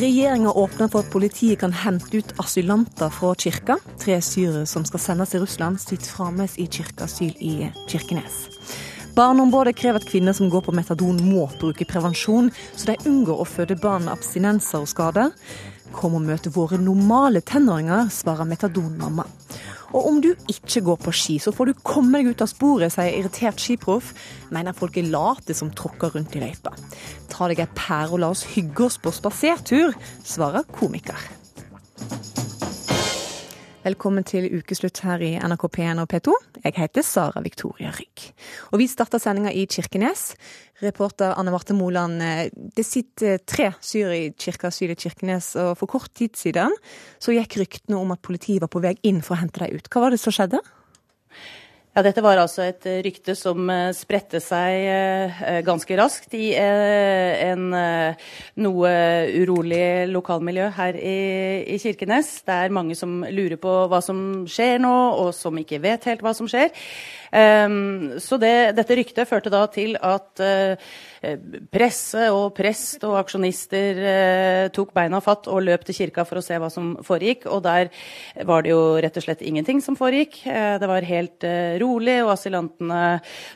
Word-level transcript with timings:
Regjeringa 0.00 0.52
åpner 0.52 0.88
for 0.88 1.04
at 1.04 1.10
politiet 1.12 1.58
kan 1.60 1.74
hente 1.76 2.08
ut 2.16 2.30
asylanter 2.40 3.10
fra 3.12 3.34
kirka. 3.36 3.74
Tre 4.00 4.14
syrere 4.24 4.62
som 4.66 4.86
skal 4.88 5.02
sendes 5.02 5.34
til 5.34 5.42
Russland, 5.42 5.76
sitter 5.82 6.08
fremdeles 6.14 6.54
i 6.56 6.64
kirkeasyl 6.72 7.34
i 7.44 7.68
Kirkenes. 7.90 8.38
Barneombudet 9.12 9.74
krever 9.76 10.00
at 10.00 10.08
kvinner 10.08 10.32
som 10.32 10.48
går 10.48 10.64
på 10.64 10.72
metadon 10.72 11.20
må 11.20 11.50
bruke 11.60 11.84
prevensjon, 11.84 12.48
så 12.72 12.94
de 12.94 13.10
unngår 13.10 13.42
å 13.42 13.48
føde 13.50 13.76
barn 13.82 14.06
med 14.06 14.14
abstinenser 14.14 14.86
og 14.86 14.88
skader. 14.88 15.34
Kom 15.92 16.16
og 16.16 16.24
møte 16.24 16.54
våre 16.54 16.80
normale 16.80 17.44
tenåringer, 17.44 18.08
svarer 18.08 18.48
metadonmamma. 18.48 19.28
Og 19.90 20.06
om 20.06 20.20
du 20.22 20.30
ikke 20.50 20.84
går 20.86 21.00
på 21.02 21.12
ski, 21.14 21.38
så 21.42 21.50
får 21.54 21.70
du 21.70 21.80
komme 21.82 22.20
deg 22.20 22.30
ut 22.30 22.44
av 22.44 22.50
sporet, 22.50 22.92
sier 22.94 23.16
irritert 23.18 23.58
skiproff. 23.58 24.12
Mener 24.54 24.76
folk 24.76 24.98
er 25.00 25.10
late 25.10 25.56
som 25.56 25.72
tråkker 25.74 26.14
rundt 26.14 26.36
i 26.38 26.42
løypa. 26.44 26.76
Ta 27.32 27.50
deg 27.50 27.64
ei 27.64 27.68
pære 27.74 28.14
og 28.14 28.22
la 28.22 28.30
oss 28.30 28.46
hygge 28.54 28.86
oss 28.86 29.00
på 29.02 29.12
spasertur, 29.14 29.96
svarer 30.22 30.68
komiker. 30.76 31.18
Velkommen 33.80 34.26
til 34.28 34.44
ukeslutt 34.60 34.98
her 35.02 35.22
i 35.24 35.32
NRK 35.40 35.62
P1 35.72 36.02
og 36.02 36.10
P2. 36.12 36.34
Jeg 36.66 36.74
heter 36.76 37.02
Sara 37.02 37.40
Victoria 37.40 37.88
Rygg. 37.96 38.26
Og 38.70 38.82
vi 38.82 38.86
starter 38.92 39.18
sendinga 39.18 39.54
i 39.56 39.64
Kirkenes. 39.64 40.34
Reporter 40.80 41.34
Anne 41.36 41.52
Marte 41.52 41.76
Moland, 41.76 42.22
eh, 42.22 42.50
det 42.76 42.86
sitter 42.86 43.38
tre 43.44 43.70
syre 43.84 44.16
i 44.16 44.28
kirkeasyl 44.32 44.94
i 44.94 44.98
Kirkenes, 44.98 45.52
og 45.60 45.76
for 45.78 45.86
kort 45.86 46.12
tid 46.16 46.36
siden 46.40 46.74
så 47.20 47.36
gikk 47.36 47.58
ryktene 47.60 48.00
om 48.00 48.12
at 48.14 48.22
politiet 48.24 48.62
var 48.64 48.72
på 48.72 48.82
vei 48.82 48.96
inn 49.02 49.20
for 49.22 49.36
å 49.36 49.42
hente 49.42 49.60
dem 49.62 49.76
ut. 49.76 49.90
Hva 49.92 50.06
var 50.06 50.14
det 50.14 50.22
som 50.22 50.34
skjedde? 50.34 50.62
Ja, 51.90 52.04
Dette 52.06 52.22
var 52.22 52.38
altså 52.38 52.62
et 52.62 52.84
eh, 52.86 53.00
rykte 53.02 53.34
som 53.34 53.64
eh, 53.66 53.88
spredte 53.98 54.38
seg 54.38 54.84
eh, 54.86 55.56
ganske 55.66 55.96
raskt 55.98 56.36
i 56.38 56.52
en 56.54 57.64
noe 58.62 58.92
urolig 59.42 60.06
lokalmiljø 60.12 60.68
her 60.76 60.94
i, 60.94 61.78
Kirkenes. 61.82 62.30
Det 62.46 62.54
er 62.54 62.76
mange 62.76 62.94
som 62.94 63.24
lurer 63.26 63.58
på 63.58 63.72
hva 63.90 63.98
som 64.06 64.46
skjer 64.46 64.78
nå, 64.78 64.94
og 65.24 65.32
som 65.34 65.58
ikke 65.58 65.82
vet 65.82 66.06
helt 66.06 66.22
hva 66.22 66.30
som 66.36 66.46
skjer. 66.50 66.70
Um, 67.30 68.18
så 68.18 68.36
det, 68.42 68.74
dette 68.74 68.96
ryktet 68.98 69.28
førte 69.30 69.52
da 69.52 69.62
til 69.70 69.94
at 70.02 70.42
uh, 70.42 70.90
presse 71.70 72.24
og 72.34 72.56
prest 72.56 73.04
og 73.06 73.18
aksjonister 73.20 74.00
uh, 74.02 74.64
tok 74.74 74.90
beina 74.96 75.20
fatt 75.22 75.46
og 75.50 75.62
løp 75.62 75.84
til 75.86 75.98
kirka 76.00 76.24
for 76.26 76.40
å 76.40 76.44
se 76.44 76.58
hva 76.58 76.70
som 76.72 76.96
foregikk. 77.06 77.46
Og 77.50 77.62
der 77.66 77.90
var 78.48 78.66
det 78.66 78.72
jo 78.72 78.80
rett 79.02 79.20
og 79.20 79.26
slett 79.26 79.44
ingenting 79.46 79.82
som 79.84 79.98
foregikk. 79.98 80.40
Uh, 80.46 80.74
det 80.82 80.90
var 80.90 81.06
helt 81.06 81.46
rolig, 81.80 82.16
og 82.24 82.32
asylantene 82.34 83.02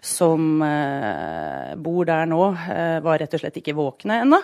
som 0.04 0.62
bor 1.84 2.06
der 2.06 2.28
nå, 2.28 2.40
var 3.04 3.18
rett 3.20 3.34
og 3.36 3.40
slett 3.42 3.58
ikke 3.58 3.74
våkne 3.76 4.20
ennå. 4.22 4.38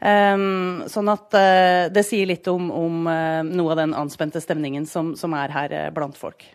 Um, 0.00 0.84
sånn 0.90 1.08
at 1.12 1.36
det 1.94 2.04
sier 2.06 2.28
litt 2.28 2.48
om, 2.50 2.68
om 2.74 3.08
noe 3.48 3.72
av 3.74 3.80
den 3.80 3.96
anspente 3.96 4.42
stemningen 4.42 4.86
som, 4.88 5.14
som 5.18 5.34
er 5.38 5.54
her 5.54 5.74
blant 5.94 6.18
folk. 6.20 6.46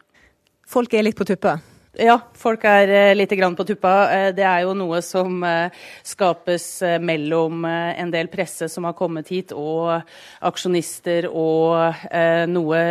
Folk 0.70 0.94
er 0.94 1.08
litt 1.08 1.18
på 1.18 1.28
tuppet? 1.28 1.79
Ja, 1.98 2.20
folk 2.38 2.62
er 2.70 2.92
uh, 2.94 3.16
lite 3.18 3.34
grann 3.36 3.56
på 3.58 3.66
tuppa. 3.66 3.94
Uh, 4.12 4.28
det 4.38 4.44
er 4.46 4.62
jo 4.62 4.76
noe 4.78 5.00
som 5.02 5.42
uh, 5.42 5.74
skapes 6.06 6.68
mellom 7.02 7.66
en 7.66 8.12
del 8.14 8.30
presse 8.30 8.68
som 8.70 8.86
har 8.86 8.94
kommet 8.98 9.32
hit, 9.34 9.54
og 9.58 10.06
aksjonister, 10.46 11.26
og 11.30 12.06
noe 12.50 12.82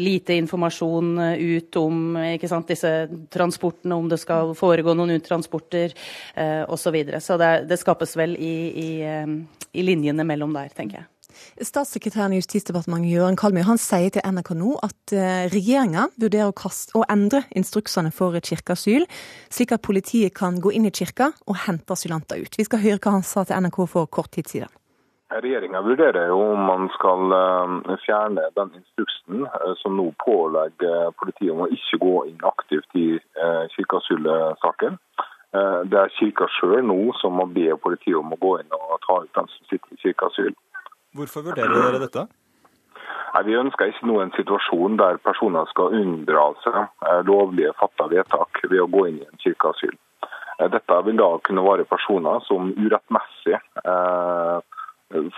lite 0.00 0.36
informasjon 0.40 1.12
ut 1.36 1.78
om 1.80 2.18
sant, 2.48 2.72
disse 2.72 2.92
transportene, 3.32 3.98
om 3.98 4.08
det 4.10 4.20
skal 4.22 4.54
foregå 4.58 4.94
noen 4.96 5.16
uttransporter 5.18 5.94
osv. 6.66 6.80
Så, 6.80 6.94
videre. 6.94 7.20
så 7.22 7.36
det, 7.38 7.50
det, 7.70 7.78
skapes 7.78 8.16
vel 8.18 8.34
i, 8.34 8.54
i, 8.74 8.90
i 9.70 9.86
linjene 9.86 10.26
mellom 10.26 10.56
der, 10.56 10.72
tenker 10.74 11.02
jeg. 11.02 11.19
Statssekretæren 11.60 12.32
i 12.32 12.38
Justisdepartementet 12.40 13.12
Jøran 13.12 13.36
Kalmøy 13.36 13.64
han 13.68 13.80
sier 13.80 14.12
til 14.14 14.24
NRK 14.24 14.54
nå 14.56 14.74
at 14.86 15.12
eh, 15.12 15.46
regjeringa 15.52 16.06
vurderer 16.20 16.48
å, 16.48 16.56
kaste, 16.56 16.94
å, 16.96 17.04
endre 17.12 17.42
instruksene 17.56 18.12
for 18.16 18.36
kirkeasyl, 18.40 19.04
slik 19.52 19.74
at 19.76 19.84
politiet 19.84 20.32
kan 20.36 20.56
gå 20.62 20.72
inn 20.72 20.88
i 20.88 20.92
kirka 20.94 21.32
og 21.44 21.58
hente 21.66 21.92
asylanter 21.92 22.40
ut. 22.40 22.56
Vi 22.56 22.64
skal 22.64 22.80
høre 22.84 23.00
hva 23.00 23.16
han 23.18 23.26
sa 23.26 23.44
til 23.44 23.60
NRK 23.60 23.80
for 23.92 24.08
kort 24.08 24.32
tid 24.36 24.48
siden. 24.48 24.72
Regjeringa 25.30 25.82
vurderer 25.86 26.32
jo 26.32 26.38
om 26.56 26.64
man 26.66 26.88
skal 26.96 27.36
eh, 27.36 27.92
fjerne 28.06 28.46
den 28.56 28.72
instruksen 28.80 29.44
eh, 29.46 29.74
som 29.82 30.00
nå 30.00 30.08
pålegger 30.24 31.12
politiet 31.20 31.52
om 31.52 31.66
å 31.66 31.70
ikke 31.76 32.00
gå 32.02 32.14
inn 32.30 32.48
aktivt 32.48 32.98
i 32.98 33.10
kirkeasylsaken. 33.76 34.96
Det 35.90 35.98
er 35.98 36.12
kirka 36.14 36.46
sjøl 36.54 36.84
nå 36.86 37.10
som 37.18 37.34
må 37.34 37.48
be 37.50 37.72
politiet 37.82 38.14
om 38.14 38.30
å 38.30 38.36
gå 38.38 38.52
inn 38.60 38.74
og 38.76 39.00
ta 39.02 39.16
ut 39.24 39.32
den 39.34 39.48
som 39.50 39.66
sitter 39.66 39.96
i 39.96 39.98
kirkeasyl. 39.98 40.52
Hvorfor 41.16 41.42
vurderer 41.42 41.74
dere 41.74 42.02
dette? 42.04 42.26
Nei, 43.34 43.42
Vi 43.46 43.56
ønsker 43.58 43.90
ikke 43.90 44.08
noen 44.10 44.32
situasjon 44.34 44.98
der 44.98 45.18
personer 45.22 45.66
skal 45.70 45.94
unndra 46.00 46.50
seg 46.64 46.78
eh, 46.82 47.20
lovlige 47.26 47.74
fatta 47.78 48.08
vedtak 48.10 48.62
ved 48.66 48.82
å 48.82 48.90
gå 48.90 49.06
inn 49.08 49.20
i 49.22 49.26
en 49.26 49.42
kirkeasyl. 49.42 49.96
Eh, 50.58 50.68
dette 50.74 51.00
vil 51.06 51.18
da 51.18 51.30
kunne 51.46 51.66
være 51.66 51.88
personer 51.90 52.42
som 52.46 52.72
urettmessig 52.74 53.58
eh, 53.58 54.58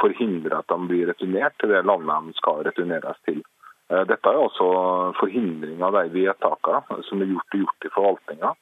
forhindrer 0.01 0.59
at 0.59 0.69
de 0.69 0.89
blir 0.89 1.09
returnert 1.09 1.57
til 1.61 1.73
det 1.73 1.85
landet 1.89 2.29
de 2.29 2.41
skal 2.41 2.65
returneres 2.69 3.21
til. 3.29 3.41
Dette 4.09 4.31
er 4.31 4.39
også 4.41 4.67
forhindring 5.19 5.83
av 5.85 5.93
de 5.97 6.07
vedtakene 6.15 7.03
som 7.05 7.21
er 7.21 7.29
gjort, 7.29 7.57
gjort 7.57 7.87
i 7.89 7.91
forvaltninga. 7.93 8.53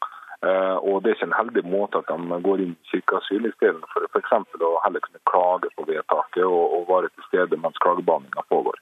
Eh, 0.46 0.76
og 0.88 1.02
Det 1.02 1.10
er 1.10 1.16
ikke 1.18 1.28
en 1.28 1.36
heldig 1.36 1.64
måte 1.68 2.00
at 2.00 2.08
de 2.08 2.38
går 2.46 2.62
inn 2.64 2.72
i 2.72 2.90
kirkeasyl, 2.92 3.48
istedenfor 3.50 4.06
f.eks. 4.08 4.32
å 4.56 4.70
heller 4.86 5.04
kunne 5.04 5.24
klage 5.28 5.68
på 5.76 5.84
vedtaket 5.88 6.46
og, 6.46 6.62
og 6.78 6.88
være 6.88 7.12
til 7.12 7.28
stede 7.28 7.60
mens 7.60 7.80
klagebehandlinga 7.84 8.46
pågår. 8.48 8.80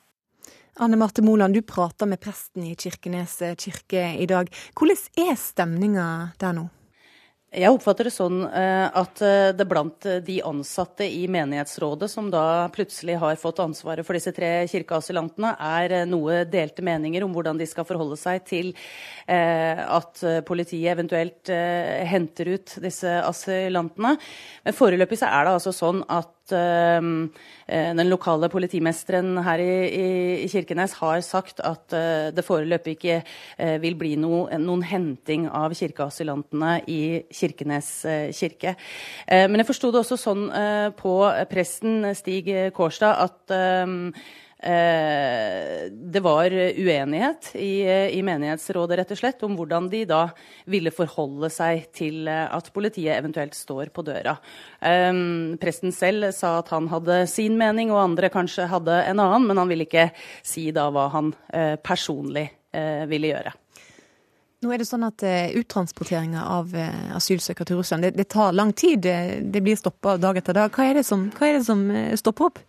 Anne 0.78 0.94
Marte 1.00 1.24
Moland, 1.26 1.58
du 1.58 1.62
prater 1.66 2.06
med 2.06 2.22
presten 2.22 2.62
i 2.62 2.76
Kirkenes 2.78 3.40
kirke 3.58 4.12
i 4.22 4.28
dag. 4.30 4.46
Hvordan 4.78 5.26
er 5.26 5.34
stemninga 5.34 6.08
der 6.38 6.54
nå? 6.54 6.68
Jeg 7.48 7.72
oppfatter 7.72 8.04
det 8.04 8.12
sånn 8.12 8.42
eh, 8.44 8.90
at 8.92 9.22
eh, 9.24 9.54
det 9.56 9.64
blant 9.64 10.04
de 10.20 10.34
ansatte 10.44 11.06
i 11.08 11.22
menighetsrådet, 11.32 12.10
som 12.12 12.26
da 12.28 12.68
plutselig 12.74 13.16
har 13.22 13.38
fått 13.40 13.62
ansvaret 13.64 14.04
for 14.04 14.18
disse 14.18 14.34
tre 14.36 14.66
kirkeasylantene, 14.68 15.54
er 15.56 15.94
eh, 16.02 16.04
noe 16.04 16.42
delte 16.44 16.84
meninger 16.84 17.24
om 17.24 17.32
hvordan 17.32 17.56
de 17.56 17.64
skal 17.70 17.88
forholde 17.88 18.20
seg 18.20 18.44
til 18.48 18.74
at 19.28 20.20
politiet 20.48 20.88
eventuelt 20.94 21.50
henter 22.08 22.48
ut 22.54 22.72
disse 22.80 23.10
asylantene. 23.20 24.14
Men 24.64 24.76
foreløpig 24.76 25.18
så 25.20 25.28
er 25.28 25.44
det 25.44 25.52
altså 25.58 25.72
sånn 25.76 26.00
at 26.08 26.32
den 26.52 28.08
lokale 28.08 28.48
politimesteren 28.52 29.36
her 29.44 29.60
i, 29.62 30.46
Kirkenes 30.48 30.94
har 31.00 31.20
sagt 31.24 31.60
at 31.64 31.92
det 32.34 32.44
foreløpig 32.46 32.96
ikke 32.96 33.18
vil 33.82 33.98
bli 33.98 34.14
noen 34.20 34.84
henting 34.88 35.48
av 35.52 35.74
kirkeasylantene 35.76 36.72
i 36.88 37.00
Kirkenes 37.34 37.90
eh, 38.08 38.30
kirke. 38.32 38.74
Eh, 39.26 39.46
men 39.48 39.60
jeg 39.60 39.68
forsto 39.68 39.92
det 39.92 40.02
også 40.02 40.18
sånn 40.20 40.48
eh, 40.54 40.88
på 40.96 41.14
presten 41.50 42.10
Stig 42.18 42.50
Kårstad 42.76 43.24
at 43.28 43.56
det 44.58 46.20
var 46.24 46.50
uenighet 46.50 47.52
i, 47.54 47.86
i, 48.10 48.22
menighetsrådet 48.26 48.96
rett 48.98 49.12
og 49.14 49.20
slett 49.20 49.44
om 49.46 49.54
hvordan 49.54 49.86
de 49.92 50.00
da 50.10 50.24
ville 50.66 50.90
forholde 50.90 51.46
seg 51.54 51.84
til 51.94 52.26
at 52.26 52.66
politiet 52.74 53.14
eventuelt 53.14 53.54
står 53.54 53.92
på 53.94 54.02
døra. 54.02 54.34
Um, 54.82 55.54
presten 55.62 55.94
selv 55.94 56.32
sa 56.34 56.56
at 56.60 56.72
han 56.74 56.88
hadde 56.90 57.22
sin 57.30 57.58
mening, 57.58 57.92
og 57.92 58.02
andre 58.02 58.30
kanskje 58.32 58.68
hadde 58.70 58.98
en 59.04 59.22
annen, 59.22 59.46
men 59.48 59.60
han 59.60 59.70
ville 59.70 59.86
ikke 59.86 60.10
si 60.46 60.68
da 60.74 60.88
hva 60.94 61.08
han 61.14 61.32
uh, 61.54 61.74
personlig 61.82 62.48
uh, 62.76 63.04
ville 63.10 63.32
gjøre. 63.32 63.54
Nå 64.58 64.72
er 64.74 64.80
det 64.82 64.88
sånn 64.88 65.06
at 65.06 65.22
uh, 65.22 65.54
Uttransporteringa 65.60 66.46
av 66.56 66.72
uh, 66.74 67.12
asylsøkere 67.18 67.70
til 67.70 67.80
Russland 67.80 68.06
det, 68.06 68.16
det, 68.18 68.28
tar 68.32 68.56
lang 68.56 68.72
tid. 68.74 69.06
Det, 69.06 69.62
blir 69.62 69.78
stoppa 69.78 70.16
dag 70.18 70.40
etter 70.40 70.56
dag. 70.58 70.72
Hva 70.74 70.88
er 70.88 71.00
det 71.00 71.06
som, 71.06 71.28
er 71.38 71.60
det 71.60 71.66
som 71.68 71.86
stopper 72.18 72.50
opp? 72.50 72.62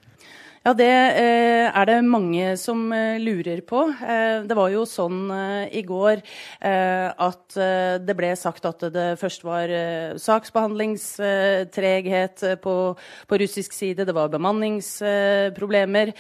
Ja, 0.70 0.76
Det 0.78 0.86
eh, 0.86 1.66
er 1.66 1.86
det 1.90 2.06
mange 2.06 2.54
som 2.62 2.94
eh, 2.94 3.18
lurer 3.18 3.66
på. 3.66 3.90
Eh, 3.90 4.46
det 4.46 4.54
var 4.54 4.70
jo 4.70 4.86
sånn 4.86 5.34
i 5.74 5.82
går 5.82 6.22
at 6.62 7.58
det 8.06 8.14
ble 8.18 8.36
sagt 8.38 8.66
at 8.68 8.80
det 8.94 9.18
først 9.18 9.44
var 9.48 9.70
saksbehandlingstreghet 10.20 12.44
på, 12.62 12.96
på, 13.30 13.38
russisk 13.42 13.74
side, 13.74 14.06
det 14.06 14.16
var 14.16 14.30
bemanningsproblemer, 14.34 16.12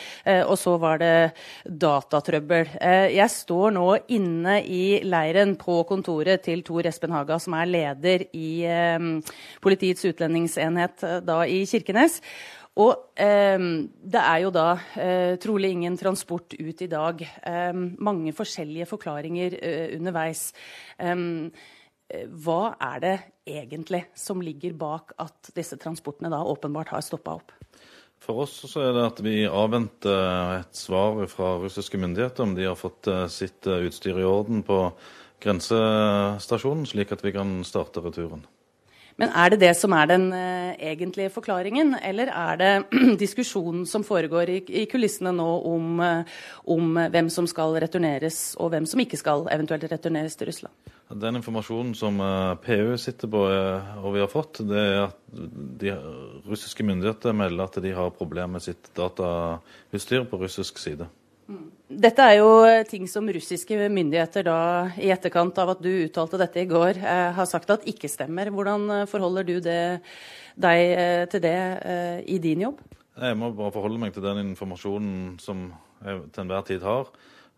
og 0.47 0.57
så 0.59 0.77
var 0.81 0.97
det 1.01 1.31
datatrøbbel. 1.65 2.65
Jeg 3.13 3.29
står 3.33 3.71
nå 3.75 3.97
inne 4.15 4.63
i 4.63 4.99
leiren 5.03 5.55
på 5.59 5.83
kontoret 5.89 6.43
til 6.47 6.63
Tor 6.67 6.85
Espen 6.89 7.11
Haga, 7.15 7.39
som 7.41 7.53
er 7.59 7.73
leder 7.73 8.19
i 8.31 8.65
Politiets 9.63 10.05
utlendingsenhet 10.09 10.97
da 11.27 11.37
i 11.45 11.65
Kirkenes. 11.69 12.21
Og 12.77 13.19
eh, 13.19 13.57
det 14.13 14.21
er 14.21 14.43
jo 14.43 14.51
da 14.53 14.67
eh, 14.99 15.33
trolig 15.41 15.73
ingen 15.75 15.97
transport 15.99 16.53
ut 16.53 16.81
i 16.85 16.91
dag. 16.91 17.21
Eh, 17.25 17.73
mange 17.99 18.33
forskjellige 18.35 18.87
forklaringer 18.89 19.57
eh, 19.57 19.85
underveis. 19.97 20.51
Eh, 20.99 21.25
hva 22.43 22.61
er 22.81 23.01
det 23.03 23.15
egentlig 23.49 24.03
som 24.17 24.41
ligger 24.41 24.73
bak 24.77 25.13
at 25.21 25.51
disse 25.53 25.77
transportene 25.81 26.31
da 26.33 26.41
åpenbart 26.41 26.93
har 26.95 27.05
stoppa 27.05 27.37
opp? 27.37 27.53
For 28.19 28.43
oss 28.43 28.55
så 28.67 28.81
er 28.87 28.95
det 28.95 29.05
at 29.07 29.19
vi 29.23 29.35
avventer 29.47 30.55
et 30.57 30.75
svar 30.75 31.21
fra 31.31 31.53
russiske 31.61 31.99
myndigheter 32.01 32.43
om 32.43 32.55
de 32.57 32.67
har 32.67 32.79
fått 32.79 33.09
eh, 33.11 33.25
sitt 33.31 33.67
utstyr 33.69 34.21
i 34.21 34.27
orden 34.27 34.63
på 34.67 34.85
grensestasjonen, 35.39 36.87
slik 36.89 37.13
at 37.15 37.23
vi 37.23 37.31
kan 37.35 37.59
starte 37.67 38.03
returen. 38.03 38.43
Men 39.19 39.33
er 39.35 39.51
det 39.51 39.59
det 39.65 39.71
som 39.75 39.93
er 39.97 40.07
den 40.07 40.29
uh, 40.31 40.71
egentlige 40.79 41.31
forklaringen, 41.33 41.91
eller 42.07 42.31
er 42.31 42.59
det 42.61 42.71
diskusjonen 43.23 43.83
som 43.89 44.05
foregår 44.07 44.51
i, 44.53 44.59
i 44.81 44.85
kulissene 44.91 45.33
nå 45.35 45.47
om, 45.67 45.99
uh, 45.99 46.39
om, 46.71 46.95
hvem 47.11 47.31
som 47.33 47.47
skal 47.49 47.75
returneres, 47.83 48.55
og 48.59 48.71
hvem 48.73 48.87
som 48.87 49.03
ikke 49.03 49.19
skal 49.19 49.43
eventuelt 49.51 49.89
returneres 49.91 50.39
til 50.39 50.51
Russland? 50.51 50.95
Den 51.09 51.39
informasjonen 51.39 51.95
som 51.97 52.19
PU 52.61 52.93
sitter 53.01 53.31
på 53.33 53.39
og 53.49 54.11
vi 54.13 54.21
har 54.21 54.29
fått, 54.29 54.59
det 54.69 54.83
er 54.83 54.99
at 55.07 55.15
de 55.81 55.95
russiske 56.45 56.85
myndigheter 56.85 57.33
melder 57.33 57.65
at 57.65 57.79
de 57.81 57.95
har 57.97 58.13
problemer 58.13 58.59
med 58.59 58.61
sitt 58.61 58.91
datautstyr 58.97 60.27
på 60.29 60.37
russisk 60.43 60.77
side. 60.77 61.09
Dette 61.89 62.21
er 62.21 62.35
jo 62.37 62.49
ting 62.85 63.07
som 63.09 63.25
russiske 63.25 63.87
myndigheter 63.89 64.45
da, 64.45 64.57
i 65.01 65.09
etterkant 65.09 65.57
av 65.57 65.71
at 65.73 65.81
du 65.81 65.89
uttalte 66.05 66.37
dette 66.37 66.61
i 66.61 66.67
går, 66.69 66.99
eh, 67.01 67.31
har 67.33 67.49
sagt 67.49 67.71
at 67.73 67.87
ikke 67.89 68.11
stemmer. 68.11 68.51
Hvordan 68.53 68.85
eh, 68.93 69.07
forholder 69.09 69.47
du 69.47 69.55
det, 69.65 69.81
deg 70.53 70.81
eh, 70.93 71.23
til 71.31 71.41
det 71.41 71.57
eh, 71.57 72.21
i 72.29 72.37
din 72.43 72.67
jobb? 72.67 72.83
Jeg 73.19 73.39
må 73.41 73.49
bare 73.57 73.73
forholde 73.73 73.99
meg 73.99 74.13
til 74.13 74.27
den 74.27 74.43
informasjonen 74.51 75.39
som 75.41 75.71
jeg 76.05 76.21
til 76.29 76.45
enhver 76.45 76.69
tid 76.69 76.85
har. 76.85 77.09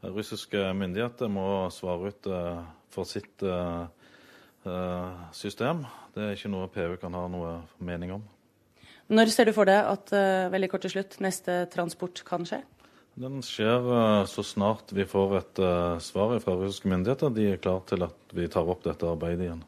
Russiske 0.02 0.72
myndigheter 0.74 1.30
må 1.30 1.68
svare 1.76 2.14
ut 2.14 2.32
eh, 2.32 2.66
for 2.92 3.08
sitt 3.08 3.44
system. 5.34 5.80
Det 6.14 6.22
er 6.22 6.36
ikke 6.36 6.50
noe 6.54 6.68
PU 6.70 6.92
kan 7.02 7.16
ha 7.18 7.24
noe 7.34 7.54
mening 7.82 8.12
om. 8.14 8.28
Når 9.10 9.32
ser 9.34 9.50
du 9.50 9.56
for 9.56 9.66
deg 9.66 9.88
at 9.90 10.12
veldig 10.54 10.70
kort 10.70 10.86
til 10.86 10.94
slutt, 10.94 11.18
neste 11.24 11.64
transport 11.74 12.22
kan 12.28 12.46
skje? 12.46 12.60
Den 13.19 13.42
skjer 13.44 13.88
eh, 13.96 14.25
så 14.25 14.44
snart 14.44 14.94
vi 14.96 15.04
får 15.06 15.36
et 15.38 15.60
uh, 15.60 16.00
svar 16.00 16.38
fra 16.40 16.56
russiske 16.56 16.88
myndigheter. 16.88 17.34
De 17.36 17.50
er 17.52 17.60
klare 17.60 17.84
til 17.90 18.06
at 18.08 18.36
vi 18.36 18.48
tar 18.52 18.69
opp 18.72 18.86
dette 18.88 19.08
arbeidet 19.08 19.50
igjen. 19.50 19.66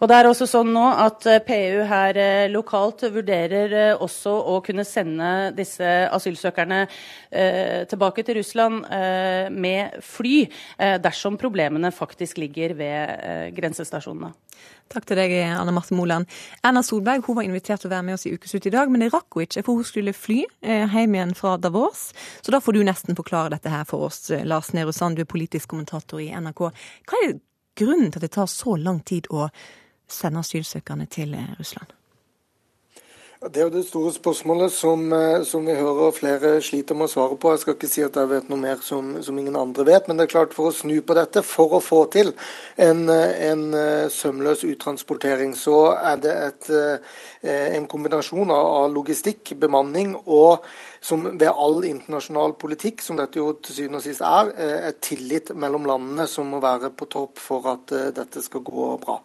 Og 0.00 0.08
det 0.08 0.16
er 0.16 0.28
også 0.30 0.48
sånn 0.48 0.72
nå 0.72 0.84
at 1.04 1.26
eh, 1.28 1.42
PU 1.44 1.82
her 1.90 2.20
lokalt 2.52 3.04
vurderer 3.12 3.98
også 4.00 4.32
å 4.52 4.58
kunne 4.64 4.86
sende 4.88 5.50
disse 5.56 5.86
asylsøkerne 6.08 6.82
eh, 6.86 7.82
tilbake 7.90 8.24
til 8.24 8.40
Russland 8.40 8.86
eh, 8.88 9.50
med 9.52 10.00
fly, 10.04 10.36
eh, 10.78 10.96
dersom 11.04 11.36
problemene 11.40 11.92
faktisk 11.92 12.40
ligger 12.40 12.74
ved 12.78 13.52
grensestasjonene. 13.56 14.32
Takk 14.90 15.06
til 15.06 15.20
deg, 15.20 15.32
Anne 15.54 15.72
Marte 15.74 15.94
Moland. 15.94 16.26
Erna 16.66 16.82
Solberg 16.82 17.22
hun 17.28 17.36
var 17.38 17.46
invitert 17.46 17.84
til 17.84 17.90
å 17.90 17.92
være 17.92 18.06
med 18.08 18.16
oss 18.16 18.26
i 18.26 18.32
Ukeslutt 18.34 18.66
i 18.66 18.72
dag, 18.74 18.90
men 18.90 19.04
det 19.04 19.12
rakk 19.14 19.36
hun 19.36 19.44
ikke, 19.44 19.62
for 19.66 19.78
hun 19.78 19.86
skulle 19.86 20.14
fly 20.16 20.40
eh, 20.64 20.96
hjem 20.96 21.14
igjen 21.14 21.34
fra 21.38 21.54
Davos. 21.62 22.08
Så 22.42 22.50
da 22.50 22.58
får 22.62 22.74
du 22.74 22.82
nesten 22.88 23.18
forklare 23.18 23.52
dette 23.54 23.70
her 23.70 23.86
for 23.88 24.08
oss, 24.08 24.24
eh, 24.34 24.42
Lars 24.42 24.72
Nehru 24.74 24.90
Sand, 24.96 25.14
du 25.14 25.22
er 25.22 25.30
politisk 25.30 25.70
kommentator 25.70 26.22
i 26.22 26.32
NRK. 26.34 26.64
Hva 27.06 27.22
er 27.28 27.38
grunnen 27.78 28.10
til 28.10 28.18
at 28.18 28.26
det 28.26 28.34
tar 28.34 28.50
så 28.50 28.74
lang 28.80 28.98
tid 29.06 29.30
å 29.30 29.46
sende 30.12 30.44
asylsøkerne 30.44 31.06
til 31.06 31.34
eh, 31.34 31.56
Russland? 31.58 31.96
Det 33.40 33.56
er 33.56 33.70
jo 33.70 33.72
det 33.72 33.86
store 33.88 34.10
spørsmålet 34.12 34.72
som, 34.72 35.12
eh, 35.16 35.42
som, 35.48 35.64
vi 35.64 35.72
hører 35.72 36.10
flere 36.12 36.48
sliter 36.60 36.92
med 36.94 37.06
å 37.06 37.08
svare 37.08 37.36
på. 37.40 37.54
Jeg 37.54 37.62
skal 37.62 37.76
ikke 37.78 37.88
si 37.88 38.02
at 38.04 38.18
jeg 38.20 38.28
vet 38.28 38.50
noe 38.52 38.60
mer 38.60 38.82
som, 38.84 39.14
som, 39.24 39.38
ingen 39.40 39.56
andre 39.56 39.86
vet, 39.88 40.08
men 40.08 40.18
det 40.18 40.26
er 40.26 40.32
klart 40.34 40.52
for 40.52 40.68
å 40.68 40.74
snu 40.76 40.98
på 41.00 41.16
dette, 41.16 41.40
for 41.40 41.72
å 41.72 41.80
få 41.80 42.02
til 42.12 42.34
en, 42.76 43.00
en 43.08 43.62
eh, 43.78 44.10
sømløs 44.12 44.66
uttransportering, 44.68 45.54
så 45.56 45.78
er 45.96 46.20
det 46.20 46.34
et, 46.50 46.68
en 47.54 47.88
kombinasjon 47.88 48.52
av 48.52 48.92
logistikk, 48.92 49.54
bemanning 49.56 50.12
og 50.26 50.68
som 51.00 51.24
ved 51.30 51.48
all 51.48 51.80
internasjonal 51.88 52.58
politikk, 52.60 53.00
som 53.00 53.16
dette 53.16 53.40
jo 53.40 53.54
til 53.56 53.78
syvende 53.78 54.02
og 54.02 54.04
sist 54.04 54.20
er, 54.20 54.52
et 54.92 55.00
tillit 55.00 55.56
mellom 55.56 55.88
landene 55.88 56.28
som 56.28 56.52
må 56.52 56.60
være 56.60 56.92
på 56.92 57.08
topp 57.08 57.40
for 57.40 57.72
at 57.72 57.98
dette 58.20 58.44
skal 58.44 58.68
gå 58.68 58.92
bra. 59.00 59.16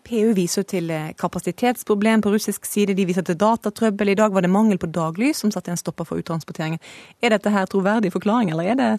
PU 0.00 0.32
viser 0.36 0.64
til 0.64 0.90
eh, 0.90 1.10
kapasitetsproblem 1.20 2.22
på 2.24 2.32
russisk 2.32 2.64
side, 2.64 2.94
de 2.96 3.04
viser 3.06 3.26
til 3.28 3.36
datatrøbbel. 3.36 4.08
I 4.08 4.16
dag 4.16 4.32
var 4.32 4.40
det 4.40 4.50
mangel 4.50 4.80
på 4.80 4.88
daglys 4.88 5.42
som 5.42 5.52
satte 5.52 5.70
en 5.70 5.80
stopper 5.80 6.08
for 6.08 6.22
uttransporteringen. 6.22 6.80
Er 7.20 7.34
dette 7.34 7.52
her 7.52 7.68
troverdig 7.68 8.12
forklaring, 8.14 8.50
eller 8.50 8.72
er 8.72 8.80
det 8.80 8.90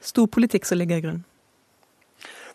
storpolitikk 0.00 0.64
som 0.64 0.80
ligger 0.80 0.96
i 0.96 1.04
grunnen? 1.04 1.26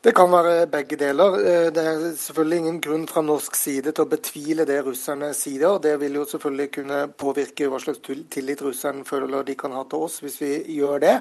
Det 0.03 0.11
kan 0.13 0.29
være 0.29 0.67
begge 0.69 0.97
deler. 0.99 1.35
Eh, 1.41 1.67
det 1.73 1.81
er 1.81 2.01
selvfølgelig 2.13 2.57
ingen 2.57 2.81
grunn 2.81 3.05
fra 3.09 3.21
norsk 3.25 3.55
side 3.57 3.89
til 3.97 4.03
å 4.03 4.09
betvile 4.11 4.65
det 4.69 4.77
russerne 4.85 5.31
sier. 5.33 5.79
Det 5.81 5.95
vil 5.97 6.19
jo 6.19 6.25
selvfølgelig 6.29 6.67
kunne 6.75 6.99
påvirke 7.17 7.65
hva 7.71 7.79
slags 7.81 8.03
tillit 8.05 8.61
russerne 8.61 9.01
føler 9.07 9.41
de 9.47 9.55
kan 9.57 9.73
ha 9.73 9.81
til 9.89 10.05
oss 10.05 10.19
hvis 10.21 10.37
vi 10.43 10.51
gjør 10.75 11.01
det. 11.01 11.15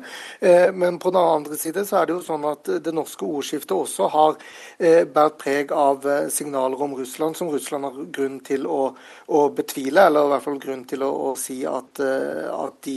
Eh, 0.44 0.68
men 0.76 0.98
på 1.00 1.08
den 1.14 1.22
andre 1.22 1.56
side 1.56 1.86
så 1.88 2.02
er 2.02 2.10
det 2.10 2.18
jo 2.18 2.26
sånn 2.26 2.44
at 2.50 2.68
det 2.84 2.92
norske 2.92 3.24
ordskiftet 3.24 3.72
også 3.72 4.10
har 4.12 4.36
eh, 4.76 5.06
båret 5.08 5.40
preg 5.40 5.72
av 5.72 6.04
signaler 6.32 6.84
om 6.84 6.98
Russland 7.00 7.36
som 7.40 7.48
Russland 7.52 7.88
har 7.88 7.96
grunn 8.12 8.38
til 8.44 8.68
å, 8.68 8.90
å 9.32 9.42
betvile, 9.56 10.04
eller 10.10 10.28
i 10.28 10.34
hvert 10.34 10.44
fall 10.44 10.60
grunn 10.60 10.84
til 10.88 11.06
å, 11.06 11.10
å 11.30 11.32
si 11.40 11.62
at, 11.66 12.00
at, 12.04 12.76
de 12.84 12.96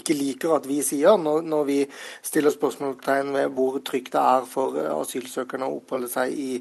ikke 0.00 0.16
liker 0.16 0.56
at 0.56 0.66
vi 0.68 0.80
sier, 0.84 1.18
når, 1.20 1.44
når 1.46 1.64
vi 1.68 1.78
stiller 2.24 2.54
spørsmålstegn 2.54 3.34
ved 3.36 3.54
hvor 3.54 3.78
trygt 3.84 4.14
det 4.16 4.24
er 4.24 4.48
for 4.48 4.80
asylsøkerne 5.02 5.66
å 5.66 5.78
oppholde 5.78 6.08
seg 6.10 6.34
i, 6.38 6.60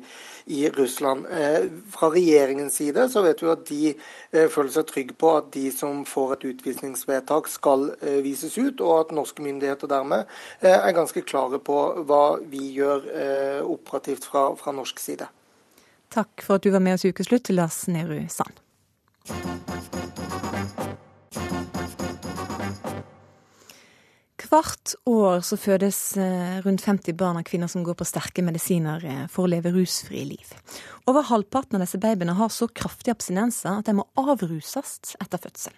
i 0.54 0.64
Russland. 0.74 1.28
Eh, 1.30 1.68
fra 1.94 2.10
regjeringens 2.14 2.80
side 2.80 3.08
så 3.12 3.24
vet 3.26 3.44
vi 3.44 3.52
at 3.52 3.66
de 3.70 3.92
eh, 3.94 4.48
føler 4.52 4.72
seg 4.74 4.90
trygge 4.90 5.18
på 5.20 5.34
at 5.38 5.52
de 5.56 5.68
som 5.76 6.04
får 6.08 6.36
et 6.38 6.48
utvisningsvedtak, 6.54 7.52
skal 7.52 7.90
eh, 8.00 8.20
vises 8.26 8.58
ut, 8.58 8.82
og 8.82 8.94
at 9.00 9.16
norske 9.16 9.44
myndigheter 9.46 9.92
dermed 9.92 10.30
er 10.64 10.96
ganske 10.96 11.22
klare 11.28 11.60
på 11.64 11.78
hva 12.08 12.24
vi 12.50 12.74
gjør 12.78 13.06
operativt 13.68 14.26
fra, 14.30 14.48
fra 14.60 14.74
norsk 14.76 15.00
side. 15.02 15.28
Takk 16.14 16.46
for 16.46 16.60
at 16.60 16.66
du 16.66 16.72
var 16.74 16.84
med 16.84 16.98
oss 16.98 17.06
i 17.06 17.14
Ukeslutt, 17.14 17.50
Lars 17.54 17.84
Nehru 17.88 18.22
Sand. 18.30 18.62
Hvert 24.54 24.92
år 25.10 25.40
så 25.42 25.58
fødes 25.58 25.98
eh, 26.22 26.60
rundt 26.62 26.84
50 26.86 27.16
barn 27.18 27.40
av 27.40 27.46
kvinner 27.48 27.70
som 27.72 27.82
går 27.82 27.96
på 27.98 28.06
sterke 28.06 28.44
medisiner 28.46 29.02
eh, 29.02 29.22
for 29.32 29.48
å 29.48 29.50
leve 29.50 29.72
rusfrie 29.74 30.28
liv. 30.30 30.52
Over 31.10 31.26
halvparten 31.26 31.80
av 31.80 31.82
disse 31.82 31.98
babyene 31.98 32.36
har 32.38 32.52
så 32.54 32.68
kraftige 32.70 33.16
abstinenser 33.16 33.80
at 33.80 33.88
de 33.88 33.96
må 33.98 34.06
avruses 34.22 35.16
etter 35.18 35.42
fødsel. 35.42 35.74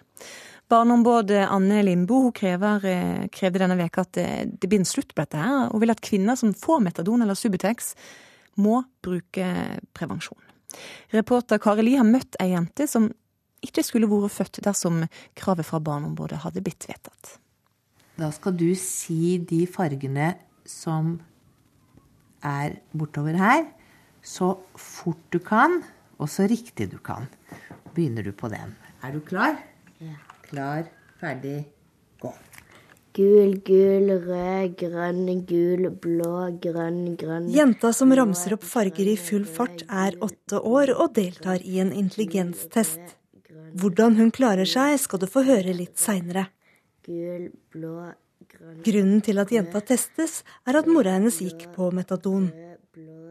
Barneombud 0.68 1.32
Anne 1.46 1.78
Lindboe 1.86 2.34
krever, 2.36 2.84
eh, 2.90 3.24
krevde 3.32 3.62
denne 3.64 3.78
veka 3.80 4.04
at 4.04 4.20
det 4.20 4.68
blir 4.68 4.82
en 4.82 4.90
slutt 4.92 5.14
på 5.14 5.24
dette, 5.24 5.40
her, 5.40 5.70
og 5.70 5.80
vil 5.80 5.94
at 5.96 6.04
kvinner 6.04 6.36
som 6.36 6.52
får 6.52 6.84
metadon 6.84 7.24
eller 7.24 7.38
Subutex, 7.38 7.94
må 8.60 8.82
bruke 9.00 9.48
prevensjon. 9.96 10.42
Reporter 11.16 11.64
Kari 11.64 11.86
Li 11.86 11.96
har 11.96 12.04
møtt 12.04 12.36
ei 12.44 12.50
jente 12.52 12.84
som 12.92 13.08
ikke 13.64 13.88
skulle 13.88 14.12
vært 14.12 14.36
født 14.36 14.64
dersom 14.68 15.06
kravet 15.38 15.64
fra 15.64 15.80
Barneombudet 15.80 16.44
hadde 16.44 16.64
blitt 16.66 16.90
vedtatt. 16.92 17.38
Da 18.16 18.30
skal 18.32 18.54
du 18.56 18.70
si 18.80 19.36
de 19.44 19.66
fargene 19.68 20.30
som 20.64 21.18
er 22.40 22.78
bortover 22.96 23.36
her, 23.36 23.66
så 24.24 24.54
fort 24.80 25.20
du 25.34 25.38
kan, 25.38 25.82
og 26.16 26.30
så 26.32 26.46
riktig 26.48 26.88
du 26.94 26.96
kan. 26.96 27.28
Begynner 27.92 28.24
du 28.24 28.32
på 28.32 28.48
den. 28.48 28.72
Er 29.04 29.12
du 29.12 29.20
klar? 29.20 29.60
Ja. 30.00 30.16
Klar, 30.48 30.88
ferdig, 31.20 31.66
gå. 32.22 32.32
Gul, 33.16 33.54
gul, 33.64 34.10
rød, 34.24 34.74
grønn, 34.80 35.44
gul, 35.48 35.90
blå, 36.00 36.32
grønn, 36.60 37.14
grønn 37.20 37.48
Jenta 37.52 37.92
som 37.96 38.12
ramser 38.16 38.56
opp 38.56 38.64
farger 38.64 39.12
i 39.12 39.16
full 39.20 39.44
fart, 39.48 39.84
er 39.88 40.16
åtte 40.24 40.60
år 40.60 40.92
og 40.96 41.14
deltar 41.16 41.60
i 41.64 41.80
en 41.84 41.92
intelligenstest. 41.92 43.16
Hvordan 43.76 44.16
hun 44.20 44.32
klarer 44.32 44.68
seg, 44.68 44.96
skal 45.00 45.20
du 45.20 45.28
få 45.28 45.44
høre 45.48 45.76
litt 45.76 46.00
seinere 46.00 46.48
gul, 47.06 47.50
blå, 47.72 47.96
grønn 48.50 48.82
Grunnen 48.86 49.22
til 49.24 49.40
at 49.42 49.52
jenta 49.54 49.82
testes, 49.86 50.40
er 50.66 50.80
at 50.80 50.90
mora 50.90 51.16
hennes 51.16 51.38
gikk 51.42 51.68
på 51.76 51.90
metadon. 51.94 52.50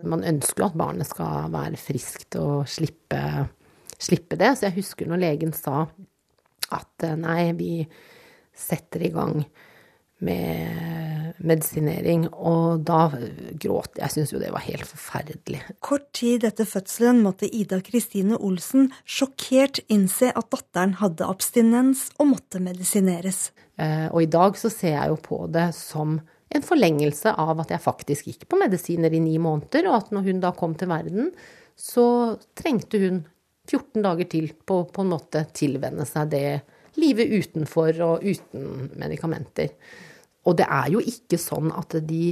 Man 0.06 0.26
ønsker 0.28 0.64
jo 0.64 0.70
at 0.70 0.80
barnet 0.80 1.10
skal 1.10 1.52
være 1.54 1.80
friskt 1.82 2.38
og 2.42 2.68
slippe, 2.70 3.22
slippe 3.98 4.38
det. 4.40 4.54
Så 4.58 4.70
jeg 4.70 4.80
husker 4.80 5.10
når 5.10 5.24
legen 5.24 5.56
sa 5.58 5.86
at 6.74 7.06
eh, 7.06 7.18
nei, 7.20 7.54
vi 7.58 7.72
setter 8.56 9.06
i 9.06 9.14
gang 9.14 9.40
med 10.26 11.34
medisinering. 11.46 12.28
Og 12.34 12.86
da 12.88 13.10
gråt 13.12 13.98
jeg. 13.98 14.04
Jeg 14.04 14.14
syntes 14.14 14.34
jo 14.36 14.42
det 14.42 14.54
var 14.54 14.66
helt 14.66 14.88
forferdelig. 14.90 15.62
Kort 15.84 16.08
tid 16.18 16.46
etter 16.48 16.70
fødselen 16.70 17.24
måtte 17.26 17.50
Ida 17.50 17.82
Kristine 17.86 18.40
Olsen 18.40 18.92
sjokkert 19.04 19.82
innse 19.90 20.32
at 20.32 20.52
datteren 20.54 20.98
hadde 21.02 21.28
abstinens 21.28 22.10
og 22.20 22.36
måtte 22.36 22.62
medisineres. 22.64 23.50
Eh, 23.82 24.08
og 24.12 24.24
i 24.24 24.32
dag 24.32 24.58
så 24.60 24.72
ser 24.72 24.96
jeg 24.96 25.12
jo 25.12 25.20
på 25.22 25.42
det 25.52 25.70
som 25.76 26.18
en 26.56 26.64
forlengelse 26.64 27.34
av 27.42 27.60
at 27.64 27.74
jeg 27.74 27.84
faktisk 27.84 28.30
gikk 28.30 28.46
på 28.50 28.60
medisiner 28.62 29.14
i 29.14 29.22
ni 29.24 29.36
måneder, 29.42 29.90
og 29.90 29.98
at 29.98 30.12
når 30.16 30.30
hun 30.30 30.42
da 30.44 30.54
kom 30.56 30.76
til 30.80 30.92
verden, 30.92 31.32
så 31.76 32.38
trengte 32.56 33.02
hun 33.02 33.24
14 33.66 34.04
dager 34.06 34.30
til 34.30 34.52
på 34.68 34.84
på 34.94 35.04
en 35.04 35.12
måte 35.12 35.42
tilvenne 35.58 36.06
seg 36.08 36.30
det 36.32 36.48
livet 37.02 37.34
utenfor 37.34 37.98
og 38.06 38.24
uten 38.24 38.92
medikamenter. 38.96 39.74
Og 40.46 40.56
det 40.60 40.68
er 40.70 40.92
jo 40.94 41.02
ikke 41.02 41.40
sånn 41.42 41.74
at 41.76 41.98
de, 42.06 42.30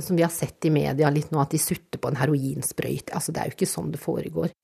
som 0.00 0.16
vi 0.16 0.24
har 0.24 0.32
sett 0.32 0.64
i 0.64 0.72
media 0.72 1.10
litt 1.12 1.34
nå, 1.34 1.42
at 1.42 1.52
de 1.52 1.60
sutter 1.60 2.00
på 2.00 2.08
en 2.08 2.20
heroinsprøyte. 2.20 3.12
Altså, 3.18 3.34
det 3.34 3.42
er 3.42 3.50
jo 3.50 3.58
ikke 3.58 3.68
sånn 3.68 3.90
det 3.92 4.00
foregår. 4.00 4.54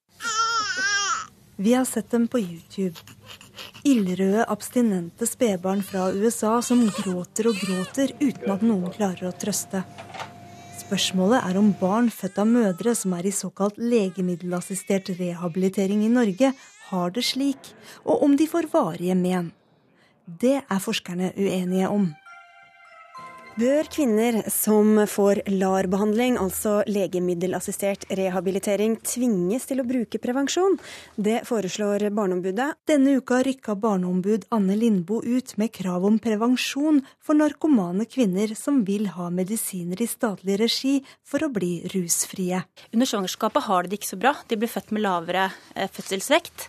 Vi 1.58 1.74
har 1.74 1.84
sett 1.84 2.10
dem 2.10 2.28
på 2.28 2.38
YouTube. 2.38 3.00
Ildrøde, 3.84 4.44
abstinente 4.48 5.26
spedbarn 5.26 5.80
fra 5.82 6.10
USA 6.12 6.58
som 6.62 6.82
gråter 6.98 7.48
og 7.48 7.56
gråter 7.56 8.12
uten 8.20 8.52
at 8.52 8.64
noen 8.66 8.92
klarer 8.92 9.30
å 9.30 9.36
trøste. 9.40 9.80
Spørsmålet 10.76 11.46
er 11.48 11.56
om 11.56 11.70
barn 11.80 12.10
født 12.12 12.42
av 12.42 12.50
mødre 12.50 12.92
som 12.94 13.14
er 13.16 13.30
i 13.30 13.32
såkalt 13.32 13.80
legemiddelassistert 13.80 15.08
rehabilitering 15.16 16.04
i 16.04 16.12
Norge, 16.12 16.52
har 16.90 17.16
det 17.16 17.24
slik, 17.24 17.72
og 18.04 18.22
om 18.28 18.36
de 18.36 18.46
får 18.46 18.68
varige 18.74 19.16
men. 19.16 19.48
Det 20.26 20.58
er 20.60 20.84
forskerne 20.84 21.32
uenige 21.40 21.88
om. 21.88 22.10
Bør 23.56 23.86
kvinner 23.88 24.36
som 24.52 24.98
får 25.08 25.38
LAR-behandling, 25.48 26.34
altså 26.36 26.82
legemiddelassistert 26.92 28.02
rehabilitering, 28.18 28.98
tvinges 29.00 29.64
til 29.70 29.80
å 29.80 29.86
bruke 29.88 30.20
prevensjon? 30.20 30.76
Det 31.16 31.38
foreslår 31.48 32.04
Barneombudet. 32.12 32.66
Denne 32.84 33.14
uka 33.16 33.38
rykka 33.46 33.78
barneombud 33.80 34.44
Anne 34.52 34.76
Lindboe 34.76 35.24
ut 35.24 35.54
med 35.56 35.72
krav 35.72 36.04
om 36.04 36.18
prevensjon 36.20 37.00
for 37.16 37.40
narkomane 37.40 38.04
kvinner 38.04 38.52
som 38.60 38.82
vil 38.84 39.08
ha 39.16 39.30
medisiner 39.32 40.04
i 40.04 40.10
statlig 40.10 40.60
regi 40.60 40.94
for 41.24 41.48
å 41.48 41.48
bli 41.48 41.78
rusfrie. 41.96 42.60
Under 42.92 43.08
svangerskapet 43.08 43.70
har 43.70 43.88
de 43.88 43.94
det 43.94 44.02
ikke 44.02 44.12
så 44.12 44.20
bra. 44.20 44.36
De 44.52 44.60
blir 44.60 44.68
født 44.68 44.92
med 44.92 45.06
lavere 45.08 45.48
eh, 45.72 45.88
fødselsvekt. 45.88 46.68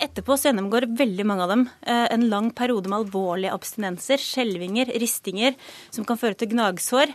Etterpå 0.00 0.32
så 0.38 0.48
gjennomgår 0.48 0.86
veldig 0.96 1.24
mange 1.28 1.44
av 1.44 1.50
dem 1.52 1.62
eh, 1.84 2.06
en 2.14 2.22
lang 2.32 2.48
periode 2.56 2.88
med 2.88 3.02
alvorlige 3.02 3.52
abstinenser, 3.52 4.22
skjelvinger, 4.22 4.88
ristinger, 5.00 5.56
som 5.92 6.06
kan 6.08 6.16
føre 6.16 6.38
til 6.40 6.48
gnagsår. 6.54 7.12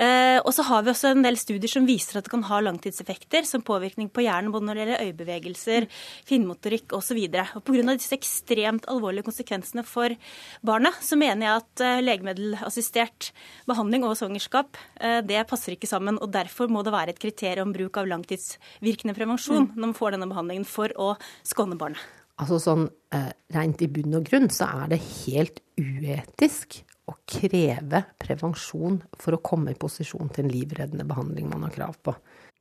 Eh, 0.00 0.38
og 0.38 0.52
så 0.54 0.62
har 0.68 0.84
vi 0.86 0.92
også 0.92 1.10
en 1.10 1.26
del 1.26 1.38
studier 1.40 1.72
som 1.72 1.88
viser 1.88 2.20
at 2.20 2.28
det 2.28 2.32
kan 2.32 2.44
ha 2.46 2.60
langtidseffekter, 2.62 3.42
som 3.48 3.64
påvirkning 3.66 4.12
på 4.14 4.22
hjernen 4.22 4.52
både 4.54 4.68
når 4.68 4.78
det 4.78 4.84
gjelder 4.84 5.08
øyebevegelser, 5.08 5.88
finmotorikk 6.28 6.94
osv. 7.00 7.18
Pga. 7.66 7.96
disse 7.96 8.14
ekstremt 8.14 8.86
alvorlige 8.92 9.26
konsekvensene 9.26 9.82
for 9.82 10.14
barna, 10.62 10.94
så 11.02 11.18
mener 11.18 11.48
jeg 11.48 11.64
at 11.64 11.84
eh, 11.88 12.04
legemiddelassistert 12.04 13.32
behandling 13.66 14.06
og 14.06 14.14
svangerskap 14.20 14.78
det 15.26 15.42
passer 15.48 15.74
ikke 15.74 15.88
sammen. 15.88 16.18
og 16.20 16.30
Derfor 16.32 16.70
må 16.70 16.84
det 16.86 16.94
være 16.94 17.14
et 17.14 17.20
kriterium 17.20 17.70
om 17.70 17.74
bruk 17.74 17.98
av 18.00 18.08
langtidsvirkende 18.08 19.16
prevensjon 19.16 19.66
mm. 19.66 19.74
når 19.74 19.86
man 19.88 19.98
får 19.98 20.16
denne 20.16 20.30
behandlingen 20.30 20.68
for 20.68 20.94
å 21.00 21.12
skåne 21.46 21.78
barnet. 21.80 22.19
Altså 22.40 22.60
sånn 22.62 22.86
eh, 23.14 23.32
rent 23.54 23.82
i 23.84 23.88
bunn 23.92 24.16
og 24.16 24.28
grunn 24.30 24.48
så 24.52 24.70
er 24.82 24.94
det 24.94 25.02
helt 25.26 25.60
uetisk 25.80 26.80
å 27.10 27.16
kreve 27.28 28.04
prevensjon 28.22 29.00
for 29.18 29.36
å 29.36 29.42
komme 29.44 29.74
i 29.74 29.78
posisjon 29.78 30.30
til 30.32 30.46
en 30.46 30.52
livreddende 30.52 31.06
behandling 31.08 31.50
man 31.50 31.66
har 31.66 31.74
krav 31.74 31.98
på. 32.06 32.14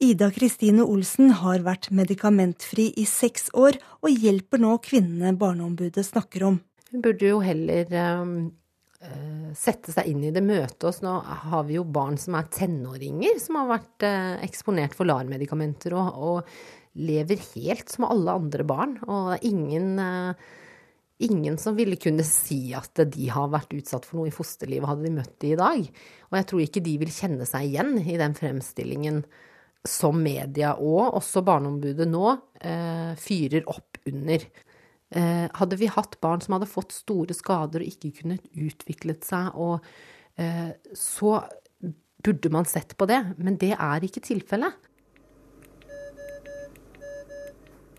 Ida 0.03 0.29
Kristine 0.33 0.85
Olsen 0.87 1.33
har 1.41 1.61
vært 1.65 1.89
medikamentfri 1.95 2.89
i 2.97 3.05
seks 3.07 3.49
år, 3.53 3.77
og 3.99 4.15
hjelper 4.15 4.61
nå 4.63 4.77
kvinnene 4.83 5.35
Barneombudet 5.37 6.05
snakker 6.07 6.47
om. 6.47 6.61
Hun 6.89 7.03
burde 7.05 7.27
jo 7.27 7.41
heller 7.43 7.91
um, 8.15 8.31
sette 9.59 9.93
seg 9.93 10.07
inn 10.09 10.23
i 10.25 10.33
det 10.33 10.41
møtet 10.41 10.87
oss. 10.87 11.01
Nå 11.05 11.19
har 11.19 11.67
vi 11.67 11.77
jo 11.77 11.85
barn 11.85 12.17
som 12.17 12.39
er 12.39 12.47
tenåringer, 12.55 13.37
som 13.43 13.59
har 13.59 13.69
vært 13.75 14.07
uh, 14.07 14.39
eksponert 14.47 14.95
for 14.97 15.09
LAR-medikamenter. 15.11 15.93
og, 15.99 16.15
og 16.15 16.78
lever 16.97 17.41
helt 17.55 17.91
som 17.91 18.07
alle 18.07 18.37
andre 18.41 18.65
barn. 18.67 18.97
Og 19.05 19.33
det 19.33 19.39
er 19.39 19.49
ingen, 19.49 19.99
eh, 19.99 20.33
ingen 21.29 21.57
som 21.61 21.77
ville 21.77 21.99
kunne 22.01 22.25
si 22.25 22.73
at 22.73 23.03
de 23.11 23.29
har 23.29 23.51
vært 23.53 23.75
utsatt 23.77 24.07
for 24.07 24.21
noe 24.21 24.31
i 24.31 24.35
fosterlivet, 24.35 24.87
hadde 24.89 25.05
de 25.05 25.13
møtt 25.19 25.35
de 25.39 25.53
i 25.53 25.59
dag. 25.59 25.91
Og 26.31 26.39
jeg 26.39 26.49
tror 26.49 26.65
ikke 26.65 26.85
de 26.85 26.97
vil 27.03 27.13
kjenne 27.13 27.45
seg 27.49 27.69
igjen 27.69 27.95
i 28.01 28.17
den 28.17 28.35
fremstillingen 28.37 29.23
som 29.87 30.17
media 30.19 30.73
og 30.75 31.15
også 31.19 31.43
Barneombudet 31.45 32.07
nå 32.09 32.25
eh, 32.59 33.13
fyrer 33.19 33.63
opp 33.71 33.99
under. 34.09 34.43
Eh, 35.09 35.45
hadde 35.55 35.79
vi 35.79 35.89
hatt 35.89 36.19
barn 36.21 36.43
som 36.43 36.57
hadde 36.57 36.69
fått 36.69 36.93
store 36.93 37.35
skader 37.37 37.81
og 37.81 37.93
ikke 37.93 38.11
kunnet 38.21 38.45
utviklet 38.53 39.25
seg, 39.25 39.55
og, 39.55 39.85
eh, 40.37 40.75
så 40.93 41.39
burde 42.23 42.51
man 42.51 42.67
sett 42.69 42.97
på 42.97 43.07
det. 43.09 43.21
Men 43.37 43.57
det 43.57 43.73
er 43.77 44.05
ikke 44.05 44.25
tilfellet. 44.25 44.75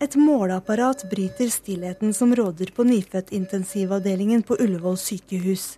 Et 0.01 0.15
måleapparat 0.17 1.03
bryter 1.11 1.51
stillheten 1.53 2.15
som 2.15 2.35
råder 2.37 2.71
på 2.77 2.85
nyfødtintensivavdelingen 2.89 4.43
på 4.43 4.57
Ullevål 4.57 4.97
sykehus. 4.97 5.77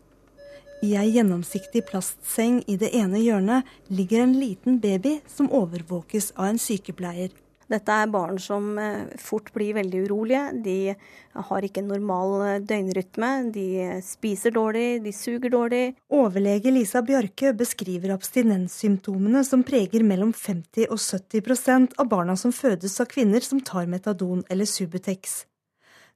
I 0.82 0.92
ei 0.94 1.08
gjennomsiktig 1.16 1.82
plastseng 1.88 2.60
i 2.70 2.76
det 2.78 2.92
ene 2.94 3.18
hjørnet 3.18 3.66
ligger 3.90 4.22
en 4.22 4.36
liten 4.38 4.78
baby 4.82 5.16
som 5.26 5.50
overvåkes 5.50 6.30
av 6.36 6.52
en 6.52 6.62
sykepleier. 6.62 7.34
Dette 7.72 7.94
er 7.94 8.10
barn 8.12 8.36
som 8.42 8.74
eh, 8.80 9.12
fort 9.20 9.48
blir 9.54 9.76
veldig 9.78 10.02
urolige. 10.04 10.42
De 10.64 10.76
har 11.48 11.64
ikke 11.64 11.80
en 11.80 11.88
normal 11.94 12.34
eh, 12.44 12.58
døgnrytme. 12.68 13.30
De 13.54 13.66
spiser 14.04 14.52
dårlig, 14.52 15.00
de 15.06 15.12
suger 15.16 15.52
dårlig. 15.54 15.84
Overlege 16.12 16.72
Lisa 16.74 17.00
Bjørke 17.06 17.54
beskriver 17.56 18.12
abstinenssymptomene 18.12 19.40
som 19.48 19.64
preger 19.64 20.04
mellom 20.04 20.34
50 20.36 20.90
og 20.92 21.00
70% 21.00 21.96
av 22.02 22.10
barna 22.12 22.36
som 22.36 22.52
fødes 22.52 22.98
av 23.00 23.08
kvinner 23.12 23.44
som 23.44 23.62
tar 23.64 23.88
metadon 23.88 24.44
eller 24.52 24.68
Subutex. 24.68 25.46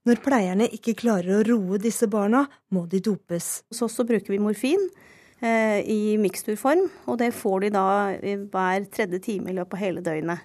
Når 0.06 0.20
pleierne 0.22 0.68
ikke 0.70 0.94
klarer 1.00 1.38
å 1.38 1.44
roe 1.46 1.80
disse 1.82 2.06
barna, 2.06 2.44
må 2.70 2.84
de 2.90 3.00
dopes. 3.02 3.64
Hos 3.72 3.80
oss 3.82 3.96
bruker 4.06 4.34
vi 4.34 4.42
morfin 4.42 4.84
eh, 5.40 5.80
i 5.82 6.14
miksturform, 6.20 6.84
og 7.08 7.18
det 7.24 7.32
får 7.34 7.64
de 7.64 7.72
da 7.74 7.86
hver 8.20 8.86
tredje 8.92 9.24
time 9.24 9.50
i 9.50 9.56
løpet 9.56 9.74
av 9.74 9.82
hele 9.82 10.04
døgnet. 10.04 10.44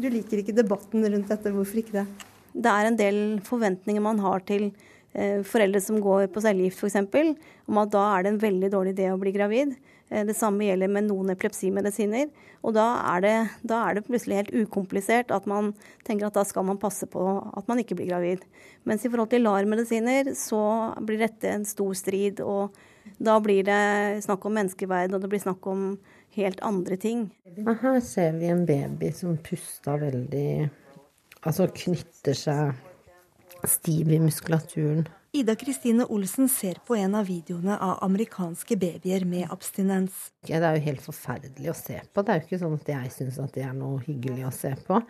Du 0.00 0.08
liker 0.08 0.40
ikke 0.40 0.56
debatten 0.56 1.04
rundt 1.04 1.28
dette. 1.28 1.52
Hvorfor 1.52 1.80
ikke 1.82 1.98
det? 1.98 2.06
Det 2.50 2.72
er 2.72 2.88
en 2.88 2.96
del 2.98 3.18
forventninger 3.46 4.02
man 4.02 4.20
har 4.24 4.40
til 4.48 4.70
eh, 5.12 5.42
foreldre 5.46 5.82
som 5.84 6.00
går 6.02 6.30
på 6.32 6.42
cellegift 6.44 6.80
f.eks., 6.80 7.34
om 7.70 7.80
at 7.82 7.92
da 7.92 8.04
er 8.14 8.24
det 8.24 8.32
en 8.32 8.42
veldig 8.42 8.70
dårlig 8.72 8.94
idé 8.96 9.10
å 9.12 9.18
bli 9.20 9.34
gravid. 9.34 9.74
Eh, 10.08 10.24
det 10.26 10.36
samme 10.38 10.64
gjelder 10.64 10.90
med 10.90 11.06
noen 11.10 11.34
epilepsimedisiner. 11.34 12.30
Og 12.64 12.74
da 12.76 12.86
er, 13.12 13.24
det, 13.24 13.34
da 13.68 13.82
er, 13.86 13.98
det, 13.98 14.06
plutselig 14.08 14.40
helt 14.40 14.54
ukomplisert 14.64 15.34
at 15.36 15.46
man 15.50 15.72
tenker 16.06 16.28
at 16.28 16.38
da 16.38 16.46
skal 16.48 16.66
man 16.68 16.80
passe 16.80 17.08
på 17.10 17.26
at 17.56 17.68
man 17.70 17.82
ikke 17.82 17.98
blir 17.98 18.10
gravid. 18.10 18.46
Mens 18.88 19.04
i 19.04 19.12
forhold 19.12 19.32
til 19.34 19.44
LAR-medisiner 19.44 20.32
så 20.38 20.62
blir 21.04 21.20
dette 21.22 21.52
en 21.52 21.68
stor 21.68 21.92
strid. 21.98 22.40
Og 22.40 22.72
da 23.20 23.36
blir 23.42 23.68
det 23.68 24.24
snakk 24.24 24.48
om 24.48 24.56
menneskeverd, 24.56 25.14
og 25.14 25.22
det 25.22 25.30
blir 25.32 25.44
snakk 25.44 25.70
om 25.70 25.92
helt 26.36 26.60
andre 26.66 26.96
ting. 27.00 27.28
Her 27.66 28.00
ser 28.04 28.36
vi 28.38 28.50
en 28.50 28.66
baby 28.68 29.12
som 29.16 29.38
puster 29.44 29.98
veldig 30.02 30.70
Altså 31.40 31.64
knytter 31.72 32.36
seg 32.36 32.74
stiv 33.64 34.10
i 34.12 34.18
muskulaturen. 34.20 35.06
Ida 35.32 35.54
Kristine 35.56 36.04
Olsen 36.12 36.50
ser 36.52 36.80
på 36.84 36.98
en 36.98 37.14
av 37.16 37.28
videoene 37.30 37.78
av 37.80 38.02
amerikanske 38.04 38.76
babyer 38.76 39.24
med 39.24 39.46
abstinens. 39.54 40.26
Det 40.44 40.58
er 40.58 40.76
jo 40.76 40.82
helt 40.88 41.04
forferdelig 41.04 41.70
å 41.72 41.76
se 41.78 41.96
på. 42.02 42.24
Det 42.24 42.34
er 42.34 42.42
jo 42.42 42.46
ikke 42.48 42.60
sånn 42.60 42.76
at 42.76 42.92
jeg 42.92 43.14
syns 43.14 43.38
at 43.40 43.56
det 43.56 43.64
er 43.64 43.72
noe 43.78 44.02
hyggelig 44.04 44.48
å 44.48 44.52
se 44.52 44.74
på. 44.84 45.00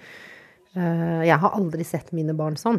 Eh, 0.76 1.22
jeg 1.26 1.40
har 1.42 1.56
aldri 1.56 1.88
sett 1.88 2.12
mine 2.14 2.36
barn 2.38 2.60
sånn. 2.60 2.78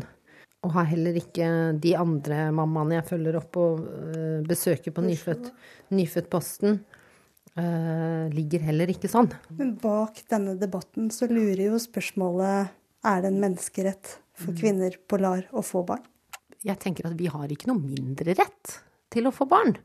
Og 0.62 0.76
har 0.78 0.88
heller 0.92 1.18
ikke 1.18 1.50
de 1.82 1.96
andre 1.98 2.52
mammaene 2.54 3.00
jeg 3.00 3.10
følger 3.10 3.42
opp 3.42 3.58
og 3.60 3.84
eh, 3.90 4.40
besøker 4.48 4.96
på 4.96 5.04
nyfødt, 5.10 5.52
Nyfødtposten. 5.92 6.78
Uh, 6.80 7.01
ligger 7.52 8.62
heller 8.64 8.88
ikke 8.94 9.10
sånn. 9.12 9.28
Men 9.58 9.74
bak 9.82 10.22
denne 10.32 10.54
debatten 10.56 11.10
så 11.12 11.28
lurer 11.28 11.66
jo 11.66 11.80
spørsmålet 11.84 12.72
er 13.04 13.24
det 13.24 13.32
en 13.32 13.42
menneskerett 13.42 14.14
for 14.38 14.54
mm. 14.54 14.60
kvinner 14.62 14.96
på 15.10 15.20
LAR 15.20 15.48
å 15.52 15.64
få 15.66 15.84
barn? 15.88 16.06
Jeg 16.62 16.78
tenker 16.82 17.10
at 17.10 17.18
vi 17.18 17.30
har 17.32 17.50
ikke 17.50 17.72
noe 17.72 17.82
mindre 17.82 18.36
rett 18.38 18.78
til 19.12 19.28
å 19.28 19.34
få 19.34 19.48
barn 19.50 19.76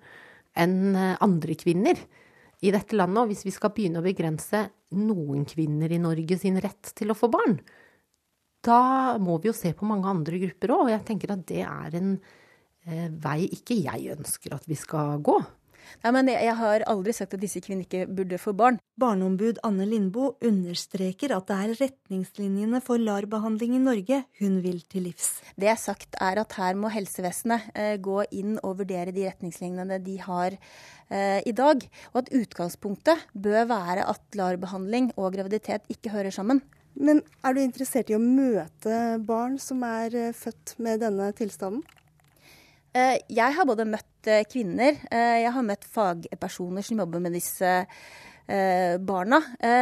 enn 0.57 0.97
eh, 0.97 1.17
andre 1.25 1.57
kvinner 1.59 1.99
i 2.65 2.73
dette 2.73 2.97
landet. 2.97 3.23
Og 3.23 3.33
hvis 3.33 3.47
vi 3.47 3.55
skal 3.55 3.73
begynne 3.77 4.03
å 4.03 4.07
begrense 4.07 4.63
noen 4.97 5.45
kvinner 5.49 5.93
i 5.93 6.01
Norge 6.01 6.39
sin 6.41 6.61
rett 6.63 6.93
til 6.97 7.13
å 7.13 7.19
få 7.19 7.31
barn, 7.33 7.59
da 8.67 9.17
må 9.23 9.39
vi 9.41 9.51
jo 9.51 9.57
se 9.57 9.73
på 9.77 9.89
mange 9.89 10.11
andre 10.11 10.41
grupper 10.43 10.75
òg. 10.75 10.87
Og 10.87 10.93
jeg 10.95 11.05
tenker 11.09 11.33
at 11.33 11.45
det 11.49 11.63
er 11.65 11.99
en 12.01 12.17
eh, 12.87 13.09
vei 13.25 13.41
ikke 13.49 13.79
jeg 13.81 14.17
ønsker 14.17 14.57
at 14.57 14.69
vi 14.69 14.79
skal 14.79 15.23
gå. 15.25 15.39
Nei, 16.03 16.13
men 16.15 16.31
jeg, 16.33 16.55
har 16.59 16.85
aldri 16.91 17.15
sagt 17.17 17.37
at 17.37 17.43
disse 17.43 17.63
kvinnene 17.65 17.87
ikke 17.87 18.07
burde 18.11 18.39
få 18.41 18.55
barn. 18.57 18.79
Barneombud 19.01 19.61
Anne 19.67 19.87
Lindboe 19.89 20.35
understreker 20.47 21.35
at 21.37 21.49
det 21.51 21.57
er 21.57 21.75
retningslinjene 21.83 22.81
for 22.85 23.03
LAR-behandling 23.03 23.77
i 23.77 23.83
Norge 23.83 24.23
hun 24.41 24.61
vil 24.65 24.81
til 24.91 25.09
livs. 25.09 25.41
Det 25.57 25.69
jeg 25.69 25.75
har 25.75 25.83
sagt 25.83 26.17
er 26.23 26.41
at 26.43 26.57
her 26.59 26.79
må 26.79 26.93
helsevesenet 26.95 27.71
eh, 27.75 27.97
gå 28.03 28.23
inn 28.37 28.57
og 28.63 28.81
vurdere 28.83 29.15
de 29.15 29.27
retningslinjene 29.29 30.01
de 30.05 30.17
har 30.25 30.57
eh, 30.57 31.43
i 31.45 31.55
dag. 31.57 31.85
Og 32.15 32.23
at 32.23 32.33
utgangspunktet 32.41 33.29
bør 33.35 33.69
være 33.73 34.09
at 34.09 34.39
LAR-behandling 34.39 35.13
og 35.17 35.35
graviditet 35.37 35.87
ikke 35.93 36.15
hører 36.15 36.35
sammen. 36.35 36.63
Men 36.97 37.21
er 37.45 37.53
du 37.53 37.61
interessert 37.61 38.09
i 38.09 38.17
å 38.17 38.23
møte 38.23 39.19
barn 39.29 39.61
som 39.61 39.85
er 39.85 40.17
eh, 40.17 40.35
født 40.37 40.79
med 40.83 41.05
denne 41.05 41.29
tilstanden? 41.37 41.85
Jeg 42.97 43.57
har 43.59 43.69
både 43.69 43.85
møtt 43.89 44.31
kvinner, 44.51 44.97
jeg 45.13 45.51
har 45.53 45.67
møtt 45.67 45.85
fagpersoner 45.93 46.87
som 46.87 47.03
jobber 47.03 47.21
med 47.23 47.37
disse 47.37 47.83
barna. 48.47 49.41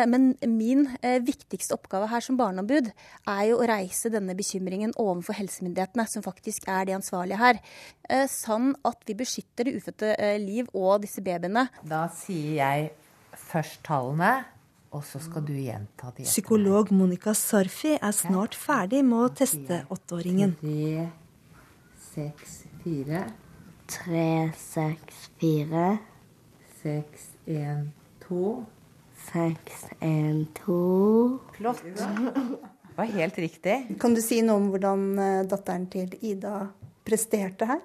Men 0.08 0.30
min 0.48 0.86
viktigste 1.20 1.76
oppgave 1.76 2.08
her 2.08 2.24
som 2.24 2.38
barneombud 2.40 2.88
er 2.88 3.42
jo 3.50 3.58
å 3.60 3.68
reise 3.68 4.08
denne 4.12 4.32
bekymringen 4.36 4.94
overfor 4.96 5.36
helsemyndighetene, 5.36 6.06
som 6.08 6.24
faktisk 6.24 6.64
er 6.72 6.88
de 6.88 6.96
ansvarlige 6.96 7.40
her. 7.42 7.60
Sånn 8.32 8.72
at 8.88 9.04
vi 9.04 9.18
beskytter 9.20 9.68
det 9.68 9.76
ufødte 9.78 10.14
liv 10.40 10.72
og 10.72 11.04
disse 11.04 11.20
babyene. 11.24 11.68
Da 11.84 12.06
sier 12.16 12.56
jeg 12.62 12.90
først 13.36 13.84
tallene, 13.84 14.32
og 14.94 15.04
så 15.04 15.20
skal 15.20 15.44
du 15.44 15.52
gjenta 15.58 16.12
de. 16.16 16.24
Psykolog 16.24 16.88
Monica 16.94 17.36
Sarfi 17.36 17.98
er 17.98 18.16
snart 18.16 18.56
ferdig 18.56 19.04
med 19.04 19.26
å 19.26 19.32
teste 19.42 19.84
åtteåringen. 19.92 20.56
Tre, 20.64 21.08
seks, 22.14 22.63
fire. 22.84 23.24
Tre, 23.88 24.52
seks, 24.56 25.28
fire. 25.40 25.96
Seks, 26.82 27.30
en, 27.48 27.88
to. 28.20 28.64
Seks, 29.30 29.86
en, 30.04 30.44
to. 30.58 31.40
Flott. 31.56 31.80
Det 31.84 33.00
var 33.00 33.10
helt 33.16 33.38
riktig. 33.40 33.76
Kan 34.00 34.14
du 34.14 34.20
si 34.22 34.42
noe 34.44 34.60
om 34.60 34.68
hvordan 34.72 35.06
eh, 35.18 35.42
datteren 35.48 35.88
til 35.90 36.12
Ida 36.20 36.60
presterte 37.04 37.68
her? 37.72 37.82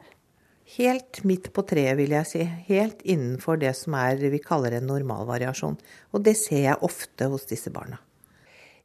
Helt 0.75 1.23
midt 1.25 1.49
på 1.55 1.63
treet, 1.65 1.95
vil 1.97 2.13
jeg 2.13 2.29
si. 2.29 2.43
Helt 2.67 3.01
innenfor 3.01 3.57
det 3.57 3.71
som 3.79 3.95
er, 3.97 4.19
vi 4.29 4.41
kaller 4.43 4.75
en 4.77 4.85
normalvariasjon. 4.91 5.79
Og 6.13 6.27
det 6.27 6.35
ser 6.37 6.67
jeg 6.67 6.85
ofte 6.85 7.31
hos 7.31 7.47
disse 7.49 7.73
barna. 7.73 7.97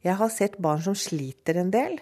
Jeg 0.05 0.17
har 0.17 0.31
sett 0.33 0.57
barn 0.61 0.81
som 0.85 0.97
sliter 0.97 1.59
en 1.61 1.69
del. 1.75 1.99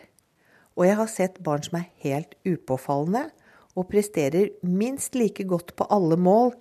Og 0.78 0.88
jeg 0.88 0.98
har 1.02 1.12
sett 1.12 1.42
barn 1.44 1.66
som 1.66 1.82
er 1.82 1.90
helt 2.06 2.38
upåfallende 2.48 3.28
og 3.76 3.90
presterer 3.90 4.52
minst 4.62 5.16
like 5.16 5.44
godt 5.50 5.76
på 5.76 5.88
alle 5.90 6.18
mål 6.20 6.54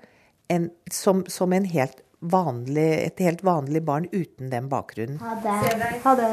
en, 0.53 0.71
som, 0.91 1.25
som 1.29 1.53
en 1.53 1.65
helt 1.69 2.03
vanlig, 2.21 2.91
et 3.07 3.25
helt 3.25 3.43
vanlig 3.45 3.83
barn 3.85 4.07
uten 4.13 4.51
den 4.53 4.69
bakgrunnen. 4.71 5.19
Ha 5.21 5.35
det. 5.43 5.57
Ha 6.05 6.15
det. 6.15 6.31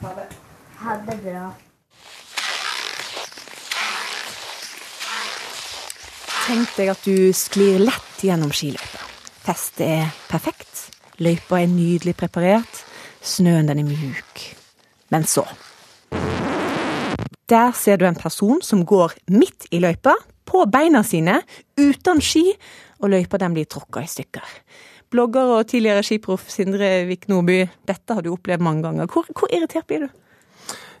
Ha 0.00 0.14
det. 0.16 0.26
Ha 0.82 0.96
det 1.06 1.16
bra. 1.22 1.46
Tenk 6.46 6.76
deg 6.76 6.92
at 6.92 7.06
du 7.06 7.32
sklir 7.34 7.80
lett 7.82 8.22
gjennom 8.22 8.52
skiløypa. 8.54 9.02
Festet 9.46 9.86
er 9.86 10.12
perfekt, 10.30 10.92
løypa 11.22 11.58
er 11.62 11.70
nydelig 11.70 12.14
preparert, 12.18 12.82
snøen 13.22 13.66
den 13.70 13.82
er 13.82 13.88
mjuk. 13.88 14.42
Men 15.10 15.26
så 15.26 15.46
Der 17.46 17.70
ser 17.78 18.00
du 18.00 18.06
en 18.08 18.18
person 18.18 18.58
som 18.62 18.82
går 18.82 19.14
midt 19.30 19.68
i 19.70 19.78
løypa, 19.82 20.16
på 20.46 20.64
beina 20.70 21.02
sine, 21.06 21.40
uten 21.78 22.20
ski, 22.22 22.44
og 23.02 23.10
løypa 23.12 23.38
den 23.42 23.54
blir 23.54 23.66
tråkka 23.70 24.02
i 24.02 24.10
stykker. 24.10 24.46
Blogger 25.10 25.52
og 25.56 25.68
tidligere 25.70 26.02
skiproff 26.06 26.48
Sindre 26.50 27.04
Vik 27.06 27.28
Nordby, 27.30 27.60
dette 27.86 28.14
har 28.14 28.22
du 28.22 28.32
opplevd 28.32 28.64
mange 28.66 28.82
ganger. 28.86 29.10
Hvor, 29.10 29.26
hvor 29.30 29.50
irritert 29.54 29.86
blir 29.86 30.06
du? 30.06 30.08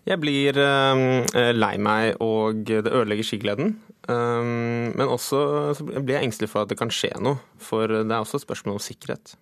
Jeg 0.06 0.22
blir 0.22 0.58
uh, 0.62 1.50
lei 1.54 1.72
meg, 1.82 2.20
og 2.22 2.62
det 2.66 2.84
ødelegger 2.84 3.26
skigleden. 3.26 3.74
Um, 4.06 4.92
men 4.94 5.10
også 5.10 5.74
blir 5.96 6.20
jeg 6.20 6.28
engstelig 6.28 6.52
for 6.52 6.62
at 6.62 6.70
det 6.70 6.78
kan 6.78 6.94
skje 6.94 7.10
noe, 7.18 7.40
for 7.58 7.90
det 7.90 8.06
er 8.06 8.20
også 8.20 8.38
et 8.38 8.46
spørsmål 8.46 8.78
om 8.78 8.84
sikkerhet. 8.86 9.34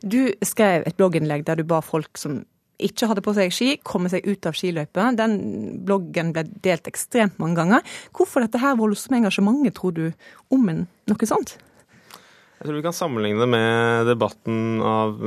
Du 0.00 0.32
skrev 0.44 0.86
et 0.88 0.96
blogginnlegg 0.96 1.44
der 1.44 1.60
du 1.60 1.68
ba 1.68 1.82
folk 1.84 2.16
som 2.20 2.42
ikke 2.82 3.08
hadde 3.10 3.22
på 3.24 3.34
seg 3.36 3.52
ski, 3.54 3.68
komme 3.86 4.10
seg 4.12 4.26
ut 4.26 4.48
av 4.48 4.56
skiløypa. 4.58 5.10
Den 5.18 5.36
bloggen 5.86 6.32
ble 6.34 6.46
delt 6.64 6.88
ekstremt 6.90 7.38
mange 7.42 7.60
ganger. 7.60 7.84
Hvorfor 8.16 8.44
dette 8.44 8.62
her 8.62 8.78
voldsomme 8.80 9.20
engasjementet, 9.22 9.76
tror 9.78 9.94
du, 9.94 10.08
om 10.54 10.66
en, 10.72 10.84
noe 11.10 11.28
sånt? 11.30 11.56
Jeg 12.58 12.70
tror 12.70 12.78
vi 12.78 12.86
kan 12.86 12.96
sammenligne 12.96 13.44
det 13.44 13.50
med 13.52 14.08
debatten 14.08 14.80
av, 14.80 15.18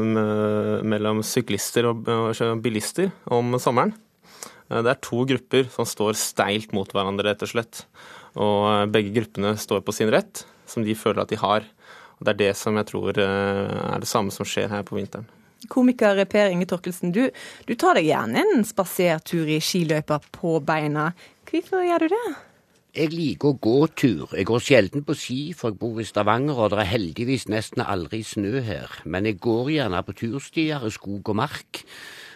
mellom 0.87 1.21
syklister 1.21 1.85
og, 1.91 2.07
og 2.09 2.61
bilister 2.63 3.11
om 3.29 3.55
sommeren. 3.61 3.93
Eh, 4.71 4.81
det 4.83 4.93
er 4.93 5.01
to 5.03 5.23
grupper 5.29 5.69
som 5.73 5.87
står 5.87 6.17
steilt 6.19 6.75
mot 6.75 6.91
hverandre, 6.91 7.29
rett 7.29 7.45
og 7.45 7.53
slett. 7.53 7.83
Og 8.35 8.67
eh, 8.71 8.85
begge 8.91 9.15
gruppene 9.15 9.55
står 9.59 9.83
på 9.85 9.95
sin 9.95 10.11
rett, 10.13 10.45
som 10.67 10.85
de 10.85 10.97
føler 10.97 11.23
at 11.23 11.33
de 11.33 11.39
har. 11.41 11.67
Og 12.17 12.25
Det 12.25 12.33
er 12.33 12.41
det 12.41 12.53
som 12.59 12.77
jeg 12.79 12.89
tror 12.89 13.21
eh, 13.21 13.79
er 13.93 14.03
det 14.03 14.09
samme 14.09 14.33
som 14.33 14.47
skjer 14.47 14.71
her 14.73 14.87
på 14.87 14.97
vinteren. 14.99 15.29
Komiker 15.65 16.19
Per 16.29 16.51
Inge 16.53 16.67
Torkelsen, 16.69 17.13
du, 17.15 17.27
du 17.65 17.73
tar 17.75 17.97
deg 17.97 18.11
gjerne 18.11 18.43
en 18.43 18.67
spasertur 18.67 19.49
i 19.49 19.57
skiløypa 19.63 20.19
på 20.35 20.59
beina. 20.65 21.09
Hvorfor 21.49 21.81
gjør 21.85 22.05
du 22.05 22.13
det? 22.13 22.27
Jeg 22.97 23.11
liker 23.13 23.51
å 23.51 23.57
gå 23.61 23.79
tur. 23.93 24.31
Jeg 24.33 24.47
går 24.49 24.61
sjelden 24.63 25.03
på 25.05 25.13
ski, 25.17 25.41
for 25.57 25.69
jeg 25.69 25.79
bor 25.81 25.99
i 26.01 26.05
Stavanger 26.07 26.57
og 26.57 26.71
det 26.73 26.79
er 26.81 26.93
heldigvis 26.95 27.45
nesten 27.51 27.83
aldri 27.85 28.23
snø 28.25 28.61
her. 28.65 28.93
Men 29.05 29.27
jeg 29.29 29.37
går 29.43 29.73
gjerne 29.75 30.01
på 30.05 30.15
turstier 30.17 30.85
i 30.87 30.93
skog 30.93 31.29
og 31.33 31.37
mark. 31.37 31.83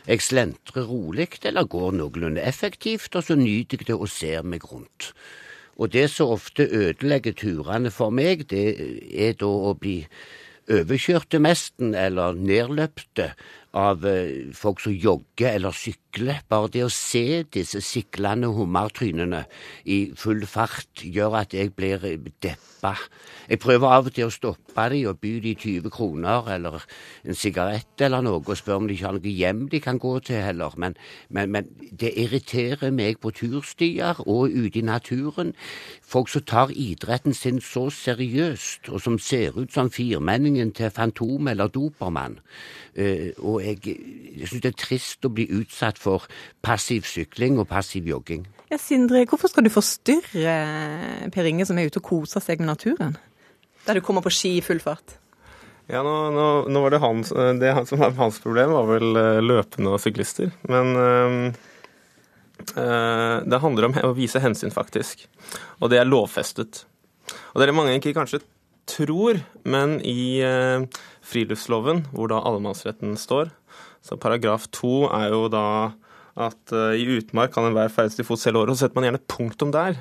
Jeg 0.05 0.21
slentrer 0.25 0.85
rolig 0.89 1.29
eller 1.45 1.69
går 1.69 1.95
noenlunde 1.97 2.45
effektivt, 2.45 3.15
og 3.15 3.25
så 3.25 3.37
nyter 3.37 3.81
jeg 3.81 3.89
det 3.89 3.97
og 3.97 4.09
ser 4.09 4.45
meg 4.45 4.65
rundt. 4.69 5.13
Og 5.81 5.89
det 5.93 6.07
som 6.13 6.33
ofte 6.35 6.67
ødelegger 6.69 7.33
turene 7.37 7.89
for 7.93 8.13
meg, 8.13 8.45
det 8.49 8.65
er 9.13 9.37
da 9.39 9.49
å 9.49 9.73
bli 9.77 10.01
overkjørte 10.71 11.41
mesten 11.43 11.95
eller 11.97 12.37
nedløpte 12.37 13.31
av 13.77 14.05
eh, 14.07 14.51
folk 14.53 14.81
som 14.83 14.93
jogger 14.93 15.55
eller 15.55 15.75
sykler. 15.75 16.41
Bare 16.51 16.69
det 16.71 16.83
å 16.83 16.91
se 16.91 17.43
disse 17.53 17.79
siklende 17.85 18.49
hummertrynene 18.51 19.45
i 19.87 20.01
full 20.19 20.43
fart 20.49 21.05
gjør 21.05 21.37
at 21.39 21.55
jeg 21.55 21.71
blir 21.75 22.03
deppa. 22.43 22.97
Jeg 23.47 23.61
prøver 23.63 23.93
av 23.95 24.09
og 24.09 24.15
til 24.15 24.27
å 24.27 24.33
stoppe 24.33 24.87
dem 24.91 25.07
og 25.11 25.19
by 25.23 25.31
dem 25.43 25.55
20 25.59 25.93
kroner 25.93 26.49
eller 26.51 26.83
en 27.27 27.37
sigarett 27.37 28.03
eller 28.03 28.23
noe, 28.25 28.41
og 28.41 28.57
spørre 28.59 28.81
om 28.81 28.89
de 28.89 28.95
ikke 28.95 29.07
har 29.07 29.17
noe 29.17 29.35
hjem 29.39 29.63
de 29.71 29.81
kan 29.83 29.99
gå 30.01 30.13
til 30.27 30.41
heller. 30.43 30.75
Men, 30.77 30.97
men, 31.29 31.51
men 31.51 31.71
det 31.91 32.13
irriterer 32.19 32.91
meg 32.95 33.21
på 33.23 33.31
turstier 33.35 34.19
og 34.25 34.51
ute 34.51 34.81
i 34.81 34.85
naturen. 34.87 35.53
Folk 36.03 36.31
som 36.31 36.43
tar 36.43 36.75
idretten 36.75 37.35
sin 37.37 37.61
så 37.63 37.87
seriøst, 37.93 38.91
og 38.91 39.03
som 39.03 39.19
ser 39.19 39.55
ut 39.59 39.71
som 39.71 39.91
firmenningen 39.91 40.73
til 40.75 40.91
Fantom 40.91 41.47
eller 41.47 41.71
Dopermann. 41.71 42.39
Uh, 42.91 43.31
og 43.61 43.67
jeg, 43.69 43.95
jeg 44.41 44.49
syns 44.49 44.63
det 44.63 44.71
er 44.71 44.79
trist 44.81 45.27
å 45.27 45.31
bli 45.33 45.45
utsatt 45.59 46.01
for 46.01 46.25
passiv 46.65 47.05
sykling 47.09 47.59
og 47.61 47.69
passiv 47.69 48.09
jogging. 48.09 48.47
Ja, 48.71 48.79
Sindre, 48.81 49.23
hvorfor 49.29 49.51
skal 49.51 49.65
du 49.67 49.71
forstyrre 49.73 50.55
Per 51.33 51.49
Inge 51.49 51.67
som 51.67 51.77
er 51.77 51.89
ute 51.91 52.01
og 52.01 52.07
koser 52.07 52.43
seg 52.43 52.61
med 52.61 52.71
naturen? 52.71 53.17
Der 53.85 53.97
du 53.97 54.05
kommer 54.05 54.23
på 54.25 54.33
ski 54.33 54.57
i 54.57 54.63
full 54.65 54.81
fart? 54.83 55.17
Ja, 55.91 56.03
nå, 56.05 56.13
nå, 56.31 56.45
nå 56.71 56.83
var 56.83 56.93
det 56.93 57.01
hans, 57.03 57.33
Det 57.59 57.73
som 57.89 57.99
var 57.99 58.15
hans 58.15 58.39
problem, 58.39 58.71
var 58.77 58.87
vel 58.87 59.17
eh, 59.19 59.41
løpende 59.43 59.91
og 59.91 59.99
syklister. 59.99 60.53
Men 60.71 60.95
øh, 60.95 61.51
det 63.43 63.59
handler 63.59 63.89
om 63.89 63.97
å 64.07 64.13
vise 64.15 64.39
hensyn, 64.39 64.71
faktisk. 64.71 65.25
Og 65.81 65.91
det 65.91 65.99
er 65.99 66.07
lovfestet. 66.07 66.85
Og 67.51 67.59
det 67.59 67.65
er 67.65 67.71
det 67.73 67.75
mange 67.75 67.97
ikke 67.97 68.15
kanskje 68.15 68.43
tror, 68.91 69.41
men 69.67 69.99
i 70.07 70.41
øh, 70.45 70.85
friluftsloven, 71.31 72.05
hvor 72.11 72.31
da 72.31 72.41
allemannsretten 72.43 73.17
står. 73.19 73.51
Så 74.05 74.19
paragraf 74.19 74.67
to 74.75 75.07
er 75.09 75.31
jo 75.31 75.47
da 75.51 75.65
at 76.39 76.73
uh, 76.73 76.93
i 76.95 77.05
utmark 77.17 77.53
kan 77.55 77.67
enhver 77.67 77.91
ferdes 77.91 78.15
til 78.17 78.27
fots 78.27 78.47
hele 78.47 78.61
året. 78.61 78.71
Og 78.71 78.79
så 78.79 78.85
setter 78.85 78.99
man 78.99 79.09
gjerne 79.09 79.25
punktum 79.31 79.73
der. 79.75 79.99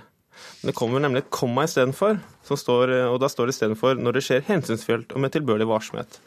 Men 0.60 0.70
det 0.70 0.76
kommer 0.78 1.02
nemlig 1.02 1.24
et 1.24 1.34
komma 1.34 1.66
istedenfor, 1.66 2.16
og 2.20 3.18
da 3.20 3.28
står 3.28 3.50
det 3.50 3.54
istedenfor 3.54 3.98
'når 4.00 4.12
det 4.16 4.22
skjer 4.24 4.46
hensynsfullt 4.46 5.12
og 5.12 5.20
med 5.20 5.32
tilbørlig 5.32 5.66
varsomhet'. 5.68 6.18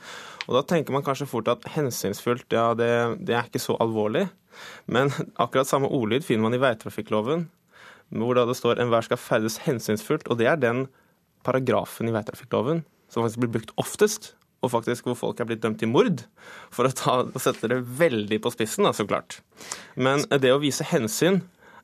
Og 0.47 0.55
Da 0.55 0.61
tenker 0.61 0.91
man 0.91 1.03
kanskje 1.03 1.27
fort 1.27 1.47
at 1.47 1.63
hensynsfullt, 1.71 2.51
ja, 2.51 2.73
det, 2.73 3.25
det 3.25 3.35
er 3.35 3.47
ikke 3.47 3.63
så 3.63 3.77
alvorlig. 3.79 4.29
Men 4.87 5.09
akkurat 5.43 5.67
samme 5.67 5.87
ordlyd 5.87 6.23
finner 6.23 6.43
man 6.43 6.53
i 6.53 6.61
veitrafikkloven, 6.61 7.49
hvor 8.11 8.35
da 8.35 8.45
det 8.45 8.57
står 8.57 8.77
'enhver 8.77 9.01
skal 9.03 9.17
ferdes 9.17 9.59
hensynsfullt'. 9.65 10.29
Og 10.29 10.37
det 10.37 10.47
er 10.47 10.55
den 10.55 10.87
paragrafen 11.43 12.07
i 12.07 12.11
veitrafikkloven 12.11 12.83
som 13.09 13.23
faktisk 13.23 13.39
blir 13.39 13.53
brukt 13.57 13.71
oftest 13.77 14.35
og 14.63 14.71
faktisk 14.71 15.10
hvor 15.10 15.17
folk 15.19 15.41
er 15.41 15.49
blitt 15.49 15.63
dømt 15.63 15.82
til 15.82 15.91
mord, 15.91 16.23
for 16.73 16.88
å 16.88 16.93
ta, 16.95 17.17
sette 17.41 17.69
det 17.71 17.82
veldig 17.99 18.39
på 18.43 18.54
spissen, 18.54 18.88
da, 18.88 18.93
så 18.95 19.06
klart. 19.08 19.41
Men 19.99 20.23
det 20.32 20.54
å 20.54 20.62
vise 20.63 20.88
hensyn 20.88 21.41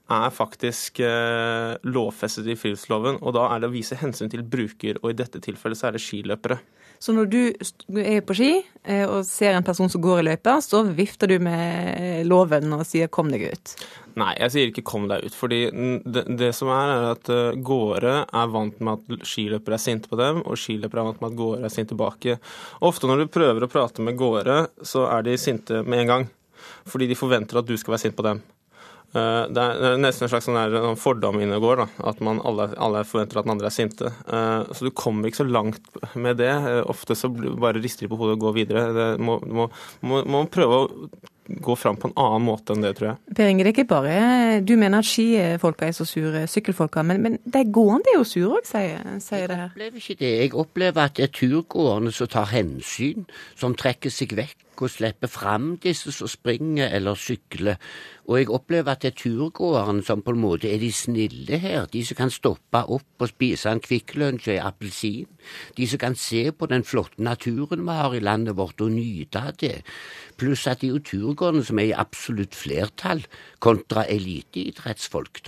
er 0.10 0.32
faktisk 0.34 1.04
eh, 1.06 1.76
lovfestet 1.86 2.48
i 2.50 2.58
friluftsloven, 2.58 3.20
og 3.22 3.36
da 3.38 3.46
er 3.52 3.62
det 3.62 3.70
å 3.70 3.76
vise 3.76 3.98
hensyn 4.00 4.32
til 4.32 4.42
bruker, 4.42 4.98
og 5.04 5.12
i 5.12 5.20
dette 5.20 5.42
tilfellet 5.44 5.78
så 5.78 5.90
er 5.90 5.98
det 5.98 6.04
skiløpere. 6.04 6.58
Så 7.00 7.16
når 7.16 7.30
du 7.32 7.40
er 8.04 8.20
på 8.28 8.36
ski 8.36 8.50
eh, 8.84 9.06
og 9.08 9.24
ser 9.28 9.56
en 9.56 9.66
person 9.66 9.90
som 9.92 10.02
går 10.04 10.20
i 10.20 10.26
løypa, 10.28 10.58
så 10.64 10.82
vifter 10.84 11.32
du 11.32 11.38
med 11.44 12.28
loven 12.28 12.74
og 12.76 12.84
sier 12.88 13.08
'kom 13.08 13.32
deg 13.32 13.48
ut'? 13.48 13.76
Nei, 14.20 14.34
jeg 14.36 14.52
sier 14.52 14.68
ikke 14.68 14.84
'kom 14.84 15.08
deg 15.08 15.24
ut'. 15.24 15.36
fordi 15.36 15.72
det, 16.04 16.26
det 16.38 16.52
som 16.56 16.68
er, 16.68 16.88
er 16.92 17.12
at 17.12 17.64
gårde 17.64 18.26
er 18.28 18.48
vant 18.52 18.80
med 18.82 19.00
at 19.00 19.24
skiløpere 19.24 19.80
er 19.80 19.86
sinte 19.86 20.10
på 20.10 20.20
dem, 20.20 20.44
og 20.44 20.60
skiløpere 20.60 21.00
er 21.00 21.10
vant 21.12 21.22
med 21.22 21.32
at 21.32 21.38
gårde 21.38 21.64
er 21.64 21.70
sinte 21.70 21.96
tilbake. 21.96 22.40
Ofte 22.82 23.08
når 23.08 23.24
du 23.24 23.34
prøver 23.34 23.64
å 23.64 23.72
prate 23.72 24.02
med 24.02 24.18
gårde, 24.18 24.68
så 24.84 25.08
er 25.08 25.24
de 25.24 25.38
sinte 25.38 25.84
med 25.84 26.04
en 26.04 26.08
gang. 26.08 26.30
Fordi 26.86 27.08
de 27.08 27.16
forventer 27.16 27.60
at 27.60 27.66
du 27.66 27.78
skal 27.78 27.96
være 27.96 28.04
sint 28.06 28.18
på 28.18 28.26
dem. 28.26 28.42
Eh, 29.10 29.44
det 29.50 29.64
er 29.64 29.98
nesten 29.98 30.28
en 30.28 30.32
slags 30.32 30.46
sånn 30.46 30.60
sånn 30.76 31.00
fordom 31.00 31.40
inne 31.42 31.58
går. 31.62 31.84
da, 31.84 31.88
At 32.12 32.22
man 32.26 32.42
alle, 32.46 32.70
alle, 32.78 33.04
forventer 33.08 33.42
at 33.42 33.48
den 33.48 33.56
andre 33.56 33.72
er 33.72 33.76
sinte. 33.76 34.14
Eh, 34.28 34.70
så 34.70 34.86
du 34.86 34.92
kommer 34.92 35.30
ikke 35.30 35.44
så 35.44 35.50
langt 35.50 35.82
med 36.16 36.38
det. 36.42 36.52
Eh, 36.52 36.84
ofte 36.86 37.18
så 37.18 37.32
bare 37.32 37.82
rister 37.82 38.06
de 38.06 38.14
på 38.14 38.20
hodet 38.20 38.38
og 38.38 38.48
går 38.48 38.56
videre. 38.62 38.86
Det 38.94 39.10
må, 39.20 39.40
må, 39.46 39.70
må, 40.02 40.24
må 40.30 40.46
prøve 40.52 40.84
å 40.84 40.88
gå 41.50 41.74
fram 41.80 41.98
på 41.98 42.12
en 42.12 42.18
annen 42.22 42.46
måte 42.46 42.76
enn 42.76 42.84
det, 42.86 42.94
tror 43.00 43.08
jeg. 43.10 43.36
Per 43.40 43.50
Inge, 43.50 43.64
det 43.66 43.72
er 43.72 43.74
ikke 43.74 43.90
bare 43.90 44.60
du 44.62 44.76
mener 44.78 45.02
at 45.02 45.10
skifolka 45.10 45.88
er 45.88 45.96
så 45.98 46.06
sure, 46.06 46.44
sykkelfolka, 46.46 47.02
men, 47.02 47.24
men 47.26 47.40
de 47.42 47.64
gående 47.66 48.14
er 48.14 48.20
jo 48.20 48.28
sure 48.28 48.60
òg, 48.60 48.70
sier, 48.70 49.02
sier 49.26 49.50
det 49.50 49.58
her. 49.58 49.72
Jeg 49.74 49.74
opplever 49.74 50.04
ikke 50.04 50.20
det. 50.20 50.34
Jeg 50.44 50.54
opplever 50.54 51.08
at 51.08 51.18
det 51.18 51.26
er 51.26 51.34
turgående 51.40 52.14
som 52.14 52.30
tar 52.30 52.52
hensyn, 52.54 53.26
som 53.58 53.74
trekker 53.74 54.14
seg 54.14 54.38
vekk 54.38 54.69
og 54.86 54.92
slippe 54.94 55.28
fram 55.28 55.74
disse 55.84 56.12
som 56.16 56.30
springer 56.30 56.92
eller 56.96 57.18
sykler. 57.20 57.80
Og 58.30 58.38
jeg 58.38 58.50
opplever 58.54 58.92
at 58.92 59.02
det 59.02 59.12
er 59.12 59.18
turgåerne 59.18 60.04
som 60.06 60.22
på 60.22 60.36
en 60.36 60.42
måte 60.44 60.70
er 60.70 60.78
de 60.82 60.92
snille 60.94 61.58
her. 61.58 61.88
De 61.90 62.04
som 62.06 62.18
kan 62.20 62.32
stoppe 62.34 62.84
opp 62.86 63.24
og 63.24 63.32
spise 63.32 63.72
en 63.72 63.82
Kvikk 63.82 64.14
Lunsj 64.20 64.52
og 64.52 64.56
en 64.56 64.68
appelsin. 64.70 65.30
De 65.78 65.88
som 65.90 66.02
kan 66.02 66.16
se 66.20 66.44
på 66.52 66.70
den 66.70 66.86
flotte 66.86 67.24
naturen 67.26 67.86
vi 67.88 67.98
har 67.98 68.14
i 68.14 68.22
landet 68.24 68.58
vårt 68.60 68.82
og 68.86 68.94
nyte 68.94 69.42
av 69.42 69.58
det. 69.62 69.80
Pluss 70.38 70.68
at 70.70 70.84
det 70.84 70.92
er 70.92 70.98
jo 70.98 71.06
turgåerne 71.10 71.66
som 71.66 71.82
er 71.82 71.90
i 71.90 71.98
absolutt 72.06 72.56
flertall 72.56 73.26
kontra 73.60 74.06
eliteidrettsfolk. 74.06 75.42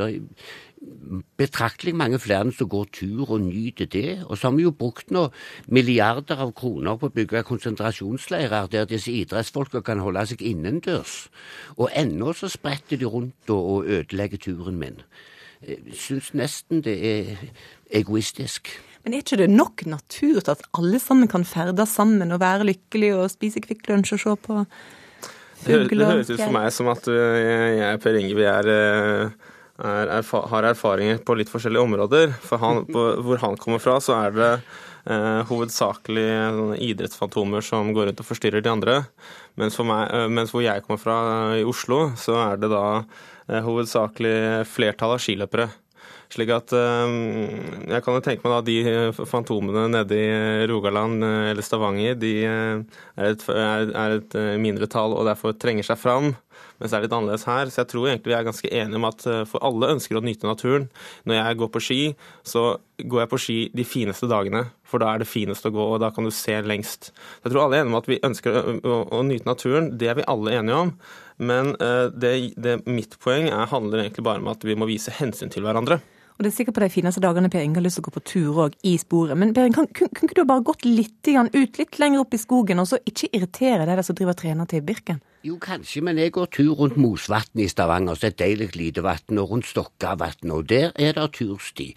Betraktelig 1.38 1.92
mange 1.94 2.18
flere 2.20 2.50
som 2.58 2.70
går 2.70 2.88
tur 2.96 3.30
og 3.36 3.42
nyter 3.44 3.86
det. 3.86 4.24
Og 4.26 4.38
så 4.38 4.50
har 4.50 4.56
vi 4.56 4.64
jo 4.66 4.72
brukt 4.74 5.12
nå 5.14 5.28
milliarder 5.70 6.42
av 6.42 6.54
kroner 6.58 6.98
på 6.98 7.10
å 7.12 7.14
bygge 7.14 7.44
konsentrasjonsleirer 7.46 8.72
der 8.72 8.88
disse 8.90 9.14
idrettsfolka 9.14 9.84
kan 9.86 10.02
holde 10.02 10.24
seg 10.32 10.42
innendørs. 10.42 11.28
Og 11.78 11.92
ennå 11.94 12.34
så 12.34 12.50
spretter 12.50 12.98
de 12.98 13.06
rundt 13.06 13.54
og 13.54 13.86
ødelegger 13.86 14.42
turen 14.42 14.80
min. 14.82 14.98
Jeg 15.62 15.94
syns 15.94 16.32
nesten 16.34 16.82
det 16.82 16.98
er 17.06 17.46
egoistisk. 18.02 18.74
Men 19.04 19.14
er 19.14 19.22
ikke 19.22 19.38
det 19.38 19.50
nok 19.54 19.86
natur 19.86 20.42
til 20.42 20.54
at 20.56 20.66
alle 20.78 20.98
sammen 21.02 21.30
kan 21.30 21.46
ferdes 21.46 21.94
sammen 21.94 22.34
og 22.34 22.42
være 22.42 22.66
lykkelige 22.72 23.22
og 23.22 23.30
spise 23.34 23.62
Kvikk 23.62 23.86
Lunsj 23.90 24.18
og 24.18 24.26
se 24.26 24.36
på 24.50 24.60
fugler? 25.62 25.88
Det, 25.88 25.98
det 25.98 26.10
høres 26.10 26.34
ut 26.34 26.42
for 26.42 26.58
meg 26.58 26.70
som 26.74 26.90
at 26.90 27.10
jeg 27.14 27.88
og 27.94 28.02
Per 28.02 28.18
Inge 28.18 28.38
vi 28.38 28.50
er 28.50 28.70
eh, 29.84 30.06
er, 30.20 30.32
har 30.54 30.70
erfaringer 30.72 31.20
på 31.26 31.36
litt 31.40 31.52
forskjellige 31.52 31.84
områder. 31.90 32.38
For 32.46 32.62
han, 32.62 32.86
på, 32.90 33.06
hvor 33.26 33.42
han 33.44 33.60
kommer 33.60 33.84
fra, 33.84 34.00
så 34.04 34.18
er 34.22 34.38
det 34.38 34.52
eh, 35.06 35.42
hovedsakelig 35.50 36.30
idrettsfantomer 36.92 37.66
som 37.66 37.94
går 37.96 38.12
rundt 38.12 38.24
og 38.24 38.30
forstyrrer 38.30 38.64
de 38.64 38.72
andre. 38.72 38.98
Mens, 39.60 39.78
meg, 39.84 40.08
eh, 40.14 40.30
mens 40.32 40.54
hvor 40.54 40.64
jeg 40.66 40.86
kommer 40.86 41.02
fra, 41.02 41.20
i 41.60 41.68
Oslo, 41.68 42.12
så 42.20 42.38
er 42.46 42.60
det 42.62 42.72
da 42.72 42.86
eh, 43.50 43.62
hovedsakelig 43.66 44.68
flertall 44.72 45.18
av 45.18 45.24
skiløpere. 45.24 45.70
Slik 46.32 46.52
at 46.56 46.72
eh, 46.72 47.16
Jeg 47.92 48.04
kan 48.06 48.16
jo 48.16 48.24
tenke 48.24 48.48
meg 48.48 48.54
da 48.56 48.62
de 48.64 49.26
fantomene 49.28 49.90
nede 49.92 50.16
i 50.22 50.70
Rogaland 50.72 51.26
eller 51.26 51.66
Stavanger, 51.66 52.16
de 52.16 52.36
er 52.48 53.34
et, 53.34 53.44
er 53.52 54.18
et 54.20 54.40
mindretall 54.62 55.18
og 55.18 55.28
derfor 55.28 55.58
trenger 55.60 55.88
seg 55.88 56.00
fram 56.00 56.32
mens 56.80 56.92
det 56.92 56.98
er 56.98 57.06
litt 57.06 57.16
annerledes 57.16 57.48
her. 57.50 57.72
Så 57.72 57.82
jeg 57.82 57.92
tror 57.94 58.08
egentlig 58.10 58.34
vi 58.34 58.38
er 58.38 58.48
ganske 58.48 58.72
enige 58.82 59.00
om 59.00 59.08
at 59.10 59.26
eh, 59.30 59.42
for 59.50 59.64
alle 59.68 59.92
ønsker 59.96 60.20
å 60.20 60.24
nyte 60.26 60.50
naturen. 60.50 60.88
Når 61.30 61.40
jeg 61.40 61.60
går 61.62 61.72
på 61.74 61.84
ski, 61.88 62.00
så 62.48 62.66
går 63.02 63.24
jeg 63.24 63.32
på 63.32 63.42
ski 63.42 63.58
de 63.78 63.86
fineste 63.88 64.30
dagene, 64.30 64.68
for 64.88 65.02
da 65.02 65.12
er 65.12 65.24
det 65.24 65.30
finest 65.32 65.66
å 65.66 65.74
gå, 65.74 65.88
og 65.96 66.02
da 66.04 66.12
kan 66.14 66.28
du 66.28 66.34
se 66.36 66.60
lengst. 66.66 67.12
Så 67.12 67.48
jeg 67.48 67.54
tror 67.54 67.66
alle 67.66 67.80
er 67.80 67.86
enige 67.86 67.96
om 67.96 68.02
at 68.02 68.10
vi 68.12 68.22
ønsker 68.28 68.58
å, 68.58 68.64
å, 68.78 69.02
å 69.20 69.26
nyte 69.28 69.50
naturen. 69.50 69.92
Det 69.98 70.12
er 70.12 70.20
vi 70.20 70.30
alle 70.32 70.56
enige 70.60 70.80
om. 70.86 70.96
Men 71.42 71.74
uh, 71.82 72.08
det, 72.14 72.54
det, 72.62 72.82
mitt 72.86 73.18
poeng 73.22 73.50
er, 73.50 73.70
handler 73.72 74.04
egentlig 74.04 74.26
bare 74.28 74.44
om 74.44 74.52
at 74.52 74.66
vi 74.68 74.78
må 74.78 74.90
vise 74.90 75.14
hensyn 75.18 75.54
til 75.54 75.66
hverandre. 75.66 76.02
Og 76.42 76.46
det 76.46 76.56
er 76.56 76.56
sikkert 76.56 76.74
på 76.74 76.82
de 76.82 76.90
fineste 76.90 77.22
dagene 77.22 77.50
Per 77.54 77.62
Inge 77.62 77.78
har 77.78 77.84
lyst 77.86 78.00
til 78.00 78.02
å 78.02 78.08
gå 78.08 78.14
på 78.16 78.22
tur 78.26 78.56
òg, 78.64 78.78
i 78.90 78.96
sporet. 78.98 79.38
Men 79.38 79.52
Per 79.54 79.68
Inge, 79.70 79.84
kunne 79.94 80.18
kan 80.18 80.32
du 80.34 80.42
bare 80.50 80.66
gått 80.66 80.88
litt 80.90 81.30
ut, 81.30 81.78
litt 81.78 82.00
lenger 82.02 82.24
opp 82.24 82.34
i 82.34 82.40
skogen, 82.42 82.82
og 82.82 82.88
så 82.90 82.98
ikke 83.06 83.30
irritere 83.30 83.86
deg 83.86 84.02
som 84.02 84.18
driver 84.18 84.34
trener 84.34 84.66
til 84.66 84.82
Birken? 84.82 85.22
Jo, 85.42 85.56
kanskje, 85.58 86.04
men 86.06 86.20
jeg 86.22 86.36
går 86.36 86.50
tur 86.54 86.76
rundt 86.78 87.00
Mosvatnet 87.02 87.64
i 87.64 87.70
Stavanger, 87.72 88.14
så 88.14 88.28
er 88.28 88.34
et 88.36 88.40
deilig 88.44 88.76
lite 88.78 89.02
vann, 89.02 89.40
og 89.42 89.50
rundt 89.50 89.66
Stokkavatnet, 89.66 90.52
og 90.54 90.68
der 90.70 90.92
er 91.02 91.16
det 91.18 91.32
tursti. 91.34 91.88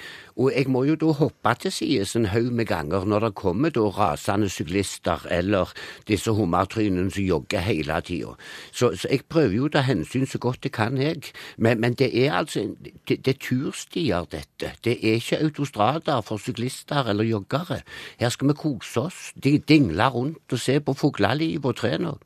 Og 0.41 0.49
jeg 0.55 0.71
må 0.73 0.87
jo 0.89 0.95
da 0.97 1.13
hoppe 1.19 1.53
til 1.61 1.75
sides 1.77 2.17
en 2.17 2.31
haug 2.33 2.49
med 2.57 2.67
ganger 2.71 3.05
når 3.05 3.27
det 3.27 3.35
kommer 3.37 3.71
da 3.71 3.85
rasende 3.93 4.49
syklister 4.49 5.27
eller 5.31 5.75
disse 6.09 6.33
hummertrynene 6.33 7.13
som 7.13 7.23
jogger 7.23 7.61
hele 7.61 8.01
tida. 8.01 8.33
Så, 8.73 8.95
så, 8.97 9.09
jeg 9.13 9.27
prøver 9.29 9.59
jo 9.59 9.69
å 9.69 9.75
ta 9.77 9.85
hensyn 9.85 10.25
så 10.25 10.41
godt 10.41 10.65
jeg 10.65 10.73
kan, 10.73 10.97
jeg. 10.97 11.29
Men, 11.59 11.85
men 11.85 12.01
det 12.01 12.15
er 12.17 12.33
altså 12.41 12.65
det, 12.81 12.97
det, 13.13 13.37
er 13.37 13.39
turstier, 13.45 14.25
dette. 14.35 14.75
Det 14.85 14.97
er 14.99 15.19
ikke 15.21 15.41
autostrader 15.47 16.25
for 16.27 16.43
syklister 16.43 17.11
eller 17.13 17.27
joggere. 17.29 17.81
Her 18.21 18.35
skal 18.35 18.51
vi 18.51 18.59
kose 18.59 19.07
oss, 19.07 19.21
de 19.35 19.57
dingle 19.59 20.09
rundt 20.13 20.55
og 20.55 20.61
se 20.61 20.81
på 20.85 20.97
fuglelivet 20.99 21.71
og 21.73 21.79
trærne. 21.81 22.17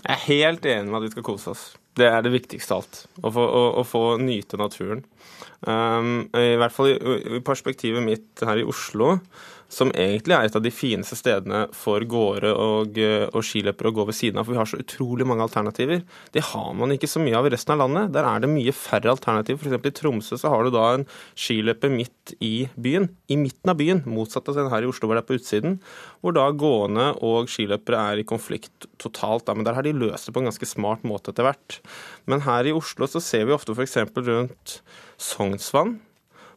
Jeg 0.00 0.16
er 0.16 0.26
helt 0.26 0.66
enig 0.66 0.88
med 0.88 1.00
at 1.00 1.06
vi 1.08 1.12
skal 1.14 1.26
kose 1.26 1.52
oss. 1.52 1.64
Det 1.98 2.06
er 2.08 2.22
det 2.24 2.32
viktigste 2.32 2.76
alt. 2.76 3.00
Å 3.20 3.32
få, 3.34 3.44
å, 3.44 3.62
å 3.80 3.84
få 3.84 4.02
nyte 4.22 4.56
naturen. 4.60 5.02
Um, 5.66 6.30
I 6.32 6.54
hvert 6.56 6.72
fall 6.72 6.94
i, 6.94 6.96
i 7.36 7.40
perspektivet 7.44 8.04
mitt 8.04 8.44
her 8.46 8.62
i 8.62 8.64
Oslo 8.64 9.18
som 9.70 9.92
egentlig 9.94 10.34
er 10.34 10.48
et 10.48 10.56
av 10.58 10.62
de 10.64 10.72
fineste 10.74 11.14
stedene 11.18 11.62
for 11.76 12.02
gåere 12.10 12.50
og, 12.50 12.98
eh, 12.98 13.28
og 13.30 13.44
skiløpere 13.46 13.92
å 13.92 13.94
gå 13.94 14.06
ved 14.08 14.16
siden 14.18 14.40
av. 14.40 14.46
For 14.46 14.56
vi 14.56 14.58
har 14.58 14.66
så 14.66 14.80
utrolig 14.82 15.26
mange 15.28 15.46
alternativer. 15.46 16.02
Det 16.34 16.42
har 16.50 16.74
man 16.74 16.90
ikke 16.90 17.10
så 17.10 17.22
mye 17.22 17.38
av 17.38 17.46
i 17.46 17.52
resten 17.54 17.76
av 17.76 17.84
landet. 17.84 18.10
Der 18.12 18.26
er 18.26 18.42
det 18.42 18.50
mye 18.50 18.74
færre 18.74 19.14
alternativer. 19.14 19.62
F.eks. 19.62 19.86
i 19.86 19.94
Tromsø 20.00 20.40
så 20.40 20.50
har 20.50 20.64
du 20.64 20.74
da 20.74 20.94
en 20.94 21.06
skiløper 21.38 21.94
midt 21.94 22.34
i 22.42 22.68
byen. 22.74 23.08
I 23.30 23.38
midten 23.38 23.70
av 23.70 23.78
byen, 23.78 24.02
motsatt 24.10 24.50
av 24.50 24.58
den 24.58 24.70
her 24.74 24.82
i 24.82 24.90
Oslo 24.90 25.06
hvor 25.06 25.14
det 25.14 25.22
er 25.22 25.30
på 25.30 25.38
utsiden. 25.38 25.78
Hvor 26.20 26.34
da 26.34 26.50
gående 26.50 27.14
og 27.22 27.46
skiløpere 27.46 28.02
er 28.10 28.24
i 28.24 28.26
konflikt 28.26 28.90
totalt. 28.98 29.46
Da. 29.46 29.54
Men 29.54 29.64
der 29.64 29.78
har 29.78 29.86
de 29.86 29.94
løst 29.94 30.26
det 30.26 30.34
på 30.34 30.42
en 30.42 30.50
ganske 30.50 30.66
smart 30.66 31.06
måte 31.06 31.30
etter 31.30 31.46
hvert. 31.46 31.78
Men 32.26 32.42
her 32.42 32.66
i 32.66 32.74
Oslo 32.74 33.06
så 33.06 33.22
ser 33.22 33.46
vi 33.46 33.54
ofte 33.54 33.78
f.eks. 33.78 34.00
rundt 34.18 34.80
Sognsvann 35.20 36.00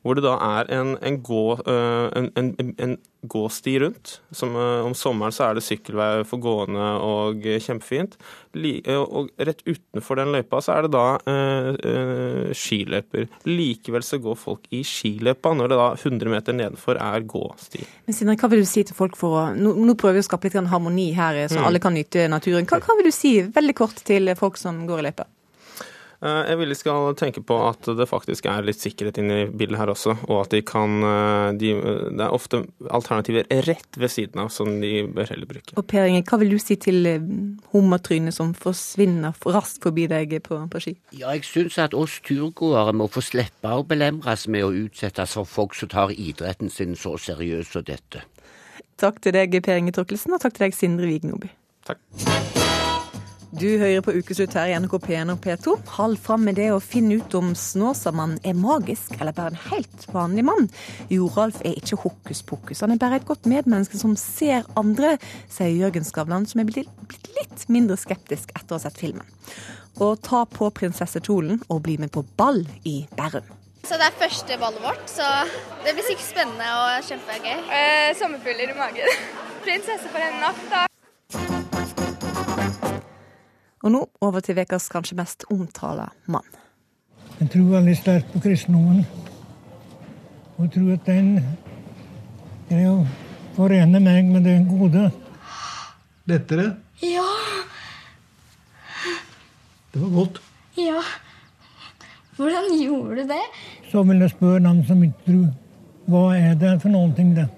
hvor 0.03 0.17
det 0.17 0.25
da 0.25 0.35
er 0.35 0.69
en, 0.75 0.97
en, 1.01 1.17
gå, 1.23 1.43
eh, 1.63 2.23
en, 2.35 2.53
en 2.75 2.95
gåsti 3.23 3.77
rundt. 3.79 4.17
Som, 4.31 4.55
eh, 4.55 4.85
om 4.85 4.93
sommeren 4.93 5.31
så 5.31 5.47
er 5.47 5.57
det 5.57 5.63
sykkelvei 5.63 6.25
for 6.27 6.43
gående 6.43 6.87
og 7.03 7.45
kjempefint. 7.63 8.17
Eh, 8.53 8.99
og 8.99 9.31
rett 9.39 9.63
utenfor 9.63 10.19
den 10.19 10.33
løypa 10.35 10.59
så 10.61 10.75
er 10.75 10.85
det 10.85 10.91
da 10.93 11.05
eh, 11.31 12.51
skiløyper. 12.57 13.29
Likevel 13.47 14.03
så 14.03 14.19
går 14.23 14.35
folk 14.39 14.67
i 14.75 14.83
skiløypa 14.87 15.53
når 15.55 15.71
det 15.71 15.79
da 15.79 15.89
100 15.95 16.33
meter 16.35 16.57
nedenfor 16.57 16.99
er 16.99 17.23
gåsti. 17.23 17.85
Men 18.07 18.17
Sindre, 18.17 18.37
hva 18.41 18.51
vil 18.51 18.65
du 18.65 18.69
si 18.69 18.83
til 18.83 18.97
folk 18.97 19.15
for 19.19 19.39
å 19.39 19.45
Nå, 19.53 19.71
nå 19.85 19.93
prøver 19.99 20.17
vi 20.17 20.23
å 20.23 20.25
skape 20.25 20.49
litt 20.49 20.71
harmoni 20.71 21.11
her, 21.15 21.37
så 21.51 21.59
mm. 21.61 21.65
alle 21.67 21.79
kan 21.83 21.93
nyte 21.95 22.25
naturen. 22.31 22.67
Hva, 22.67 22.79
hva 22.83 22.95
vil 22.99 23.07
du 23.07 23.15
si 23.15 23.37
veldig 23.53 23.75
kort 23.77 24.03
til 24.07 24.31
folk 24.39 24.59
som 24.59 24.83
går 24.89 25.03
i 25.03 25.07
løypa? 25.07 25.27
Eh, 26.23 26.41
jeg 26.47 26.59
vil 26.59 26.71
de 26.71 26.77
skal 26.77 27.15
tenke 27.19 27.41
på 27.43 27.57
at 27.67 27.87
det 27.97 28.07
faktisk 28.07 28.47
er 28.47 28.63
litt 28.63 28.79
sikkerhet 28.79 29.19
inne 29.19 29.39
i 29.41 29.47
bildet 29.51 29.81
her 29.81 29.91
også, 29.91 30.15
og 30.29 30.45
at 30.45 30.53
de 30.55 30.61
kan 30.63 31.03
eh, 31.03 31.49
de, 31.59 31.73
Det 32.15 32.23
er 32.23 32.35
ofte 32.35 32.61
alternativer 32.87 33.49
rett 33.67 33.99
ved 33.99 34.11
siden 34.11 34.45
av 34.45 34.51
som 34.53 34.71
de 34.79 35.03
bør 35.03 35.33
heller 35.33 35.49
bruke. 35.49 35.75
Og 35.75 35.87
Per 35.89 36.07
Inge, 36.07 36.23
hva 36.29 36.39
vil 36.39 36.55
du 36.55 36.59
si 36.63 36.77
til 36.79 37.09
eh, 37.09 37.27
hummertrynet 37.73 38.35
som 38.35 38.55
forsvinner 38.55 39.35
raskt 39.43 39.83
forbi 39.83 40.07
deg 40.11 40.37
på, 40.47 40.61
på 40.71 40.83
ski? 40.85 40.95
Ja, 41.11 41.33
jeg 41.35 41.43
syns 41.49 41.79
at 41.81 41.97
oss 41.97 42.21
turgåere 42.23 42.95
må 42.95 43.09
få 43.11 43.23
slippe 43.25 43.75
å 43.75 43.83
belemres 43.87 44.47
med 44.47 44.63
å 44.63 44.73
utsettes 44.85 45.35
for 45.35 45.49
folk 45.49 45.75
som 45.75 45.91
tar 45.91 46.15
idretten 46.15 46.71
sin 46.71 46.95
så 46.95 47.17
seriøst 47.19 47.75
som 47.75 47.83
dette. 47.87 48.23
Takk 49.01 49.19
til 49.25 49.35
deg, 49.35 49.59
Per 49.65 49.81
Inge 49.81 49.91
Torkelsen, 49.95 50.37
og 50.37 50.43
takk 50.43 50.55
til 50.55 50.69
deg, 50.69 50.77
Sindre 50.77 51.09
Vignoby. 51.09 51.51
Takk. 51.83 52.62
Du 53.53 53.67
hører 53.77 54.01
på 54.01 54.15
Ukeslutt 54.17 54.55
her 54.57 54.71
i 54.71 54.77
NRK 54.81 54.95
P1 55.03 55.29
og 55.29 55.43
P2. 55.43 55.73
Hold 55.99 56.15
fram 56.23 56.41
med 56.47 56.55
det 56.57 56.71
å 56.73 56.79
finne 56.81 57.19
ut 57.21 57.35
om 57.37 57.51
Snåsamannen 57.53 58.39
er 58.41 58.55
magisk 58.57 59.11
eller 59.19 59.35
bare 59.37 59.51
en 59.53 59.59
helt 59.67 60.05
vanlig 60.09 60.41
mann. 60.47 60.65
Joralf 61.13 61.59
er 61.61 61.75
ikke 61.77 61.99
hokus 62.01 62.41
pokus, 62.49 62.81
han 62.81 62.95
er 62.95 63.01
bare 63.03 63.19
et 63.19 63.27
godt 63.27 63.45
medmenneske 63.45 63.99
som 64.01 64.15
ser 64.17 64.65
andre, 64.79 65.19
sier 65.53 65.69
Jørgen 65.83 66.07
Skavlan, 66.07 66.47
som 66.49 66.63
er 66.63 66.71
blitt 66.71 67.29
litt 67.37 67.67
mindre 67.69 67.97
skeptisk 68.01 68.55
etter 68.55 68.73
å 68.73 68.79
ha 68.79 68.87
sett 68.87 68.97
filmen. 68.97 69.27
Og 70.01 70.17
ta 70.25 70.47
på 70.49 70.71
prinsessekjolen 70.73 71.61
og 71.67 71.83
bli 71.85 71.99
med 72.01 72.09
på 72.15 72.23
ball 72.39 72.63
i 72.89 73.03
Bærum. 73.13 73.45
Så 73.85 73.99
det 74.01 74.07
er 74.07 74.17
første 74.17 74.57
ballet 74.57 74.81
vårt, 74.81 75.05
så 75.11 75.27
det 75.85 75.93
blir 75.93 76.07
sikkert 76.07 76.25
spennende 76.31 76.71
og 76.79 77.05
kjempegøy. 77.05 77.69
Eh, 77.69 78.09
sommerfugler 78.17 78.73
i 78.73 78.79
magen. 78.81 79.29
Prinsesse 79.67 80.09
for 80.09 80.25
en 80.25 80.41
natt, 80.41 80.65
da. 80.73 80.87
Og 83.83 83.91
nå 83.91 84.01
over 84.23 84.39
til 84.39 84.59
ukas 84.59 84.87
kanskje 84.91 85.17
mest 85.19 85.43
omtalte 85.51 86.07
mann. 86.31 86.47
Jeg 87.39 87.49
tror 87.51 87.73
veldig 87.73 87.95
sterkt 87.99 88.31
på 88.31 88.39
kristendommen. 88.45 89.03
Og 90.55 90.65
jeg 90.65 90.71
tror 90.75 90.93
at 90.93 91.09
den 91.09 91.33
greier 92.69 92.93
å 92.93 93.03
forene 93.57 93.99
meg 93.99 94.29
med 94.31 94.47
det 94.47 94.55
gode. 94.69 95.09
Lettere? 96.29 96.69
Ja. 97.03 97.25
Det 99.93 100.01
var 100.01 100.13
godt. 100.15 100.39
Ja. 100.79 101.01
Hvordan 102.37 102.71
gjorde 102.79 103.19
du 103.19 103.33
det? 103.33 103.43
Så 103.91 104.03
vil 104.07 104.23
jeg 104.23 104.31
spørre 104.31 104.63
dem 104.63 104.79
som 104.87 105.03
ikke 105.03 105.27
tror. 105.27 105.49
Hva 106.07 106.23
er 106.37 106.55
det 106.59 106.77
for 106.81 106.93
noen 106.93 107.11
ting, 107.15 107.35
det? 107.35 107.49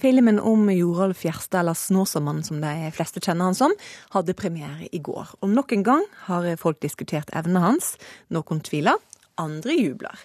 Filmen 0.00 0.40
om 0.40 0.70
Jorolf 0.72 1.24
Gjerstad, 1.26 1.60
eller 1.60 1.76
Snåsamannen 1.76 2.44
som 2.46 2.60
de 2.62 2.90
fleste 2.96 3.20
kjenner 3.20 3.50
han 3.50 3.58
som, 3.58 3.74
hadde 4.14 4.36
premiere 4.38 4.88
i 4.92 5.00
går. 5.04 5.34
Og 5.44 5.52
nok 5.52 5.74
en 5.76 5.84
gang 5.84 6.04
har 6.26 6.48
folk 6.60 6.80
diskutert 6.80 7.28
evnene 7.36 7.62
hans. 7.66 7.94
Noen 8.32 8.62
tviler, 8.64 8.96
andre 9.40 9.76
jubler. 9.76 10.22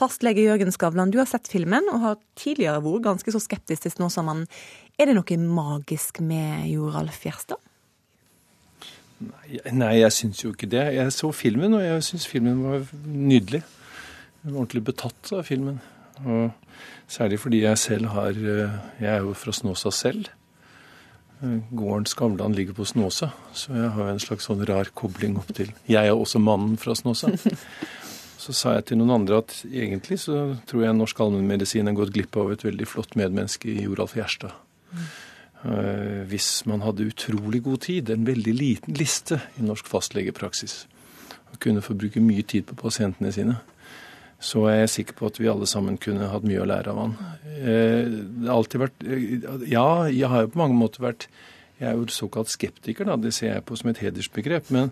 Fastlege 0.00 0.42
Jørgen 0.42 0.74
Skavlan, 0.74 1.12
du 1.14 1.20
har 1.20 1.28
sett 1.30 1.50
filmen 1.50 1.86
og 1.92 2.00
har 2.02 2.16
tidligere 2.38 2.82
vært 2.82 3.04
ganske 3.06 3.34
så 3.34 3.40
skeptisk 3.42 3.84
til 3.84 3.94
Snåsamannen. 3.94 4.48
Er 4.98 5.08
det 5.08 5.14
noe 5.18 5.38
magisk 5.42 6.18
med 6.24 6.66
Joralf 6.72 7.22
Gjerstad? 7.22 7.60
Nei, 9.70 9.92
jeg 10.00 10.14
syns 10.16 10.42
jo 10.42 10.50
ikke 10.50 10.66
det. 10.66 10.82
Jeg 10.96 11.14
så 11.14 11.30
filmen, 11.36 11.76
og 11.78 11.84
jeg 11.84 12.02
syns 12.08 12.26
filmen 12.26 12.64
var 12.64 12.88
nydelig. 13.06 13.62
Jeg 14.42 14.50
var 14.50 14.58
ordentlig 14.64 14.82
betatt 14.90 15.30
av 15.36 15.44
filmen. 15.46 15.78
Og 16.26 16.50
særlig 17.10 17.40
fordi 17.42 17.62
jeg 17.64 17.78
selv 17.78 18.12
har 18.14 18.30
eh, 18.30 18.78
Jeg 19.00 19.10
er 19.16 19.26
jo 19.26 19.34
fra 19.34 19.52
Snåsa 19.52 19.90
selv. 19.90 20.28
Eh, 21.42 21.58
gården 21.70 22.06
Skavlan 22.06 22.54
ligger 22.54 22.72
på 22.72 22.84
Snåsa, 22.84 23.32
så 23.52 23.74
jeg 23.74 23.90
har 23.96 24.12
en 24.12 24.22
slags 24.22 24.46
sånn 24.46 24.64
rar 24.66 24.90
kobling 24.94 25.36
opp 25.40 25.50
til 25.54 25.72
Jeg 25.88 26.06
er 26.06 26.14
også 26.14 26.38
mannen 26.38 26.76
fra 26.76 26.94
Snåsa. 26.94 27.34
Så 28.42 28.50
sa 28.58 28.72
jeg 28.74 28.88
til 28.88 28.98
noen 28.98 29.12
andre 29.20 29.36
at 29.38 29.52
egentlig 29.68 30.16
så 30.24 30.56
tror 30.66 30.82
jeg 30.82 30.96
norsk 30.98 31.20
allmennmedisin 31.22 31.86
har 31.86 31.94
gått 31.94 32.10
glipp 32.16 32.34
av 32.40 32.48
et 32.50 32.64
veldig 32.66 32.88
flott 32.90 33.14
medmenneske 33.14 33.68
i 33.70 33.84
Joralf 33.84 34.16
Gjerstad. 34.18 34.56
Uh, 35.62 36.26
hvis 36.26 36.64
man 36.66 36.82
hadde 36.82 37.06
utrolig 37.06 37.60
god 37.62 37.84
tid, 37.86 38.10
en 38.10 38.26
veldig 38.26 38.54
liten 38.58 38.98
liste 38.98 39.38
i 39.60 39.62
norsk 39.62 39.86
fastlegepraksis, 39.86 40.74
og 41.52 41.60
kunne 41.62 41.84
få 41.86 41.94
bruke 41.94 42.24
mye 42.24 42.42
tid 42.42 42.66
på 42.66 42.80
pasientene 42.82 43.30
sine, 43.30 43.60
så 44.42 44.64
er 44.66 44.82
jeg 44.82 44.92
sikker 44.96 45.18
på 45.18 45.30
at 45.30 45.38
vi 45.38 45.50
alle 45.50 45.68
sammen 45.70 45.98
kunne 46.02 46.30
hatt 46.32 46.46
mye 46.46 46.62
å 46.64 46.68
lære 46.68 46.92
av 46.92 46.98
han. 46.98 47.16
Eh, 47.52 48.08
det 48.10 48.48
har 48.48 48.56
alltid 48.56 48.82
vært 48.82 49.04
eh, 49.06 49.36
Ja, 49.70 49.86
jeg 50.10 50.30
har 50.32 50.44
jo 50.44 50.52
på 50.54 50.62
mange 50.62 50.78
måter 50.78 51.04
vært 51.04 51.28
Jeg 51.78 51.92
er 51.92 51.98
jo 51.98 52.08
såkalt 52.10 52.50
skeptiker, 52.50 53.06
da. 53.06 53.18
Det 53.18 53.32
ser 53.34 53.54
jeg 53.54 53.66
på 53.68 53.78
som 53.78 53.92
et 53.92 54.02
hedersbegrep. 54.02 54.70
Men, 54.74 54.90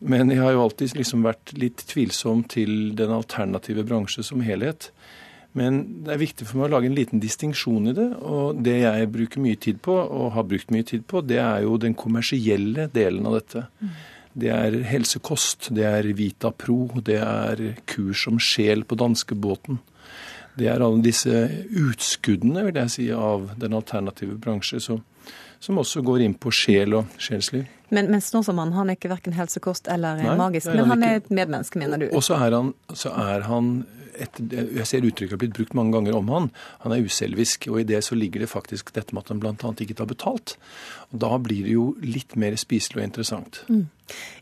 men 0.00 0.32
jeg 0.32 0.40
har 0.42 0.54
jo 0.54 0.62
alltid 0.66 0.94
liksom 0.96 1.24
vært 1.26 1.54
litt 1.56 1.84
tvilsom 1.88 2.44
til 2.52 2.94
den 2.98 3.12
alternative 3.12 3.84
bransje 3.88 4.24
som 4.28 4.44
helhet. 4.44 4.90
Men 5.56 5.82
det 6.06 6.14
er 6.14 6.22
viktig 6.22 6.46
for 6.48 6.60
meg 6.60 6.70
å 6.70 6.72
lage 6.78 6.88
en 6.88 6.96
liten 6.96 7.20
distinksjon 7.20 7.90
i 7.90 7.96
det. 7.96 8.08
Og 8.24 8.62
det 8.64 8.78
jeg 8.80 9.10
bruker 9.12 9.44
mye 9.44 9.60
tid 9.60 9.82
på, 9.84 9.92
og 9.92 10.32
har 10.36 10.48
brukt 10.48 10.72
mye 10.72 10.86
tid 10.88 11.04
på, 11.08 11.20
det 11.24 11.40
er 11.42 11.66
jo 11.66 11.76
den 11.80 11.96
kommersielle 11.98 12.88
delen 12.92 13.28
av 13.28 13.36
dette. 13.40 13.66
Mm. 13.82 13.92
Det 14.32 14.48
er 14.48 14.78
helsekost, 14.88 15.68
det 15.76 15.84
er 15.84 16.08
Vita 16.16 16.50
Pro, 16.56 16.86
det 17.04 17.18
er 17.20 17.62
kurs 17.90 18.24
om 18.30 18.38
sjel 18.40 18.84
på 18.88 18.96
danskebåten. 18.96 19.80
Det 20.56 20.68
er 20.68 20.84
alle 20.84 21.00
disse 21.04 21.46
utskuddene 21.68 22.66
vil 22.66 22.80
jeg 22.82 22.92
si, 22.92 23.06
av 23.12 23.52
den 23.60 23.76
alternative 23.76 24.36
bransje 24.40 24.80
som, 24.84 25.00
som 25.60 25.80
også 25.80 26.02
går 26.04 26.26
inn 26.26 26.36
på 26.36 26.52
sjel 26.52 26.98
og 27.00 27.16
sjelsliv. 27.20 27.64
Men, 27.92 28.08
men 28.12 28.24
Snåsamann 28.24 28.72
han 28.76 28.88
er 28.88 28.96
ikke 28.96 29.12
verken 29.12 29.36
helsekost 29.36 29.88
eller 29.92 30.20
Nei, 30.20 30.36
magisk, 30.40 30.70
men 30.72 30.84
han, 30.86 30.94
han 30.94 31.08
er 31.08 31.20
et 31.20 31.32
medmenneske, 31.32 31.80
mener 31.80 32.00
du? 32.00 32.06
Og 32.16 32.24
så 32.24 32.40
er 32.40 32.56
han, 32.56 32.72
så 32.96 33.12
er 33.12 33.44
han 33.48 33.74
et, 34.20 34.40
jeg 34.52 34.86
ser 34.88 35.06
uttrykket 35.06 35.34
har 35.34 35.40
blitt 35.40 35.56
brukt 35.56 35.76
mange 35.78 35.94
ganger 35.96 36.16
om 36.18 36.30
han. 36.32 36.48
Han 36.84 36.94
er 36.94 37.04
uselvisk. 37.06 37.68
Og 37.72 37.80
i 37.80 37.86
det 37.88 38.02
så 38.06 38.18
ligger 38.18 38.44
det 38.44 38.50
faktisk 38.52 38.92
dette 38.96 39.14
med 39.14 39.24
at 39.24 39.32
han 39.32 39.42
bl.a. 39.42 39.72
ikke 39.84 39.96
tar 39.98 40.10
betalt. 40.10 40.56
Og 41.12 41.22
da 41.24 41.36
blir 41.42 41.66
det 41.66 41.76
jo 41.76 41.86
litt 42.04 42.36
mer 42.40 42.56
spiselig 42.60 43.00
og 43.00 43.06
interessant. 43.06 43.62
Mm. 43.68 43.86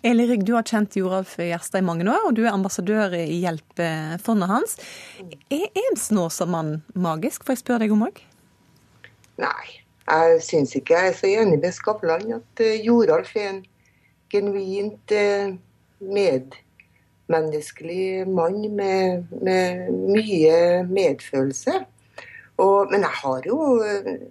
Eli 0.06 0.26
Rygg, 0.30 0.46
du 0.48 0.54
har 0.56 0.66
kjent 0.66 0.96
Joralf 0.98 1.37
Gjerstad 1.38 1.83
i 1.83 1.87
mange 1.87 2.06
år, 2.11 2.30
og 2.30 2.35
du 2.38 2.42
er 2.44 2.54
ambassadør 2.54 3.14
i 3.18 3.42
Hjelpefondet 3.42 4.50
hans. 4.50 4.80
Er 5.52 5.68
en 5.85 6.00
Snåsamann 6.00 6.80
magisk, 6.98 7.44
får 7.46 7.59
jeg 7.59 7.64
spørre 7.64 7.85
deg 7.85 7.94
om 7.94 8.09
òg? 8.09 8.22
Nei, 9.40 9.66
jeg 10.11 10.40
syns 10.44 10.74
ikke 10.76 10.98
jeg 10.98 11.12
er 11.12 11.16
så 11.16 11.30
enig 11.30 11.61
med 11.62 11.76
Skavlan 11.76 12.40
at 12.40 12.64
uh, 12.64 12.72
Joralf 12.83 13.30
er 13.38 13.52
en 13.54 13.62
genuint 14.33 15.14
uh, 15.14 15.54
med 16.00 16.59
menneskelig 17.30 18.28
mann 18.28 18.62
med, 18.76 19.30
med 19.42 19.90
mye 20.10 20.60
medfølelse. 20.90 21.80
Og, 22.60 22.90
men 22.92 23.06
jeg 23.06 23.16
har 23.22 23.46
jo 23.48 23.58
eh, 23.84 24.24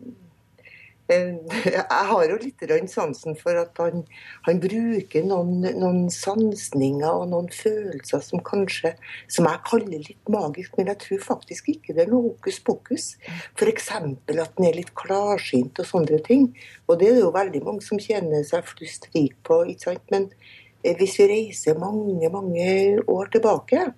jeg 1.10 1.86
har 1.90 2.24
jo 2.30 2.36
litt 2.38 2.92
sansen 2.92 3.34
for 3.38 3.58
at 3.58 3.80
han, 3.82 4.04
han 4.46 4.60
bruker 4.62 5.26
noen, 5.26 5.64
noen, 5.82 6.04
sansninger 6.14 7.10
og 7.10 7.32
noen 7.32 7.50
følelser 7.50 8.22
som 8.22 8.44
kanskje 8.46 8.94
som 9.26 9.50
jeg 9.50 9.64
kaller 9.66 10.06
litt 10.06 10.30
magisk, 10.30 10.78
men 10.78 10.92
jeg 10.92 11.02
tror 11.02 11.26
faktisk 11.32 11.72
ikke 11.74 11.98
det 11.98 12.06
er 12.06 12.14
noe 12.14 12.30
hokus 12.30 12.62
pokus. 12.62 13.10
F.eks. 13.58 13.90
at 13.90 13.98
han 14.38 14.70
er 14.70 14.78
litt 14.78 14.94
klarsynt 14.94 15.82
og 15.82 15.90
sånne 15.90 16.22
ting. 16.30 16.52
Og 16.86 17.02
det 17.02 17.10
er 17.10 17.18
det 17.18 17.26
jo 17.26 17.34
veldig 17.34 17.66
mange 17.66 17.86
som 17.86 18.02
kjenner 18.02 18.46
seg 18.46 18.70
flust 18.70 19.10
rik 19.16 19.34
på. 19.48 19.64
ikke 19.74 19.90
sant? 19.90 20.06
Men 20.14 20.30
Eh, 20.30 20.69
hvis 20.84 21.18
vi 21.20 21.28
reiser 21.28 21.80
mange, 21.80 22.30
mange 22.32 22.70
år 23.08 23.32
tilbake, 23.34 23.90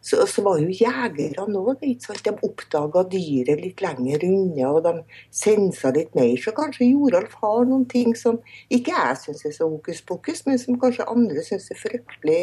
så, 0.00 0.26
så 0.30 0.42
var 0.46 0.60
jo 0.62 0.70
jegerne 0.70 1.58
òg 1.58 1.80
De 1.82 2.34
oppdaga 2.46 3.02
dyret 3.10 3.62
litt 3.64 3.82
lenger 3.82 4.24
unna, 4.28 4.70
og 4.70 4.84
de 4.86 4.94
sensa 5.34 5.90
litt 5.94 6.14
mer. 6.14 6.36
Så 6.38 6.54
kanskje 6.56 6.90
Joralf 6.92 7.34
har 7.42 7.66
noen 7.66 7.86
ting 7.90 8.14
som 8.16 8.38
ikke 8.70 8.94
jeg 8.94 9.20
syns 9.24 9.44
er 9.44 9.56
så 9.56 9.68
hokus 9.68 10.02
pokus, 10.06 10.44
men 10.46 10.60
som 10.62 10.78
kanskje 10.80 11.08
andre 11.08 11.44
syns 11.44 11.70
er 11.74 11.82
fryktelig 11.82 12.42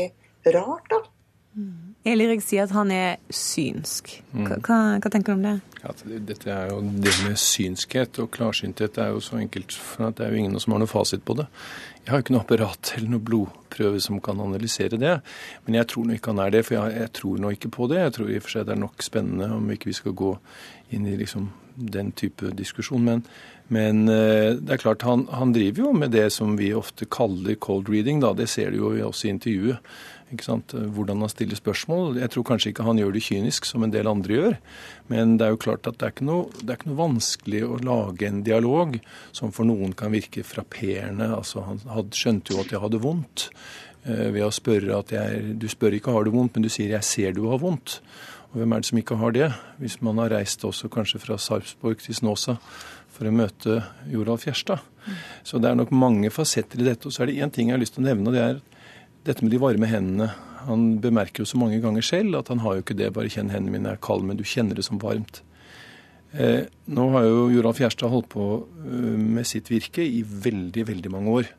rart. 0.53 0.89
da. 0.91 1.01
Mm. 1.55 1.95
Elirik 2.05 2.43
sier 2.45 2.67
at 2.67 2.73
han 2.75 2.91
er 2.93 3.15
synsk. 3.33 4.11
Hva, 4.35 4.59
hva, 4.59 4.77
hva 5.01 5.09
tenker 5.09 5.33
du 5.33 5.39
om 5.39 5.45
det? 5.47 5.55
Ja, 5.81 5.93
dette 6.27 6.51
er 6.51 6.69
jo 6.69 6.81
det 6.83 7.13
med 7.23 7.39
synskhet 7.41 8.19
og 8.21 8.29
klarsynthet 8.35 8.99
er 9.01 9.13
jo 9.15 9.23
så 9.23 9.39
enkelt, 9.41 9.73
for 9.73 10.13
det 10.13 10.25
er 10.25 10.35
jo 10.35 10.43
ingen 10.43 10.61
som 10.61 10.75
har 10.75 10.83
noe 10.83 10.91
fasit 10.91 11.25
på 11.25 11.37
det. 11.39 11.47
Jeg 12.05 12.13
har 12.13 12.19
jo 12.19 12.23
ikke 12.27 12.33
noe 12.35 12.43
apparat 12.45 12.89
eller 12.93 13.09
noe 13.15 13.25
blodprøve 13.25 13.99
som 14.03 14.19
kan 14.21 14.41
analysere 14.43 14.99
det. 15.01 15.15
Men 15.65 15.77
jeg 15.79 15.87
tror 15.89 16.05
nå 16.05 16.13
ikke 16.13 16.35
han 16.35 16.41
er 16.43 16.51
det, 16.53 16.61
for 16.67 16.77
jeg, 16.77 16.97
jeg, 17.01 17.11
tror 17.17 17.39
nå 17.41 17.53
ikke 17.55 17.71
på 17.73 17.87
det. 17.89 17.97
Jeg 18.03 18.13
tror 18.13 18.29
i 18.29 18.35
og 18.37 18.45
for 18.45 18.53
seg 18.53 18.67
det 18.67 18.75
er 18.75 18.81
nok 18.83 19.05
spennende 19.05 19.47
om 19.55 19.71
ikke 19.73 19.89
vi 19.89 19.95
skal 19.97 20.13
gå 20.21 20.35
inn 20.93 21.07
i 21.09 21.15
liksom 21.17 21.47
den 21.75 22.11
type 22.13 22.51
diskusjon. 22.53 23.01
Men, 23.09 23.23
men 23.73 24.05
eh, 24.05 24.51
det 24.53 24.75
er 24.75 24.83
klart, 24.83 25.07
han, 25.09 25.25
han, 25.33 25.55
driver 25.55 25.87
jo 25.87 25.95
med 25.97 26.13
det 26.13 26.27
som 26.35 26.53
vi 26.59 26.69
ofte 26.77 27.09
kaller 27.09 27.57
cold 27.57 27.89
reading. 27.89 28.21
Da. 28.21 28.35
Det 28.37 28.47
ser 28.53 28.69
du 28.69 28.83
jo 28.83 28.93
også 29.09 29.25
i 29.25 29.33
intervjuet. 29.33 29.97
Hvordan 30.43 31.23
han 31.23 31.31
stiller 31.31 31.59
spørsmål. 31.59 32.19
Jeg 32.19 32.31
tror 32.33 32.45
kanskje 32.49 32.71
ikke 32.71 32.85
han 32.87 32.99
gjør 32.99 33.15
det 33.15 33.23
kynisk, 33.25 33.65
som 33.69 33.85
en 33.85 33.93
del 33.93 34.09
andre 34.09 34.37
gjør. 34.37 34.57
Men 35.11 35.37
det 35.39 35.47
er 35.47 35.55
jo 35.55 35.61
klart 35.61 35.87
at 35.87 35.99
det 35.99 36.07
er 36.07 36.13
ikke 36.15 36.27
noe, 36.27 36.49
er 36.65 36.75
ikke 36.75 36.91
noe 36.91 36.99
vanskelig 36.99 37.63
å 37.67 37.79
lage 37.85 38.29
en 38.29 38.43
dialog 38.45 38.99
som 39.35 39.53
for 39.55 39.67
noen 39.67 39.95
kan 39.97 40.13
virke 40.13 40.45
frapperende. 40.47 41.31
Altså, 41.37 41.65
han 41.67 41.81
hadde, 41.89 42.17
skjønte 42.17 42.55
jo 42.55 42.61
at 42.63 42.73
jeg 42.73 42.83
hadde 42.83 43.03
vondt 43.03 43.49
eh, 44.05 44.29
ved 44.35 44.43
å 44.47 44.53
spørre 44.53 45.01
at 45.01 45.13
jeg 45.15 45.55
Du 45.61 45.67
spør 45.71 45.97
ikke 45.97 46.15
har 46.15 46.25
du 46.25 46.33
vondt, 46.35 46.55
men 46.55 46.65
du 46.65 46.71
sier 46.73 46.95
jeg 46.95 47.07
ser 47.07 47.37
du 47.37 47.45
har 47.51 47.61
vondt. 47.63 47.99
Og 48.51 48.61
hvem 48.61 48.71
er 48.71 48.83
det 48.83 48.89
som 48.89 48.99
ikke 49.01 49.19
har 49.19 49.33
det? 49.35 49.49
Hvis 49.83 49.97
man 50.05 50.19
har 50.23 50.31
reist 50.31 50.63
også 50.63 50.87
kanskje 50.91 51.19
fra 51.19 51.35
Sarpsborg 51.41 51.99
til 52.03 52.15
Snåsa 52.15 52.55
for 53.15 53.27
å 53.27 53.33
møte 53.35 53.81
Joralf 54.11 54.45
Gjerstad. 54.47 54.83
Så 55.45 55.59
det 55.61 55.69
er 55.69 55.77
nok 55.77 55.91
mange 55.95 56.31
fasetter 56.33 56.81
i 56.81 56.87
dette. 56.87 57.07
Og 57.07 57.13
så 57.13 57.23
er 57.23 57.31
det 57.31 57.41
én 57.43 57.51
ting 57.53 57.69
jeg 57.69 57.77
har 57.77 57.83
lyst 57.83 57.95
til 57.97 58.03
å 58.03 58.07
nevne, 58.09 58.31
og 58.31 58.35
det 58.35 58.43
er 58.43 58.61
dette 59.25 59.45
med 59.45 59.53
de 59.53 59.61
varme 59.61 59.89
hendene. 59.89 60.29
Han 60.65 60.99
bemerker 61.01 61.43
jo 61.43 61.49
så 61.49 61.59
mange 61.61 61.81
ganger 61.83 62.05
selv 62.05 62.39
at 62.39 62.49
han 62.53 62.61
har 62.63 62.77
jo 62.77 62.85
ikke 62.85 62.97
det, 62.97 63.11
bare 63.15 63.31
kjenn 63.31 63.51
hendene 63.53 63.73
mine 63.73 63.93
er 63.93 64.01
kalde, 64.01 64.27
men 64.29 64.39
du 64.39 64.45
kjenner 64.47 64.77
det 64.77 64.85
som 64.87 65.01
varmt. 65.01 65.41
Eh, 66.35 66.65
nå 66.91 67.05
har 67.13 67.25
jo 67.27 67.47
Joralf 67.53 67.79
Gjerstad 67.79 68.11
holdt 68.11 68.27
på 68.33 68.45
uh, 68.65 69.15
med 69.15 69.47
sitt 69.47 69.69
virke 69.71 70.03
i 70.03 70.19
veldig, 70.25 70.83
veldig 70.89 71.11
mange 71.13 71.35
år. 71.39 71.51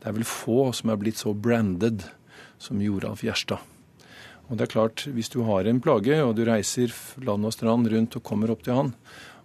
Det 0.00 0.08
er 0.08 0.16
vel 0.16 0.26
få 0.28 0.70
som 0.76 0.92
er 0.92 1.00
blitt 1.00 1.20
så 1.20 1.34
branded 1.36 2.06
som 2.62 2.80
Joralf 2.80 3.24
Gjerstad. 3.26 3.60
Og 4.48 4.56
det 4.56 4.66
er 4.66 4.74
klart, 4.74 5.06
hvis 5.12 5.30
du 5.32 5.42
har 5.48 5.68
en 5.68 5.80
plage, 5.84 6.16
og 6.20 6.34
du 6.36 6.44
reiser 6.48 6.92
land 7.24 7.48
og 7.48 7.54
strand 7.54 7.88
rundt 7.92 8.16
og 8.18 8.24
kommer 8.24 8.52
opp 8.52 8.64
til 8.64 8.76
han, 8.76 8.92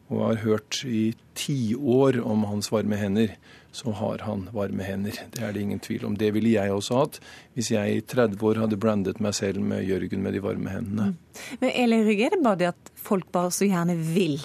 og 0.10 0.26
har 0.26 0.42
hørt 0.44 0.82
i 0.88 1.14
tiår 1.38 2.20
om 2.24 2.44
hans 2.50 2.72
varme 2.74 2.98
hender, 3.00 3.36
så 3.72 3.92
har 3.92 4.24
han 4.26 4.48
varme 4.54 4.84
hender. 4.84 5.18
Det 5.34 5.44
er 5.46 5.54
det 5.54 5.62
ingen 5.62 5.82
tvil 5.84 6.06
om. 6.08 6.18
Det 6.18 6.32
ville 6.36 6.52
jeg 6.56 6.74
også 6.74 7.02
hatt 7.04 7.20
hvis 7.58 7.72
jeg 7.76 8.00
i 8.00 8.02
30 8.02 8.42
år 8.50 8.62
hadde 8.64 8.80
brandet 8.82 9.22
meg 9.24 9.36
selv 9.38 9.62
med 9.62 9.86
Jørgen 9.86 10.24
med 10.26 10.34
de 10.36 10.44
varme 10.44 10.74
hendene. 10.74 11.12
Mm. 11.14 11.56
Men 11.62 11.76
Elin 11.84 12.06
Rygge, 12.08 12.30
er 12.30 12.36
det 12.36 12.44
bare 12.46 12.62
det 12.62 12.72
at 12.74 12.94
folk 12.98 13.30
bare 13.36 13.54
så 13.54 13.70
gjerne 13.70 13.98
vil 14.00 14.40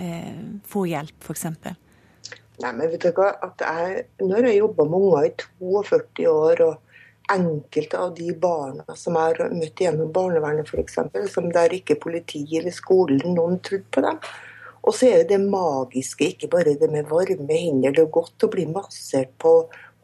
eh, 0.00 0.36
få 0.68 0.86
hjelp, 0.90 1.16
f.eks.? 1.20 1.46
Nei, 2.60 2.72
men 2.76 2.86
vet 2.92 3.04
du 3.04 3.10
hva, 3.16 3.32
at 3.40 3.62
jeg, 3.64 4.06
Når 4.20 4.50
jeg 4.50 4.60
jobba 4.60 4.84
med 4.84 5.00
unger 5.00 5.28
i 5.28 5.34
42 5.64 6.28
år, 6.28 6.64
og 6.68 6.90
enkelte 7.30 7.98
av 7.98 8.14
de 8.16 8.32
barna 8.34 8.96
som 8.98 9.14
jeg 9.14 9.36
har 9.38 9.52
møtt 9.54 9.82
gjennom 9.84 10.12
barnevernet 10.14 10.68
f.eks., 10.68 10.98
som 11.30 11.50
der 11.54 11.74
ikke 11.76 11.98
politiet 12.02 12.60
eller 12.60 12.74
skolen 12.74 13.36
noen 13.36 13.60
trodde 13.64 13.86
på 13.94 14.02
dem, 14.04 14.18
og 14.82 14.96
så 14.96 15.10
er 15.10 15.22
det 15.22 15.36
det 15.36 15.40
magiske, 15.44 16.32
ikke 16.32 16.48
bare 16.52 16.74
det 16.80 16.88
med 16.90 17.08
varme 17.10 17.56
hender. 17.56 17.92
Det 17.92 18.04
er 18.06 18.12
godt 18.14 18.46
å 18.46 18.50
bli 18.52 18.64
massert 18.70 19.32
på, 19.42 19.54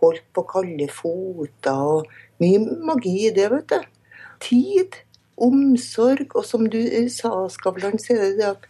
holdt 0.03 0.27
på 0.37 0.45
kalde 0.51 0.89
foter 0.93 1.83
og 1.97 2.11
mye 2.43 2.61
magi 2.85 3.17
i 3.27 3.35
det, 3.35 3.49
vet 3.53 3.73
du. 3.73 3.93
Tid, 4.45 4.99
omsorg, 5.37 6.33
og 6.37 6.45
som 6.49 6.67
du 6.73 6.81
eh, 6.81 7.09
sa, 7.13 7.33
Skavlan, 7.53 8.01
så 8.01 8.17
er 8.17 8.25
det 8.25 8.35
det 8.41 8.51
at, 8.51 8.67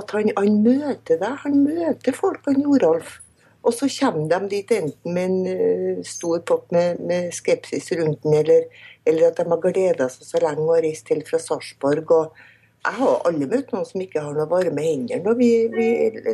at 0.00 0.14
han, 0.16 0.30
han, 0.36 0.62
møter 0.64 1.20
deg. 1.20 1.42
Han 1.44 1.60
møter 1.64 2.16
folk, 2.16 2.40
han 2.48 2.64
Joralf. 2.64 3.18
Og 3.60 3.74
så 3.76 3.90
kommer 3.92 4.30
de 4.30 4.48
dit 4.54 4.70
enten 4.72 5.12
med 5.12 5.26
en 5.28 5.40
uh, 5.44 6.04
stor 6.08 6.40
pott 6.48 6.70
med, 6.72 7.02
med, 7.04 7.28
skepsis 7.36 7.90
rundt 7.98 8.22
den, 8.24 8.38
eller, 8.38 8.64
eller 9.04 9.26
at 9.28 9.36
de 9.36 9.44
har 9.50 9.60
gleda 9.60 10.06
seg 10.08 10.28
så 10.30 10.40
lenge 10.40 10.64
og 10.64 10.80
reist 10.80 11.04
til 11.10 11.20
fra 11.28 11.40
Sarpsborg. 11.42 12.14
og 12.16 12.40
jeg 12.80 12.96
har 12.96 13.26
aldri 13.28 13.48
møtt 13.50 13.72
noen 13.74 13.86
som 13.88 14.02
ikke 14.02 14.22
har 14.24 14.36
noe 14.36 14.48
varme 14.48 14.84
hender 14.84 15.20
når 15.24 15.36
vi, 15.36 15.50
vi 15.74 15.88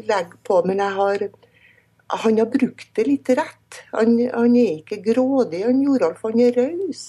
legger 0.07 0.39
på, 0.47 0.61
men 0.69 0.83
jeg 0.85 0.99
har 1.01 1.29
han 2.07 2.39
har 2.39 2.47
brukt 2.47 2.91
det 2.95 3.05
litt 3.09 3.31
rett. 3.35 3.81
Han, 3.91 4.13
han 4.31 4.53
er 4.55 4.77
ikke 4.79 5.01
grådig, 5.03 5.65
han 5.67 5.81
Joralf, 5.83 6.21
han 6.23 6.39
er 6.39 6.55
raus. 6.55 7.01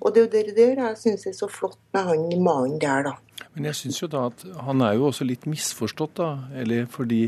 Og 0.00 0.14
det 0.14 0.20
er 0.20 0.26
jo 0.26 0.30
det 0.30 0.54
der 0.56 0.82
jeg 0.84 0.98
syns 1.00 1.26
er 1.26 1.34
så 1.36 1.48
flott 1.50 1.80
med 1.92 2.06
han 2.06 2.28
mannen 2.44 2.78
der, 2.80 3.10
da. 3.10 3.46
Men 3.56 3.66
jeg 3.68 3.78
syns 3.80 3.98
jo 4.02 4.08
da 4.12 4.28
at 4.30 4.44
han 4.68 4.84
er 4.86 4.94
jo 4.96 5.08
også 5.10 5.26
litt 5.26 5.48
misforstått, 5.50 6.14
da. 6.22 6.30
Eller 6.62 6.86
fordi 6.90 7.24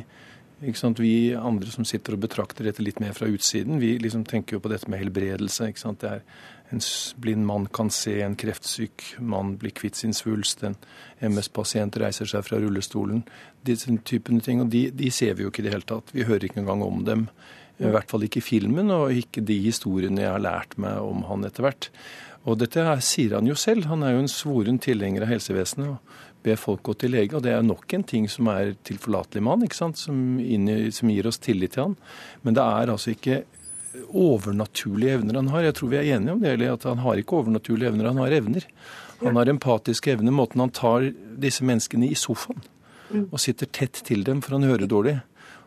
vi 0.63 1.35
andre 1.35 1.71
som 1.71 1.85
sitter 1.85 2.15
og 2.15 2.23
betrakter 2.23 2.65
dette 2.69 2.83
litt 2.83 3.01
mer 3.03 3.13
fra 3.17 3.27
utsiden, 3.27 3.81
vi 3.83 3.97
liksom 3.99 4.25
tenker 4.25 4.57
jo 4.57 4.63
på 4.63 4.71
dette 4.71 4.91
med 4.91 5.03
helbredelse. 5.03 5.69
ikke 5.69 5.83
sant? 5.83 6.01
Det 6.01 6.11
er 6.11 6.23
en 6.73 6.81
blind 7.21 7.45
mann 7.47 7.67
kan 7.67 7.91
se, 7.91 8.23
en 8.23 8.37
kreftsyk 8.37 9.17
mann 9.21 9.57
blir 9.61 9.75
kvitt 9.77 9.99
sin 9.99 10.15
svulst, 10.15 10.63
en 10.65 10.77
MS-pasient 11.21 11.99
reiser 12.01 12.31
seg 12.31 12.47
fra 12.47 12.61
rullestolen. 12.63 13.25
Disse 13.67 13.93
typene 14.05 14.41
ting, 14.41 14.63
og 14.63 14.71
de, 14.73 14.87
de, 14.91 15.11
ser 15.11 15.35
vi 15.35 15.45
jo 15.45 15.53
ikke 15.53 15.63
i 15.63 15.69
det 15.69 15.75
hele 15.75 15.89
tatt. 15.89 16.15
Vi 16.15 16.25
hører 16.25 16.49
ikke 16.49 16.63
engang 16.63 16.83
om 16.87 17.05
dem. 17.05 17.29
I 17.83 17.91
hvert 17.91 18.11
fall 18.11 18.23
ikke 18.23 18.39
i 18.39 18.45
filmen, 18.47 18.93
og 18.95 19.17
ikke 19.17 19.43
de 19.43 19.57
historiene 19.65 20.23
jeg 20.23 20.31
har 20.31 20.43
lært 20.45 20.77
meg 20.81 21.01
om 21.03 21.25
han 21.27 21.49
etter 21.49 21.67
hvert. 21.67 21.89
Og 22.47 22.59
dette 22.59 22.85
sier 23.03 23.37
han 23.37 23.49
jo 23.49 23.57
selv. 23.59 23.89
Han 23.91 24.03
er 24.07 24.15
jo 24.15 24.23
en 24.23 24.31
svoren 24.31 24.79
tilhenger 24.83 25.27
av 25.27 25.33
helsevesenet. 25.33 25.89
og 25.89 26.23
ber 26.45 26.61
folk 26.61 26.83
gå 26.87 26.95
til 26.99 27.15
lege. 27.15 27.37
Og 27.39 27.45
det 27.45 27.55
er 27.55 27.65
nok 27.67 27.95
en 27.97 28.05
ting 28.07 28.29
som 28.31 28.51
er 28.53 28.75
tilforlatelig 28.87 29.43
med 29.43 29.67
han? 29.73 29.97
Som, 29.97 30.21
som 30.93 31.13
gir 31.13 31.29
oss 31.31 31.41
tillit 31.43 31.77
til 31.77 31.89
han. 31.89 31.97
Men 32.43 32.59
det 32.59 32.65
er 32.65 32.93
altså 32.93 33.15
ikke 33.15 33.43
overnaturlige 34.09 35.19
evner 35.19 35.41
han 35.41 35.51
har. 35.53 35.67
Jeg 35.69 35.77
tror 35.79 35.93
vi 35.93 36.01
er 36.01 36.13
enige 36.17 36.37
om 36.37 36.43
det, 36.43 36.55
eller 36.55 36.77
at 36.77 36.87
han 36.89 37.03
har 37.05 37.21
ikke 37.21 37.41
overnaturlige 37.41 37.93
evner, 37.93 38.09
han 38.13 38.23
har 38.23 38.37
evner. 38.39 38.69
Han 39.23 39.37
har 39.39 39.51
empatiske 39.53 40.15
evner. 40.15 40.35
Måten 40.35 40.63
han 40.65 40.73
tar 40.75 41.11
disse 41.43 41.65
menneskene 41.67 42.09
i 42.11 42.19
sofaen 42.19 42.65
og 43.13 43.37
sitter 43.43 43.69
tett 43.69 43.99
til 44.07 44.23
dem, 44.25 44.41
for 44.41 44.57
han 44.57 44.65
hører 44.65 44.89
dårlig. 44.89 45.19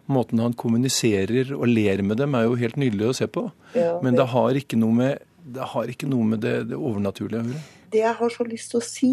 Måten 0.10 0.42
han 0.42 0.56
kommuniserer 0.58 1.52
og 1.54 1.68
ler 1.70 2.02
med 2.06 2.18
dem, 2.18 2.34
er 2.38 2.48
jo 2.48 2.58
helt 2.58 2.78
nydelig 2.82 3.12
å 3.12 3.18
se 3.22 3.28
på. 3.30 3.48
Men 3.76 4.18
det 4.18 4.28
har 4.34 4.58
ikke 4.58 4.80
noe 4.82 4.98
med 4.98 5.24
det, 5.46 5.66
ikke 5.94 6.10
noe 6.10 6.26
med 6.26 6.42
det, 6.42 6.56
det 6.72 6.78
overnaturlige 6.78 7.44
å 7.44 7.50
gjøre. 7.52 7.64
Det 7.94 8.02
jeg 8.02 8.18
har 8.18 8.34
så 8.34 8.46
lyst 8.50 8.74
til 8.74 8.82
å 8.82 8.86
si, 8.86 9.12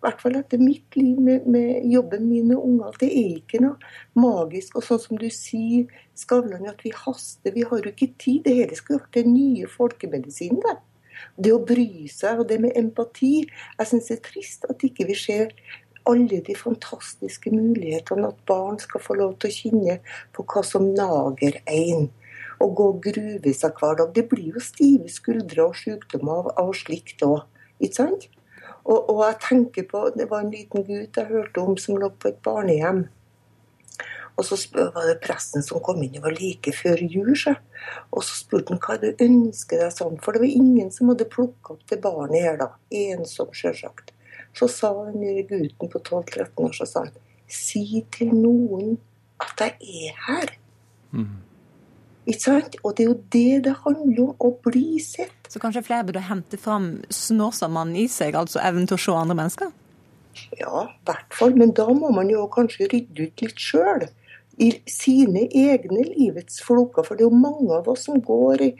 i 0.00 0.06
hvert 0.06 0.22
fall 0.22 0.36
etter 0.38 0.56
mitt 0.56 0.96
liv 0.96 1.18
med, 1.20 1.44
med, 1.44 1.82
jobben 1.92 2.22
min 2.24 2.46
med 2.48 2.56
unger, 2.56 2.94
det 3.02 3.10
er 3.12 3.34
ikke 3.34 3.58
noe 3.60 3.90
magisk. 4.16 4.78
Og 4.80 4.86
sånn 4.86 5.02
som 5.02 5.18
du 5.20 5.26
sier, 5.28 5.90
Skavlan, 6.16 6.64
at 6.70 6.80
vi 6.86 6.92
haster. 6.96 7.52
Vi 7.52 7.66
har 7.68 7.82
jo 7.84 7.92
ikke 7.92 8.14
tid. 8.16 8.46
Det 8.46 8.54
hele 8.56 8.78
skulle 8.78 9.02
vært 9.02 9.18
den 9.18 9.34
nye 9.34 9.68
folkemedisinen. 9.68 10.62
Det. 10.64 10.72
det 11.36 11.52
å 11.52 11.60
bry 11.68 12.08
seg 12.08 12.40
og 12.40 12.48
det 12.48 12.62
med 12.64 12.80
empati. 12.80 13.44
Jeg 13.76 13.92
syns 13.92 14.08
det 14.08 14.16
er 14.16 14.24
trist 14.30 14.64
at 14.72 14.88
ikke 14.88 15.04
vi 15.12 15.18
ser 15.20 15.52
alle 16.08 16.40
de 16.48 16.56
fantastiske 16.56 17.52
mulighetene. 17.52 18.32
At 18.32 18.40
barn 18.48 18.80
skal 18.80 19.04
få 19.04 19.20
lov 19.20 19.36
til 19.36 19.52
å 19.52 19.58
kjenne 19.58 20.00
på 20.32 20.48
hva 20.48 20.64
som 20.64 20.88
nager 20.96 21.60
en. 21.68 22.08
Og 22.64 22.76
gå 22.76 22.90
og 22.94 23.04
gruve 23.04 23.52
seg 23.52 23.76
hver 23.76 24.00
dag. 24.00 24.16
Det 24.16 24.30
blir 24.32 24.56
jo 24.56 24.64
stive 24.64 25.12
skuldre 25.12 25.68
og 25.68 25.76
sykdommer 25.84 26.40
av, 26.40 26.52
av 26.64 26.76
slikt 26.86 27.20
òg. 27.28 27.42
Ikke 27.84 28.00
sant? 28.00 28.30
Og, 28.90 28.98
og, 28.98 29.22
jeg 29.28 29.38
tenker 29.44 29.86
på, 29.86 30.10
Det 30.16 30.26
var 30.30 30.44
en 30.44 30.52
liten 30.52 30.84
gutt 30.86 31.16
jeg 31.16 31.30
hørte 31.30 31.62
om 31.62 31.76
som 31.78 31.98
lå 32.00 32.10
på 32.10 32.30
et 32.32 32.42
barnehjem. 32.42 33.04
Og 34.38 34.46
så 34.46 34.56
var 34.72 35.04
det 35.04 35.20
presten 35.20 35.62
som 35.62 35.82
kom 35.84 36.00
inn, 36.02 36.14
det 36.14 36.22
var 36.24 36.32
like 36.32 36.72
før 36.72 37.02
jul. 37.02 37.34
Så. 37.36 37.54
Og 38.10 38.24
så 38.24 38.38
spurte 38.38 38.72
han 38.72 38.80
hva 38.80 38.96
du 39.02 39.10
ønsker 39.12 39.82
deg 39.84 39.92
sånn, 39.94 40.16
for 40.22 40.32
det 40.32 40.42
var 40.42 40.54
ingen 40.62 40.88
som 40.94 41.12
hadde 41.12 41.28
plukka 41.28 41.74
opp 41.74 41.84
det 41.92 42.00
barnet 42.02 42.46
her 42.46 42.56
da. 42.60 42.70
Ensom, 43.02 43.52
sjølsagt. 43.52 44.14
Så 44.56 44.66
sa 44.72 44.90
den 45.12 45.44
gutten 45.46 45.92
på 45.92 46.00
12-13 46.00 46.64
år 46.64 46.74
så 46.74 46.88
sa 46.88 47.04
han, 47.04 47.20
si 47.50 48.02
til 48.14 48.32
noen 48.34 48.96
at 49.42 49.62
jeg 49.62 50.08
er 50.08 50.18
her. 50.26 50.56
Mm. 51.12 51.49
Ikke 52.30 52.44
sant? 52.44 52.76
Og 52.84 52.94
det 52.94 53.04
er 53.04 53.08
jo 53.10 53.18
det 53.34 53.64
det 53.66 53.76
handler 53.82 54.22
om, 54.28 54.34
å 54.38 54.52
bli 54.66 55.00
sett. 55.02 55.34
Så 55.50 55.58
kanskje 55.62 55.82
flere 55.86 56.06
burde 56.06 56.22
hente 56.22 56.58
fram 56.60 56.92
Snåsamannen 57.10 57.98
i 57.98 58.06
seg, 58.10 58.38
altså 58.38 58.62
evnen 58.62 58.86
til 58.86 58.98
å 58.98 59.02
se 59.02 59.16
andre 59.18 59.38
mennesker? 59.40 59.72
Ja, 60.60 60.86
i 60.86 61.08
hvert 61.08 61.34
fall. 61.34 61.56
Men 61.58 61.74
da 61.76 61.88
må 61.90 62.12
man 62.14 62.30
jo 62.30 62.46
kanskje 62.52 62.88
rydde 62.92 63.26
ut 63.26 63.44
litt 63.44 63.60
sjøl. 63.60 64.06
I 64.60 64.70
sine 64.90 65.46
egne 65.56 66.04
livets 66.12 66.60
floker. 66.62 67.06
For 67.06 67.16
det 67.16 67.24
er 67.26 67.32
jo 67.32 67.42
mange 67.42 67.74
av 67.80 67.88
oss 67.90 68.06
som 68.06 68.20
går 68.22 68.66
i 68.68 68.70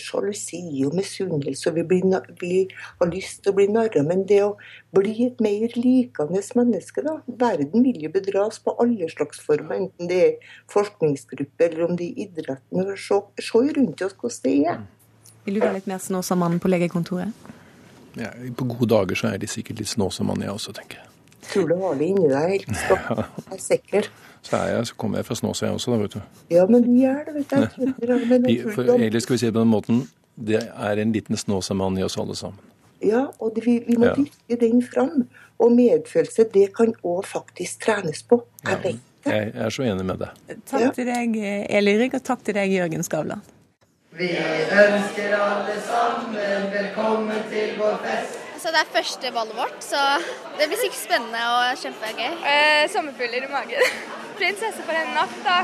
sjalusi 0.00 0.62
og 0.86 0.96
misunnelse, 0.96 1.70
og 1.70 1.76
vi, 1.76 1.84
blir, 1.88 2.32
vi, 2.40 2.52
har 3.00 3.10
lyst 3.12 3.42
til 3.42 3.52
å 3.52 3.56
bli 3.58 3.68
narra. 3.72 4.04
Men 4.06 4.24
det 4.28 4.40
å 4.44 4.54
bli 4.96 5.14
et 5.26 5.42
mer 5.44 5.76
likende 5.76 6.42
menneske, 6.58 7.04
da. 7.04 7.18
Verden 7.26 7.86
vil 7.86 8.00
jo 8.06 8.12
bedras 8.14 8.60
på 8.62 8.76
alle 8.82 9.08
slags 9.12 9.42
former, 9.42 9.84
enten 9.84 10.10
det 10.10 10.20
er 10.26 10.50
forskningsgruppe 10.72 11.68
eller 11.68 11.86
om 11.88 11.96
det 11.98 12.10
er 12.12 12.26
idretten. 12.26 12.92
Se, 12.96 13.22
se 13.42 13.64
rundt 13.78 14.04
oss 14.04 14.18
hvordan 14.18 14.42
det 14.46 14.58
er. 14.74 14.82
Vil 15.46 15.58
du 15.58 15.64
være 15.64 15.80
litt 15.80 15.88
mer 15.90 16.02
snåsamann 16.02 16.60
på 16.62 16.70
legekontoret? 16.70 17.48
Ja, 18.18 18.28
på 18.56 18.68
gode 18.68 18.90
dager 18.92 19.18
så 19.18 19.32
er 19.32 19.40
de 19.40 19.48
sikkert 19.50 19.80
litt 19.80 19.90
snåsamann, 19.90 20.44
jeg 20.44 20.52
også, 20.52 20.74
tenker 20.76 21.00
jeg. 21.00 21.11
Tror 21.42 21.68
du 21.68 21.74
har 21.80 21.96
det 21.98 22.08
inni 22.12 22.28
deg 22.30 22.52
helt 22.54 22.76
stopp. 22.84 23.08
Jeg 23.18 23.56
er 23.56 23.62
sikker. 23.62 24.10
Så, 24.42 24.56
er 24.58 24.72
jeg, 24.72 24.86
så 24.90 24.98
kommer 24.98 25.20
jeg 25.20 25.28
fra 25.28 25.36
Snåsa, 25.38 25.66
jeg 25.68 25.78
også, 25.78 25.92
da, 25.92 26.00
vet 26.02 26.16
du. 26.16 26.42
Ja, 26.50 26.66
men 26.70 26.86
vi 26.86 27.04
er 27.06 27.22
det, 27.28 27.34
vet 27.36 27.76
du. 27.76 28.70
For, 28.74 28.94
egentlig 28.96 29.22
skal 29.22 29.36
vi 29.36 29.40
si 29.42 29.46
det 29.46 29.54
på 29.54 29.62
den 29.62 29.70
måten, 29.70 30.02
det 30.34 30.62
er 30.62 31.02
en 31.02 31.14
liten 31.14 31.38
Snåsamann 31.38 31.98
i 32.00 32.04
oss 32.06 32.18
alle 32.18 32.36
sammen. 32.38 32.58
Ja, 33.02 33.26
og 33.38 33.54
det, 33.54 33.64
vi, 33.66 33.78
vi, 33.86 33.96
må 33.98 34.10
ja. 34.10 34.14
dyrke 34.18 34.58
den 34.60 34.82
fram. 34.82 35.24
Og 35.62 35.72
medfølelse, 35.74 36.46
det 36.54 36.68
kan 36.74 36.94
òg 37.06 37.26
faktisk 37.26 37.84
trenes 37.84 38.22
på. 38.26 38.40
Jeg 38.66 38.78
vet 38.82 39.02
det. 39.24 39.32
Jeg 39.32 39.52
er 39.54 39.70
så 39.70 39.86
enig 39.86 40.06
med 40.06 40.22
deg. 40.24 40.38
Takk 40.66 40.82
ja. 40.82 40.92
til 40.96 41.10
deg, 41.10 41.36
Eli 41.70 41.98
Rygg, 42.00 42.16
og 42.18 42.24
takk 42.26 42.42
til 42.46 42.58
deg, 42.58 42.74
Jørgen 42.74 43.06
Skavlan. 43.06 43.44
Vi 44.18 44.28
ønsker 44.34 45.36
alle 45.38 45.76
sammen 45.86 46.34
velkommen 46.74 47.46
til 47.52 47.76
vår 47.78 48.00
fest. 48.02 48.51
Så 48.62 48.70
det 48.70 48.78
er 48.78 48.90
første 48.94 49.30
ballet 49.34 49.56
vårt, 49.58 49.80
så 49.82 49.98
det 50.54 50.68
blir 50.70 50.78
sikkert 50.78 51.00
spennende 51.00 51.38
og 51.50 51.80
kjempegøy. 51.80 52.28
Eh, 52.46 52.84
sommerfugler 52.92 53.48
i 53.48 53.50
magen. 53.50 53.96
Prinsesse 54.38 54.84
for 54.86 54.94
en 54.94 55.10
natt, 55.16 55.34
da. 55.42 55.56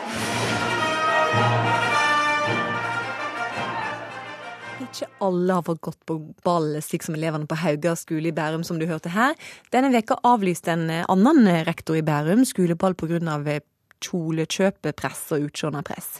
Ikke 4.82 5.06
alle 5.22 5.60
har 5.60 5.62
fått 5.68 5.84
gått 5.86 6.00
på 6.10 6.18
ball, 6.42 6.72
slik 6.82 7.06
som 7.06 7.14
elevene 7.14 7.46
på 7.46 7.60
Hauga 7.62 7.94
skole 8.00 8.32
i 8.32 8.34
Bærum, 8.34 8.66
som 8.66 8.82
du 8.82 8.88
hørte 8.90 9.14
her. 9.14 9.38
Denne 9.70 9.94
veka 9.94 10.18
avlyste 10.26 10.74
en 10.74 10.90
annen 10.90 11.46
rektor 11.70 12.00
i 12.00 12.02
Bærum 12.02 12.42
skoleball 12.50 12.98
pga 12.98 13.22
kjolekjøpepress 14.04 15.28
og 15.36 15.48
utseendepress. 15.48 16.18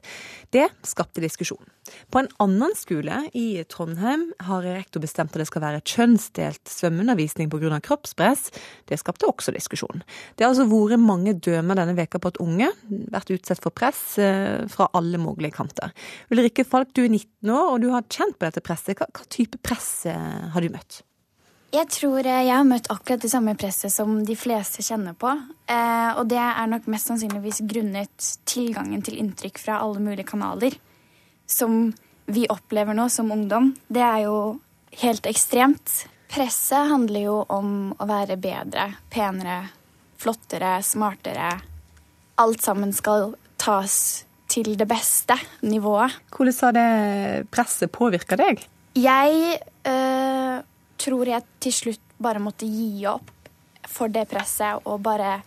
Det 0.54 0.66
skapte 0.86 1.22
diskusjon. 1.24 1.64
På 2.12 2.20
en 2.20 2.28
annen 2.42 2.74
skole 2.76 3.22
i 3.36 3.62
Trondheim 3.70 4.28
har 4.44 4.64
rektor 4.66 5.02
bestemt 5.02 5.32
at 5.34 5.42
det 5.42 5.48
skal 5.48 5.64
være 5.64 5.82
kjønnsdelt 5.84 6.68
svømmeundervisning 6.68 7.50
pga. 7.52 7.80
kroppspress. 7.84 8.50
Det 8.88 8.98
skapte 9.00 9.28
også 9.28 9.54
diskusjon. 9.56 10.02
Det 10.36 10.44
har 10.44 10.52
altså 10.52 10.68
vært 10.68 11.00
mange 11.00 11.34
dømer 11.34 11.78
denne 11.78 11.96
veka 11.96 12.20
på 12.20 12.32
at 12.32 12.40
unge 12.44 12.70
vært 12.88 13.32
utsatt 13.34 13.62
for 13.64 13.74
press 13.74 14.18
eh, 14.18 14.64
fra 14.68 14.88
alle 14.92 15.20
mulige 15.20 15.56
kanter. 15.56 15.92
Ulrikke 16.32 16.64
Falk, 16.64 16.94
du 16.94 17.04
er 17.04 17.12
19 17.12 17.52
år 17.54 17.74
og 17.74 17.82
du 17.82 17.90
har 17.94 18.08
kjent 18.08 18.38
på 18.38 18.48
dette 18.48 18.64
presset. 18.64 18.98
Hva, 18.98 19.08
hva 19.12 19.28
type 19.32 19.60
press 19.64 20.06
eh, 20.08 20.48
har 20.52 20.64
du 20.64 20.72
møtt? 20.72 21.02
Jeg 21.68 21.88
tror 21.92 22.24
eh, 22.24 22.44
jeg 22.46 22.54
har 22.54 22.66
møtt 22.68 22.88
akkurat 22.92 23.20
det 23.20 23.30
samme 23.32 23.52
presset 23.58 23.92
som 23.92 24.22
de 24.24 24.36
fleste 24.38 24.84
kjenner 24.84 25.16
på. 25.18 25.34
Eh, 25.68 26.10
og 26.16 26.28
det 26.30 26.40
er 26.40 26.70
nok 26.70 26.88
mest 26.88 27.10
sannsynligvis 27.10 27.60
grunnet 27.68 28.28
tilgangen 28.48 29.02
til 29.04 29.18
inntrykk 29.20 29.60
fra 29.60 29.80
alle 29.84 30.00
mulige 30.00 30.28
kanaler. 30.30 30.78
Som 31.48 31.90
vi 32.28 32.46
opplever 32.52 32.96
nå 32.96 33.08
som 33.12 33.32
ungdom. 33.32 33.74
Det 33.88 34.04
er 34.04 34.24
jo 34.26 34.38
helt 35.02 35.28
ekstremt. 35.28 36.04
Presset 36.28 36.90
handler 36.90 37.24
jo 37.24 37.36
om 37.52 37.92
å 37.96 38.08
være 38.08 38.36
bedre, 38.40 38.90
penere, 39.12 39.62
flottere, 40.20 40.78
smartere. 40.84 41.54
Alt 42.40 42.64
sammen 42.64 42.92
skal 42.96 43.32
tas 43.60 44.24
til 44.48 44.74
det 44.80 44.88
beste 44.88 45.36
nivået. 45.64 46.16
Hvordan 46.32 46.58
har 46.62 46.76
det 46.76 47.48
presset 47.52 47.92
påvirka 47.92 48.36
deg? 48.40 48.60
Jeg 48.98 49.58
øh, 49.88 50.60
tror 50.98 51.30
jeg 51.30 51.46
til 51.62 51.74
slutt 51.74 52.04
bare 52.18 52.42
måtte 52.42 52.66
gi 52.66 53.06
opp 53.08 53.30
for 53.88 54.10
det 54.12 54.26
presset 54.30 54.84
og 54.88 55.00
bare 55.06 55.38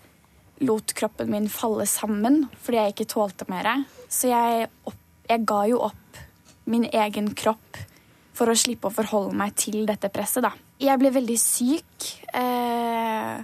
lot 0.62 0.94
kroppen 0.98 1.32
min 1.32 1.50
falle 1.52 1.88
sammen 1.90 2.46
fordi 2.62 2.80
jeg 2.80 2.96
ikke 2.96 3.10
tålte 3.14 3.48
mer. 3.52 3.70
Så 4.10 4.32
jeg, 4.32 4.70
opp, 4.88 5.00
jeg 5.30 5.46
ga 5.50 5.62
jo 5.70 5.82
opp 5.90 6.22
min 6.70 6.86
egen 6.88 7.32
kropp 7.38 7.80
for 8.38 8.52
å 8.52 8.58
slippe 8.58 8.90
å 8.90 8.96
forholde 8.96 9.36
meg 9.38 9.56
til 9.60 9.84
dette 9.90 10.10
presset, 10.14 10.46
da. 10.46 10.54
Jeg 10.82 10.98
ble 11.02 11.12
veldig 11.14 11.38
syk. 11.38 12.08
Eh, 12.34 13.42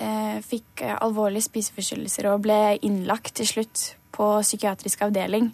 eh, 0.00 0.36
fikk 0.46 0.84
alvorlige 0.94 1.48
spiseforstyrrelser 1.48 2.30
og 2.30 2.44
ble 2.46 2.60
innlagt 2.86 3.34
til 3.40 3.48
slutt 3.50 3.86
på 4.16 4.30
psykiatrisk 4.44 5.04
avdeling. 5.08 5.50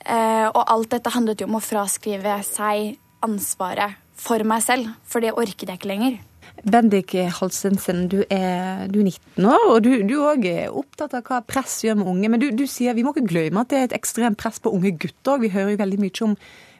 Eh, 0.00 0.46
og 0.48 0.62
alt 0.64 0.92
dette 0.94 1.12
handlet 1.12 1.42
jo 1.42 1.48
om 1.50 1.58
å 1.58 1.64
fraskrive 1.64 2.38
seg 2.46 2.94
ansvaret 3.24 3.98
for 4.20 4.44
meg 4.46 4.64
selv, 4.64 4.90
for 5.08 5.24
det 5.24 5.32
orket 5.38 5.68
jeg 5.68 5.80
ikke 5.80 5.90
lenger. 5.90 6.18
Bendik 6.60 7.14
Halsensen, 7.38 8.06
du 8.12 8.18
er, 8.28 8.86
du 8.92 9.00
er 9.00 9.06
19 9.08 9.46
år, 9.48 9.66
og 9.70 9.78
du, 9.84 9.92
du 10.04 10.16
òg 10.20 10.44
er 10.50 10.74
opptatt 10.76 11.14
av 11.16 11.24
hva 11.24 11.40
press 11.46 11.78
gjør 11.86 12.00
med 12.02 12.10
unge. 12.12 12.32
Men 12.32 12.42
du, 12.42 12.50
du, 12.56 12.66
sier 12.68 12.96
vi 12.96 13.04
må 13.06 13.14
ikke 13.14 13.30
glemme 13.30 13.62
at 13.64 13.70
det 13.72 13.78
er 13.78 13.86
et 13.88 13.96
ekstremt 13.96 14.40
press 14.40 14.60
på 14.60 14.72
unge 14.76 14.92
gutter 15.00 15.36
òg. 15.36 15.46
Vi 15.46 15.54
hører 15.54 15.72
jo 15.74 15.80
veldig 15.80 16.00
mye 16.02 16.26
om 16.26 16.36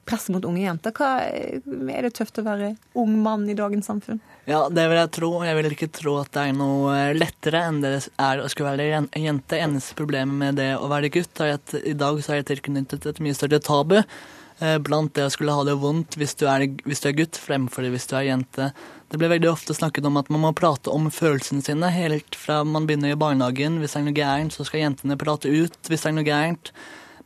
press 0.08 0.28
mot 0.32 0.44
unge 0.48 0.64
jenter. 0.64 0.92
Hva, 0.96 1.10
er 1.22 2.06
det 2.06 2.12
tøft 2.18 2.40
å 2.40 2.44
være 2.44 2.74
ung 2.98 3.14
mann 3.24 3.46
i 3.48 3.56
dagens 3.56 3.88
samfunn? 3.88 4.20
Ja, 4.48 4.64
det 4.72 4.86
vil 4.90 4.98
jeg 4.98 5.12
tro. 5.14 5.30
Jeg 5.46 5.56
vil 5.58 5.70
ikke 5.76 5.90
tro 5.94 6.16
at 6.22 6.32
det 6.34 6.48
er 6.48 6.58
noe 6.58 6.98
lettere 7.14 7.62
enn 7.68 7.80
det 7.84 7.94
er 8.16 8.42
å 8.42 8.50
skulle 8.50 8.74
være 8.74 9.06
jente. 9.20 9.60
Eneste 9.60 9.96
problemet 9.98 10.36
med 10.40 10.60
det 10.60 10.72
å 10.76 10.90
være 10.90 11.12
gutt 11.14 11.44
er 11.44 11.56
at 11.58 11.76
i 11.80 11.94
dag 11.96 12.20
så 12.24 12.34
er 12.34 12.42
det 12.42 12.50
tilknyttet 12.52 13.08
et 13.08 13.22
mye 13.22 13.36
større 13.36 13.62
tabu 13.64 14.00
eh, 14.00 14.20
blant 14.84 15.14
det 15.16 15.24
å 15.24 15.32
skulle 15.32 15.54
ha 15.56 15.64
det 15.64 15.78
vondt 15.80 16.18
hvis 16.20 16.34
du 16.40 16.46
er, 16.50 16.66
hvis 16.84 17.00
du 17.00 17.08
er 17.08 17.16
gutt, 17.16 17.38
fremfor 17.40 17.86
det 17.86 17.92
hvis 17.94 18.08
du 18.10 18.16
er 18.18 18.26
jente. 18.28 18.70
Det 19.10 19.18
blir 19.18 19.32
veldig 19.32 19.48
ofte 19.50 19.74
snakket 19.74 20.06
om 20.06 20.18
at 20.20 20.28
man 20.30 20.44
må 20.44 20.52
prate 20.56 20.92
om 20.92 21.08
følelsene 21.10 21.64
sine 21.66 21.88
helt 21.94 22.36
fra 22.38 22.60
man 22.62 22.86
begynner 22.86 23.14
i 23.14 23.18
barnehagen. 23.18 23.80
Hvis 23.82 23.96
det 23.96 24.02
er 24.02 24.06
noe 24.06 24.18
gærent, 24.18 24.54
så 24.54 24.66
skal 24.68 24.84
jentene 24.84 25.18
prate 25.20 25.50
ut 25.50 25.90
hvis 25.90 26.04
det 26.04 26.10
er 26.12 26.16
noe 26.18 26.28
gærent. 26.28 26.72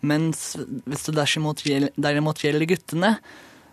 Mens 0.05 0.55
hvis 0.85 1.05
det 1.09 1.17
derimot 1.17 2.45
gjelder 2.45 2.71
guttene, 2.71 3.17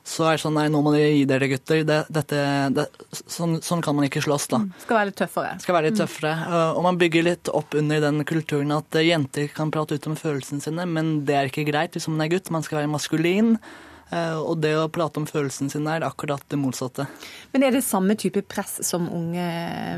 så 0.03 0.25
er 0.25 0.37
det 0.37 0.41
sånn 0.41 0.55
nei, 0.57 0.65
nå 0.73 0.81
må 0.81 0.93
dere 0.95 1.11
gi 1.13 1.25
dere 1.29 1.49
gutter. 1.51 1.83
Det, 1.85 1.99
dette, 2.09 2.39
det, 2.73 2.87
sånn, 3.21 3.59
sånn, 3.61 3.83
kan 3.85 3.95
man 3.97 4.07
ikke 4.07 4.23
slåss, 4.25 4.47
da. 4.53 4.61
Mm, 4.63 4.71
skal 4.81 4.97
være 4.97 5.09
litt 5.11 5.19
tøffere. 5.21 5.51
Skal 5.61 5.77
være 5.77 5.89
litt 5.89 5.99
mm. 5.99 6.01
tøffere. 6.01 6.33
Og 6.73 6.81
man 6.87 6.97
bygger 7.01 7.27
litt 7.27 7.51
opp 7.53 7.77
under 7.77 8.01
den 8.07 8.25
kulturen 8.27 8.73
at 8.75 8.97
jenter 9.05 9.47
kan 9.53 9.73
prate 9.73 9.99
ut 9.99 10.09
om 10.09 10.17
følelsene 10.17 10.63
sine, 10.63 10.87
men 10.89 11.13
det 11.27 11.37
er 11.37 11.51
ikke 11.51 11.67
greit 11.69 11.95
hvis 11.97 12.09
man 12.09 12.25
er 12.25 12.33
gutt. 12.33 12.51
Man 12.53 12.65
skal 12.65 12.81
være 12.81 12.91
maskulin. 12.91 13.55
Eh, 14.11 14.35
og 14.35 14.59
det 14.59 14.73
å 14.75 14.89
prate 14.91 15.21
om 15.21 15.29
følelsene 15.29 15.71
sine 15.71 15.93
er 15.95 16.07
akkurat 16.07 16.43
det 16.51 16.59
motsatte. 16.59 17.05
Men 17.53 17.63
er 17.67 17.77
det 17.77 17.85
samme 17.85 18.17
type 18.19 18.43
press 18.51 18.79
som 18.87 19.07
unge 19.07 19.47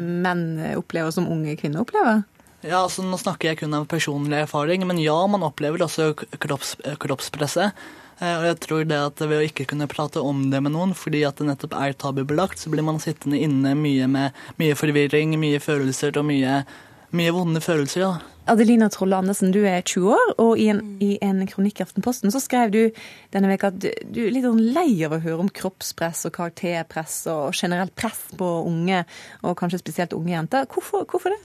menn 0.04 0.46
opplever, 0.76 1.16
som 1.16 1.32
unge 1.32 1.56
kvinner 1.58 1.82
opplever? 1.88 2.22
Ja, 2.64 2.84
altså 2.84 3.04
Nå 3.04 3.18
snakker 3.20 3.50
jeg 3.50 3.60
kun 3.60 3.76
av 3.76 3.90
personlig 3.92 4.46
erfaring, 4.46 4.86
men 4.88 5.02
ja, 5.02 5.18
man 5.28 5.44
opplever 5.44 5.84
også 5.84 6.14
kropps, 6.16 6.78
kroppspresset. 7.02 7.76
Eh, 8.24 8.36
og 8.40 8.46
jeg 8.48 8.60
tror 8.64 8.86
det 8.88 9.00
at 9.10 9.24
ved 9.26 9.40
å 9.40 9.46
ikke 9.48 9.68
kunne 9.74 9.90
prate 9.92 10.24
om 10.24 10.46
det 10.54 10.62
med 10.64 10.76
noen, 10.76 10.96
fordi 10.96 11.26
at 11.28 11.42
det 11.42 11.50
nettopp 11.50 11.76
er 11.76 11.96
tabubelagt, 12.00 12.62
så 12.62 12.72
blir 12.72 12.86
man 12.86 13.02
sittende 13.04 13.42
inne 13.42 13.76
mye 13.76 14.08
med 14.12 14.44
mye 14.62 14.78
forvirring, 14.80 15.36
mye 15.42 15.60
følelser 15.64 16.16
og 16.22 16.30
mye, 16.30 16.62
mye 17.16 17.34
vonde 17.36 17.64
følelser. 17.64 18.06
ja. 18.06 18.14
Adelina 18.52 18.90
Trolle 18.92 19.16
Andersen, 19.16 19.54
du 19.56 19.62
er 19.64 19.86
20 19.88 20.10
år, 20.12 20.32
og 20.44 20.60
i 20.60 20.66
en, 20.68 20.82
i 21.00 21.14
en 21.24 21.46
kronikk 21.48 21.80
i 21.80 21.86
Aftenposten 21.86 22.32
så 22.34 22.42
skrev 22.44 22.74
du 22.74 22.82
denne 23.32 23.48
veka 23.48 23.70
at 23.72 23.78
du, 23.80 23.88
du, 24.04 24.20
er 24.26 24.34
litt 24.36 24.44
sånn 24.44 24.60
lei 24.76 24.90
av 25.08 25.16
å 25.16 25.22
høre 25.24 25.46
om 25.46 25.52
kroppspress 25.62 26.26
og 26.28 26.36
karakterpress 26.36 27.22
og 27.32 27.56
generelt 27.56 27.96
press 27.96 28.26
på 28.36 28.50
unge, 28.68 29.06
og 29.48 29.56
kanskje 29.60 29.80
spesielt 29.80 30.16
unge 30.18 30.36
jenter. 30.36 30.68
Hvorfor, 30.68 31.08
hvorfor 31.08 31.32
det? 31.32 31.40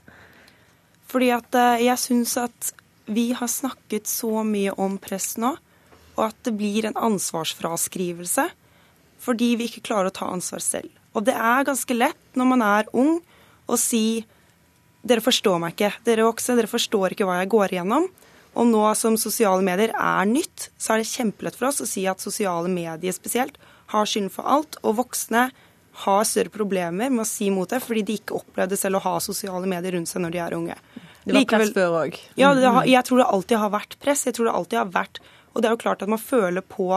Fordi 1.08 1.30
at 1.36 1.54
eh, 1.54 1.86
jeg 1.86 2.02
syns 2.02 2.34
at 2.42 2.72
vi 3.06 3.30
har 3.38 3.48
snakket 3.48 4.10
så 4.10 4.42
mye 4.44 4.74
om 4.82 4.98
press 5.00 5.36
nå, 5.40 5.54
og 6.18 6.24
at 6.28 6.38
det 6.46 6.56
blir 6.58 6.88
en 6.88 6.98
ansvarsfraskrivelse 7.08 8.48
fordi 9.22 9.54
vi 9.58 9.66
ikke 9.66 9.86
klarer 9.88 10.10
å 10.10 10.14
ta 10.14 10.28
ansvar 10.30 10.62
selv. 10.62 10.90
Og 11.16 11.24
det 11.26 11.34
er 11.34 11.66
ganske 11.66 11.94
lett 11.96 12.38
når 12.38 12.50
man 12.52 12.62
er 12.62 12.90
ung 12.94 13.16
å 13.66 13.78
si 13.80 14.22
dere 15.08 15.22
forstår 15.24 15.58
meg 15.62 15.74
ikke. 15.74 15.92
Dere 16.06 16.26
voksne, 16.26 16.56
dere 16.58 16.70
forstår 16.70 17.14
ikke 17.14 17.26
hva 17.26 17.40
jeg 17.40 17.50
går 17.54 17.74
igjennom. 17.74 18.08
Og 18.58 18.66
nå 18.66 18.82
som 18.98 19.16
sosiale 19.20 19.62
medier 19.64 19.92
er 19.94 20.28
nytt, 20.28 20.68
så 20.80 20.94
er 20.94 21.02
det 21.02 21.10
kjempelett 21.10 21.58
for 21.58 21.70
oss 21.70 21.82
å 21.84 21.88
si 21.88 22.04
at 22.10 22.22
sosiale 22.22 22.70
medier 22.70 23.14
spesielt 23.14 23.58
har 23.92 24.08
skylden 24.08 24.32
for 24.34 24.48
alt. 24.50 24.78
Og 24.82 24.98
voksne 24.98 25.48
har 26.04 26.26
større 26.26 26.52
problemer 26.54 27.10
med 27.10 27.24
å 27.24 27.28
si 27.28 27.50
mot 27.54 27.70
det, 27.70 27.80
fordi 27.82 28.04
de 28.06 28.18
ikke 28.20 28.38
opplevde 28.38 28.78
selv 28.78 29.00
å 29.00 29.04
ha 29.06 29.14
sosiale 29.22 29.66
medier 29.70 29.96
rundt 29.96 30.10
seg 30.10 30.22
når 30.22 30.34
de 30.34 30.42
er 30.44 30.58
unge. 30.58 30.78
Det 31.28 31.34
var 31.36 31.48
press 31.50 31.74
før 31.74 31.96
òg. 32.04 32.20
Ja, 32.40 32.52
har, 32.54 32.84
jeg 32.88 33.04
tror 33.04 33.20
det 33.20 33.28
alltid 33.28 33.62
har 33.62 33.72
vært 33.74 33.98
press. 34.02 34.24
Jeg 34.26 34.36
tror 34.38 34.48
det 34.48 34.54
alltid 34.58 34.80
har 34.80 34.92
vært 34.94 35.20
Og 35.54 35.62
det 35.62 35.68
er 35.68 35.76
jo 35.76 35.82
klart 35.82 36.02
at 36.04 36.10
man 36.10 36.20
føler 36.20 36.64
på 36.64 36.90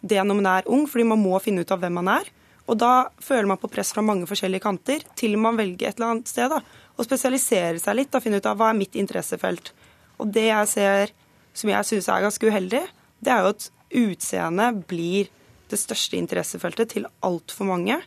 det 0.00 0.20
når 0.22 0.38
man 0.38 0.50
er 0.50 0.68
ung, 0.70 0.86
fordi 0.88 1.06
man 1.08 1.22
må 1.22 1.38
finne 1.42 1.64
ut 1.64 1.72
av 1.74 1.82
hvem 1.82 1.98
man 2.00 2.10
er. 2.18 2.28
Og 2.68 2.76
da 2.78 3.08
føler 3.24 3.48
man 3.48 3.60
på 3.60 3.70
press 3.72 3.94
fra 3.94 4.04
mange 4.04 4.28
forskjellige 4.28 4.64
kanter, 4.64 5.04
til 5.16 5.38
man 5.40 5.56
velger 5.58 5.88
et 5.88 5.98
eller 5.98 6.12
annet 6.12 6.30
sted. 6.30 6.52
da, 6.52 6.60
og 6.98 7.06
spesialiserer 7.06 7.78
seg 7.80 7.96
litt 7.96 8.14
og 8.14 8.22
finner 8.24 8.42
ut 8.42 8.50
av 8.50 8.58
hva 8.58 8.72
er 8.72 8.78
mitt 8.78 8.98
interessefelt. 8.98 9.72
Og 10.18 10.30
det 10.34 10.48
jeg 10.50 10.70
ser 10.74 11.14
som 11.56 11.70
jeg 11.72 11.88
syns 11.88 12.08
er 12.10 12.24
ganske 12.26 12.46
uheldig, 12.50 12.84
det 13.24 13.32
er 13.32 13.42
jo 13.42 13.52
at 13.54 13.68
utseendet 13.98 14.82
blir 14.90 15.30
det 15.70 15.78
største 15.80 16.18
interessefeltet 16.18 16.94
til 16.94 17.08
altfor 17.24 17.68
mange. 17.70 17.98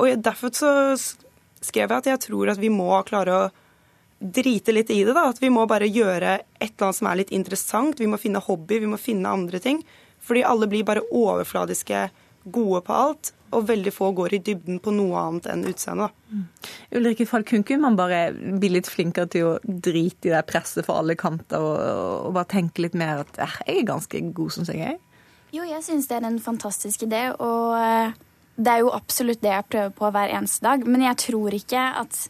Og 0.00 0.16
derfor 0.24 0.52
så 0.56 0.72
skrev 1.62 1.92
jeg 1.92 2.02
at 2.02 2.10
jeg 2.10 2.22
tror 2.26 2.52
at 2.52 2.60
vi 2.60 2.72
må 2.72 2.90
klare 3.06 3.36
å 3.36 3.50
drite 4.22 4.74
litt 4.74 4.90
i 4.94 5.02
det. 5.02 5.12
da, 5.16 5.28
At 5.28 5.42
vi 5.42 5.50
må 5.50 5.66
bare 5.66 5.90
gjøre 5.90 6.38
et 6.38 6.70
eller 6.70 6.88
annet 6.88 7.00
som 7.00 7.10
er 7.10 7.20
litt 7.20 7.34
interessant. 7.34 8.00
Vi 8.00 8.10
må 8.10 8.20
finne 8.20 8.42
hobby, 8.42 8.78
vi 8.82 8.90
må 8.90 9.00
finne 9.00 9.32
andre 9.34 9.60
ting. 9.62 9.82
Fordi 10.22 10.44
alle 10.46 10.68
blir 10.70 10.86
bare 10.86 11.02
overfladiske 11.10 12.08
gode 12.52 12.82
på 12.86 12.94
alt 12.96 13.32
og 13.52 13.66
veldig 13.68 13.92
få 13.92 14.10
går 14.16 14.36
i 14.36 14.40
dybden 14.46 14.80
på 14.82 14.92
noe 14.96 15.20
annet 15.20 15.48
enn 15.52 15.64
utseendet. 15.68 16.14
Mm. 16.32 16.44
Ulrikke 16.98 17.26
Falk, 17.28 17.52
kunne 17.52 17.82
man 17.84 17.98
bare 17.98 18.22
bli 18.32 18.70
litt 18.72 18.88
flinkere 18.88 19.28
til 19.32 19.48
å 19.50 19.54
drite 19.62 20.30
i 20.30 20.32
det 20.32 20.42
presset 20.48 20.86
for 20.86 21.02
alle 21.02 21.16
kanter, 21.20 21.60
og, 21.60 22.28
og 22.28 22.36
bare 22.36 22.48
tenke 22.54 22.86
litt 22.86 22.96
mer 22.98 23.24
at 23.26 23.40
eh, 23.42 23.58
jeg 23.66 23.82
er 23.82 23.88
ganske 23.92 24.22
god 24.32 24.54
som 24.56 24.68
jeg 24.70 24.94
er? 24.94 25.00
Jo, 25.52 25.66
jeg 25.68 25.84
syns 25.84 26.08
det 26.08 26.16
er 26.16 26.28
en 26.30 26.40
fantastisk 26.40 27.04
idé, 27.04 27.26
og 27.36 27.76
eh, 27.76 28.14
det 28.56 28.72
er 28.72 28.84
jo 28.86 28.94
absolutt 28.96 29.42
det 29.44 29.52
jeg 29.52 29.68
prøver 29.68 29.92
på 29.98 30.12
hver 30.14 30.32
eneste 30.38 30.64
dag. 30.64 30.86
Men 30.88 31.04
jeg 31.10 31.20
tror 31.26 31.58
ikke 31.60 31.84
at 32.02 32.22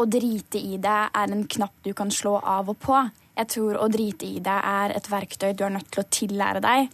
å 0.00 0.06
drite 0.08 0.60
i 0.60 0.78
det 0.80 0.98
er 1.12 1.34
en 1.34 1.44
knapp 1.44 1.84
du 1.84 1.92
kan 1.96 2.10
slå 2.14 2.38
av 2.38 2.70
og 2.72 2.78
på. 2.82 2.96
Jeg 3.36 3.52
tror 3.54 3.78
å 3.80 3.88
drite 3.92 4.26
i 4.26 4.40
det 4.42 4.58
er 4.72 4.96
et 4.96 5.08
verktøy 5.10 5.52
du 5.54 5.64
er 5.66 5.74
nødt 5.76 5.90
til 5.92 6.02
å 6.02 6.10
tillære 6.18 6.62
deg. 6.64 6.90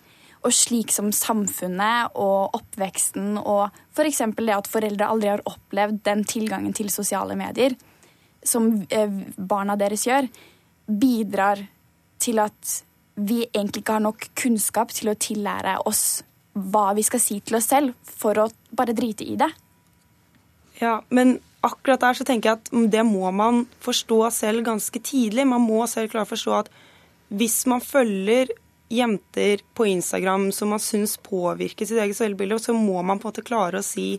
Og 0.46 0.54
slik 0.54 0.92
som 0.94 1.08
samfunnet 1.14 2.18
og 2.22 2.54
oppveksten 2.54 3.38
og 3.40 3.74
f.eks. 3.96 4.22
det 4.36 4.54
at 4.54 4.70
foreldre 4.70 5.08
aldri 5.10 5.32
har 5.32 5.44
opplevd 5.48 6.02
den 6.06 6.22
tilgangen 6.28 6.76
til 6.76 6.90
sosiale 6.92 7.34
medier 7.38 7.74
som 8.46 8.68
eh, 8.90 9.10
barna 9.36 9.76
deres 9.78 10.06
gjør, 10.06 10.28
bidrar 10.86 11.64
til 12.22 12.38
at 12.42 12.76
vi 13.16 13.42
egentlig 13.46 13.82
ikke 13.82 13.96
har 13.96 14.04
nok 14.04 14.28
kunnskap 14.38 14.92
til 14.94 15.10
å 15.10 15.18
tillære 15.18 15.80
oss 15.88 16.22
hva 16.56 16.90
vi 16.96 17.04
skal 17.04 17.20
si 17.20 17.40
til 17.44 17.58
oss 17.58 17.68
selv, 17.72 17.96
for 18.00 18.38
å 18.40 18.46
bare 18.76 18.94
drite 18.96 19.26
i 19.26 19.36
det. 19.40 19.50
Ja, 20.80 21.00
men 21.08 21.38
akkurat 21.66 22.02
der 22.02 22.18
så 22.18 22.26
tenker 22.26 22.52
jeg 22.52 22.60
at 22.60 22.92
det 22.92 23.02
må 23.06 23.30
man 23.34 23.64
forstå 23.84 24.20
selv 24.34 24.64
ganske 24.66 25.02
tidlig. 25.02 25.46
Man 25.48 25.64
må 25.66 25.84
selv 25.90 26.12
klare 26.12 26.28
å 26.28 26.32
forstå 26.34 26.54
at 26.60 26.70
hvis 27.28 27.64
man 27.70 27.82
følger 27.82 28.52
jenter 28.88 29.62
på 29.74 29.86
Instagram 29.90 30.52
som 30.54 30.70
man 30.70 30.82
syns 30.82 31.16
påvirker 31.16 31.86
sitt 31.88 31.98
eget 31.98 32.16
selvbilde, 32.18 32.58
så 32.62 32.74
må 32.74 33.02
man 33.02 33.18
på 33.18 33.26
en 33.26 33.34
måte 33.34 33.46
klare 33.46 33.82
å 33.82 33.86
si 33.86 34.16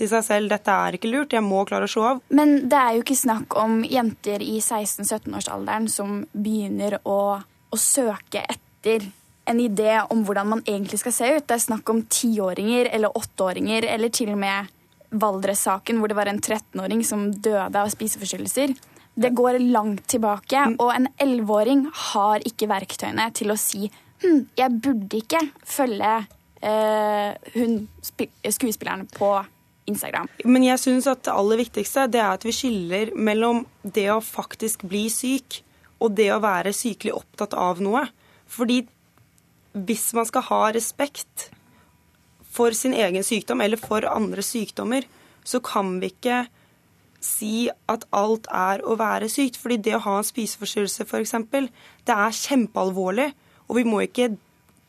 til 0.00 0.08
seg 0.08 0.24
selv 0.24 0.52
dette 0.52 0.72
er 0.72 0.96
ikke 0.96 1.10
lurt, 1.12 1.34
jeg 1.36 1.44
må 1.44 1.62
klare 1.68 1.88
å 1.88 1.90
se 1.90 2.02
av. 2.04 2.20
Men 2.32 2.54
det 2.70 2.80
er 2.80 2.96
jo 2.96 3.04
ikke 3.04 3.18
snakk 3.20 3.56
om 3.60 3.80
jenter 3.84 4.42
i 4.44 4.58
16-17-årsalderen 4.60 5.88
som 5.92 6.22
begynner 6.32 7.00
å, 7.04 7.20
å, 7.40 7.76
søke 7.80 8.44
etter 8.44 9.04
en 9.50 9.60
idé 9.60 9.98
om 10.12 10.22
hvordan 10.24 10.54
man 10.54 10.64
egentlig 10.64 11.02
skal 11.02 11.16
se 11.16 11.30
ut. 11.34 11.46
Det 11.46 11.56
er 11.56 11.64
snakk 11.66 11.92
om 11.92 12.04
tiåringer 12.08 12.88
eller 12.94 13.16
åtteåringer 13.16 13.88
eller 13.92 14.12
til 14.14 14.32
og 14.32 14.40
med 14.40 14.70
Valdres-saken 15.10 15.98
hvor 16.00 16.10
det 16.10 16.18
var 16.18 16.30
en 16.30 16.40
13-åring 16.40 17.02
som 17.06 17.28
døde 17.32 17.82
av 17.82 17.90
spiseforstyrrelser. 17.92 18.74
Det 19.20 19.32
går 19.36 19.58
langt 19.72 20.06
tilbake, 20.08 20.66
mm. 20.70 20.76
og 20.80 20.92
en 20.94 21.08
11-åring 21.18 21.86
har 22.12 22.44
ikke 22.46 22.70
verktøyene 22.70 23.26
til 23.36 23.52
å 23.52 23.58
si 23.58 23.88
hm, 24.22 24.44
jeg 24.56 24.76
burde 24.80 25.18
ikke 25.18 25.42
følge 25.66 26.12
eh, 26.62 27.50
hun, 27.56 27.80
skuespilleren 28.46 29.08
på 29.16 29.32
Instagram. 29.90 30.30
Men 30.44 30.64
jeg 30.68 30.82
syns 30.82 31.08
at 31.10 31.24
det 31.26 31.34
aller 31.34 31.60
viktigste 31.64 32.06
det 32.12 32.22
er 32.22 32.36
at 32.36 32.46
vi 32.46 32.54
skiller 32.54 33.12
mellom 33.16 33.64
det 33.82 34.06
å 34.14 34.20
faktisk 34.24 34.86
bli 34.88 35.08
syk 35.12 35.62
og 36.00 36.14
det 36.16 36.30
å 36.32 36.40
være 36.42 36.72
sykelig 36.76 37.16
opptatt 37.18 37.56
av 37.58 37.82
noe. 37.84 38.06
Fordi 38.50 38.82
hvis 39.72 40.10
man 40.16 40.26
skal 40.28 40.46
ha 40.48 40.60
respekt 40.74 41.50
for 42.50 42.74
sin 42.76 42.94
egen 42.94 43.24
sykdom 43.26 43.62
eller 43.64 43.80
for 43.80 44.06
andre 44.10 44.42
sykdommer, 44.42 45.06
så 45.44 45.60
kan 45.64 45.98
vi 46.02 46.10
ikke 46.12 46.44
si 47.20 47.68
at 47.90 48.06
alt 48.16 48.48
er 48.52 48.82
å 48.82 48.96
være 48.98 49.28
sykt. 49.30 49.58
Fordi 49.60 49.78
det 49.84 49.96
å 49.98 50.04
ha 50.04 50.18
en 50.18 50.26
spiseforstyrrelse, 50.26 51.06
f.eks., 51.06 51.34
det 52.08 52.16
er 52.16 52.38
kjempealvorlig. 52.40 53.30
Og 53.68 53.78
vi 53.78 53.86
må 53.86 54.02
ikke 54.04 54.32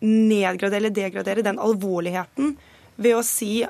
nedgradere 0.02 0.80
eller 0.82 0.96
degradere 0.96 1.46
den 1.46 1.60
alvorligheten 1.62 2.56
ved 3.02 3.18
å 3.18 3.26
si 3.26 3.62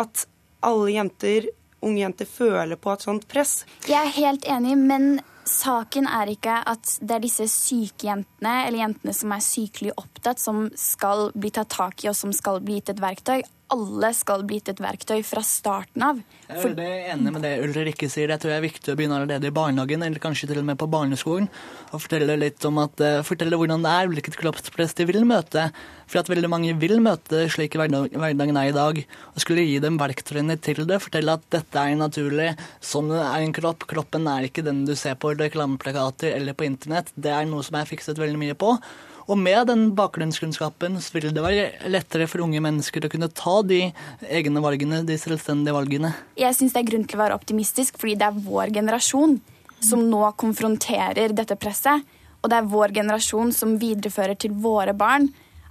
at 0.00 0.26
alle 0.64 0.94
jenter, 0.94 1.50
unge 1.84 2.00
jenter 2.00 2.28
føler 2.28 2.80
på 2.80 2.92
et 2.94 3.04
sånt 3.04 3.26
press. 3.28 3.60
Jeg 3.88 4.00
er 4.00 4.16
helt 4.16 4.46
enig, 4.48 4.76
men 4.78 5.20
saken 5.50 6.08
er 6.08 6.30
ikke 6.32 6.56
at 6.70 6.96
det 7.02 7.16
er 7.16 7.24
disse 7.24 7.46
syke 7.50 8.08
jentene, 8.08 8.54
eller 8.66 8.84
jentene 8.84 9.14
som 9.16 9.34
er 9.34 9.44
sykelig 9.44 9.94
opptatt, 10.00 10.40
som 10.42 10.68
skal 10.78 11.30
bli 11.34 11.52
tatt 11.54 11.72
tak 11.74 12.04
i 12.04 12.10
og 12.12 12.18
som 12.18 12.34
skal 12.36 12.62
bli 12.64 12.78
gitt 12.78 12.94
et 12.94 13.02
verktøy. 13.02 13.40
Alle 13.70 14.08
skal 14.18 14.42
bli 14.48 14.56
til 14.58 14.74
et 14.74 14.80
verktøy 14.82 15.20
fra 15.22 15.42
starten 15.46 16.02
av. 16.02 16.18
Jeg 16.48 16.72
er 16.74 17.12
enig 17.12 17.32
med 17.36 17.44
det 17.46 17.52
Ulrikke 17.62 18.08
sier. 18.10 18.32
Jeg 18.32 18.42
tror 18.42 18.50
det 18.50 18.56
er 18.56 18.64
viktig 18.64 18.90
å 18.90 18.96
begynne 18.98 19.20
allerede 19.20 19.46
i 19.46 19.54
barnehagen, 19.54 20.02
eller 20.02 20.22
kanskje 20.22 20.48
til 20.50 20.58
og 20.58 20.66
med 20.66 20.78
på 20.80 20.88
barneskolen, 20.90 21.46
og 21.92 22.02
fortelle 22.02 22.34
litt 22.40 22.64
om 22.66 22.80
at, 22.82 22.98
uh, 22.98 23.20
fortelle 23.26 23.58
hvordan 23.60 23.84
det 23.86 23.92
er, 23.94 24.10
hvilket 24.10 24.38
kroppspress 24.40 24.96
de 24.98 25.06
vil 25.06 25.22
møte. 25.28 25.68
For 26.10 26.18
at 26.18 26.30
veldig 26.32 26.50
mange 26.50 26.74
vil 26.82 26.98
møte 27.04 27.44
slik 27.54 27.76
hverdagen 27.78 28.58
er 28.58 28.72
i 28.72 28.74
dag. 28.74 28.98
Og 29.34 29.44
skulle 29.44 29.66
gi 29.68 29.78
dem 29.82 30.00
verktøyene 30.00 30.58
til 30.58 30.82
det, 30.90 30.98
fortelle 31.04 31.36
at 31.38 31.46
dette 31.54 31.84
er 31.84 32.00
naturlig, 32.00 32.48
sånn 32.82 33.12
er 33.14 33.38
en 33.38 33.54
kropp. 33.54 33.86
Kroppen 33.90 34.26
er 34.32 34.48
ikke 34.48 34.66
den 34.66 34.82
du 34.88 34.96
ser 34.98 35.14
på 35.14 35.36
reklameplakater 35.38 36.34
eller 36.34 36.58
på 36.58 36.66
internett. 36.66 37.14
Det 37.14 37.30
er 37.30 37.46
noe 37.46 37.62
som 37.62 37.78
er 37.78 37.86
fikset 37.86 38.18
veldig 38.18 38.42
mye 38.42 38.58
på. 38.58 38.74
Og 39.30 39.38
med 39.38 39.68
den 39.70 39.92
bakgrunnskunnskapen 39.94 40.96
så 40.98 41.14
vil 41.14 41.28
det 41.30 41.42
være 41.44 41.90
lettere 41.92 42.26
for 42.30 42.42
unge 42.42 42.58
mennesker 42.64 43.04
å 43.06 43.10
kunne 43.12 43.30
ta 43.30 43.60
de 43.62 43.84
egne 44.26 44.62
valgene, 44.64 45.04
de 45.06 45.18
selvstendige 45.20 45.76
valgene. 45.76 46.10
Jeg 46.40 46.56
syns 46.58 46.74
det 46.74 46.82
er 46.82 46.88
grunn 46.88 47.06
til 47.06 47.20
å 47.20 47.22
være 47.22 47.36
optimistisk, 47.38 48.00
fordi 48.00 48.16
det 48.18 48.26
er 48.26 48.40
vår 48.42 48.74
generasjon 48.74 49.38
som 49.86 50.02
nå 50.10 50.24
konfronterer 50.40 51.36
dette 51.36 51.54
presset. 51.60 52.02
Og 52.42 52.50
det 52.50 52.58
er 52.58 52.72
vår 52.72 52.96
generasjon 52.96 53.54
som 53.54 53.78
viderefører 53.78 54.34
til 54.40 54.56
våre 54.58 54.96
barn 54.96 55.28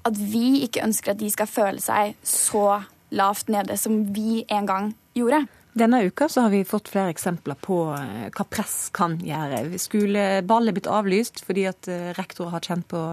at 0.07 0.15
vi 0.15 0.61
ikke 0.63 0.85
ønsker 0.85 1.13
at 1.13 1.19
de 1.19 1.29
skal 1.33 1.49
føle 1.49 1.83
seg 1.83 2.15
så 2.23 2.81
lavt 3.11 3.49
nede 3.51 3.75
som 3.81 4.05
vi 4.15 4.45
en 4.47 4.69
gang 4.69 4.91
gjorde. 5.17 5.43
Denne 5.79 6.01
uka 6.03 6.27
så 6.29 6.41
har 6.41 6.49
vi 6.49 6.65
fått 6.67 6.89
flere 6.91 7.11
eksempler 7.13 7.55
på 7.63 7.77
eh, 7.95 8.25
hva 8.35 8.45
press 8.51 8.89
kan 8.95 9.13
gjøre. 9.23 9.77
Skoleball 9.79 10.67
er 10.67 10.75
blitt 10.75 10.89
avlyst 10.91 11.39
fordi 11.47 11.63
at 11.69 11.87
eh, 11.87 12.09
rektorer 12.17 12.51
har 12.57 12.65
kjent 12.65 12.87
på 12.91 13.03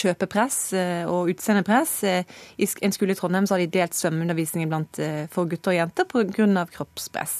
kjøpepress 0.00 0.58
eh, 0.80 1.04
og 1.06 1.30
utseendepress. 1.30 1.92
I 2.10 2.68
en 2.82 2.96
skole 2.96 3.14
i 3.14 3.20
Trondheim 3.20 3.46
så 3.46 3.54
har 3.54 3.62
de 3.62 3.70
delt 3.78 3.94
svømmeundervisningen 3.94 4.72
blant 4.72 5.00
for 5.30 5.50
gutter 5.50 5.74
og 5.74 5.78
jenter 5.78 6.08
pga. 6.10 6.66
kroppspress. 6.74 7.36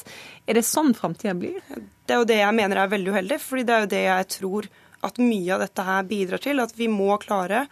Er 0.47 0.61
det 0.61 0.67
sånn 0.69 0.95
framtida 0.95 1.35
blir? 1.35 1.59
Det 2.07 2.15
er 2.15 2.23
jo 2.23 2.31
det 2.31 2.39
jeg 2.39 2.59
mener 2.61 2.79
er 2.79 2.95
veldig 2.95 3.17
uheldig, 3.17 3.41
fordi 3.43 3.67
det 3.67 3.75
er 3.75 3.85
jo 3.85 3.93
det 3.97 4.05
jeg 4.07 4.31
tror 4.37 4.71
at 5.07 5.19
mye 5.23 5.55
av 5.57 5.65
dette 5.65 5.87
her 5.89 6.07
bidrar 6.07 6.45
til. 6.47 6.63
At 6.63 6.77
vi 6.79 6.87
må 6.93 7.17
klare 7.23 7.67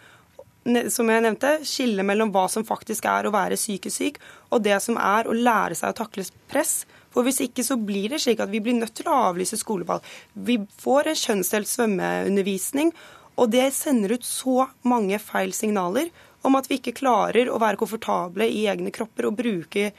som 0.65 1.09
jeg 1.09 1.23
nevnte, 1.23 1.59
skille 1.67 2.03
mellom 2.05 2.31
hva 2.33 2.45
som 2.51 2.65
faktisk 2.67 3.05
er 3.09 3.27
å 3.27 3.33
være 3.33 3.57
psykisk 3.59 3.95
syk, 3.95 4.19
og 4.51 4.63
det 4.65 4.77
som 4.83 4.99
er 4.99 5.27
å 5.27 5.35
lære 5.35 5.77
seg 5.77 5.93
å 5.93 5.99
takle 6.01 6.25
press. 6.51 6.83
For 7.13 7.25
Hvis 7.25 7.41
ikke 7.41 7.65
så 7.65 7.77
blir 7.79 8.11
det 8.13 8.21
slik 8.21 8.41
at 8.43 8.51
vi 8.51 8.61
blir 8.61 8.77
nødt 8.77 8.93
til 8.99 9.09
å 9.09 9.17
avlyse 9.31 9.57
skoleball. 9.57 10.03
Vi 10.33 10.59
får 10.83 11.09
en 11.09 11.21
kjønnsdelt 11.23 11.71
svømmeundervisning, 11.71 12.93
og 13.39 13.51
det 13.55 13.69
sender 13.73 14.17
ut 14.17 14.27
så 14.27 14.67
mange 14.83 15.17
feil 15.23 15.55
signaler 15.55 16.11
om 16.45 16.55
at 16.59 16.67
vi 16.69 16.79
ikke 16.79 16.97
klarer 16.99 17.49
å 17.51 17.59
være 17.59 17.79
komfortable 17.79 18.47
i 18.47 18.65
egne 18.71 18.91
kropper 18.95 19.29
og 19.29 19.37
bruke 19.39 19.91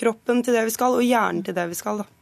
kroppen 0.00 0.42
til 0.44 0.56
det 0.56 0.66
vi 0.68 0.74
skal, 0.74 0.96
og 0.98 1.06
hjernen 1.06 1.44
til 1.46 1.56
det 1.56 1.70
vi 1.70 1.78
skal. 1.78 2.02
da. 2.02 2.19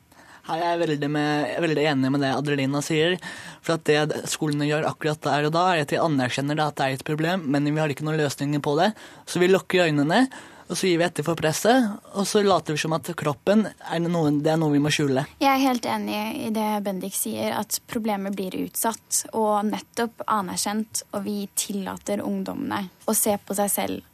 Her 0.49 0.63
er 0.63 0.71
jeg 0.73 0.81
veldig, 0.81 1.09
med, 1.13 1.49
veldig, 1.61 1.83
enig 1.91 2.11
med 2.15 2.23
det 2.25 2.33
Adelina 2.33 2.81
sier. 2.85 3.19
For 3.61 3.77
at 3.77 3.89
det 3.89 4.23
skolene 4.33 4.69
gjør 4.69 4.87
akkurat 4.89 5.21
der 5.27 5.49
og 5.49 5.57
da, 5.57 5.65
er 5.75 5.85
at 5.85 5.93
de 5.93 6.01
anerkjenner 6.01 6.57
det 6.57 6.65
at 6.65 6.79
det 6.79 6.87
er 6.87 6.97
et 6.97 7.09
problem, 7.09 7.45
men 7.53 7.69
vi 7.69 7.77
har 7.77 7.93
ikke 7.93 8.07
noen 8.07 8.21
løsninger 8.23 8.63
på 8.65 8.79
det. 8.81 8.95
Så 9.29 9.43
vi 9.43 9.51
lukker 9.51 9.85
øynene, 9.91 10.23
og 10.69 10.77
så 10.77 10.89
gir 10.89 11.01
vi 11.01 11.05
etter 11.07 11.25
for 11.25 11.37
presset, 11.37 11.85
og 12.13 12.25
så 12.29 12.43
later 12.45 12.77
vi 12.77 12.81
som 12.81 12.97
at 12.97 13.09
kroppen 13.17 13.67
er 13.69 14.03
noe, 14.05 14.33
det 14.45 14.53
er 14.53 14.61
noe 14.61 14.73
vi 14.73 14.81
må 14.85 14.93
skjule. 14.93 15.25
Jeg 15.41 15.51
er 15.53 15.65
helt 15.65 15.89
enig 15.89 16.19
i 16.45 16.51
det 16.57 16.67
Bendik 16.85 17.17
sier, 17.17 17.53
at 17.57 17.81
problemet 17.89 18.37
blir 18.37 18.57
utsatt 18.61 19.25
og 19.33 19.69
nettopp 19.69 20.27
anerkjent, 20.29 21.05
og 21.13 21.25
vi 21.29 21.43
tillater 21.57 22.25
ungdommene 22.25 22.87
å 23.09 23.17
se 23.17 23.37
på 23.41 23.57
seg 23.57 23.73
selv 23.73 24.09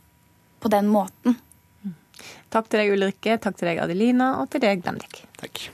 på 0.63 0.71
den 0.73 0.91
måten. 0.91 1.39
Takk 2.55 2.71
til 2.71 2.85
deg, 2.85 2.93
Ulrikke, 2.95 3.39
takk 3.43 3.59
til 3.59 3.73
deg, 3.73 3.83
Adelina, 3.83 4.37
og 4.43 4.51
til 4.55 4.63
deg, 4.63 4.87
Bendik. 4.87 5.25
Takk. 5.43 5.67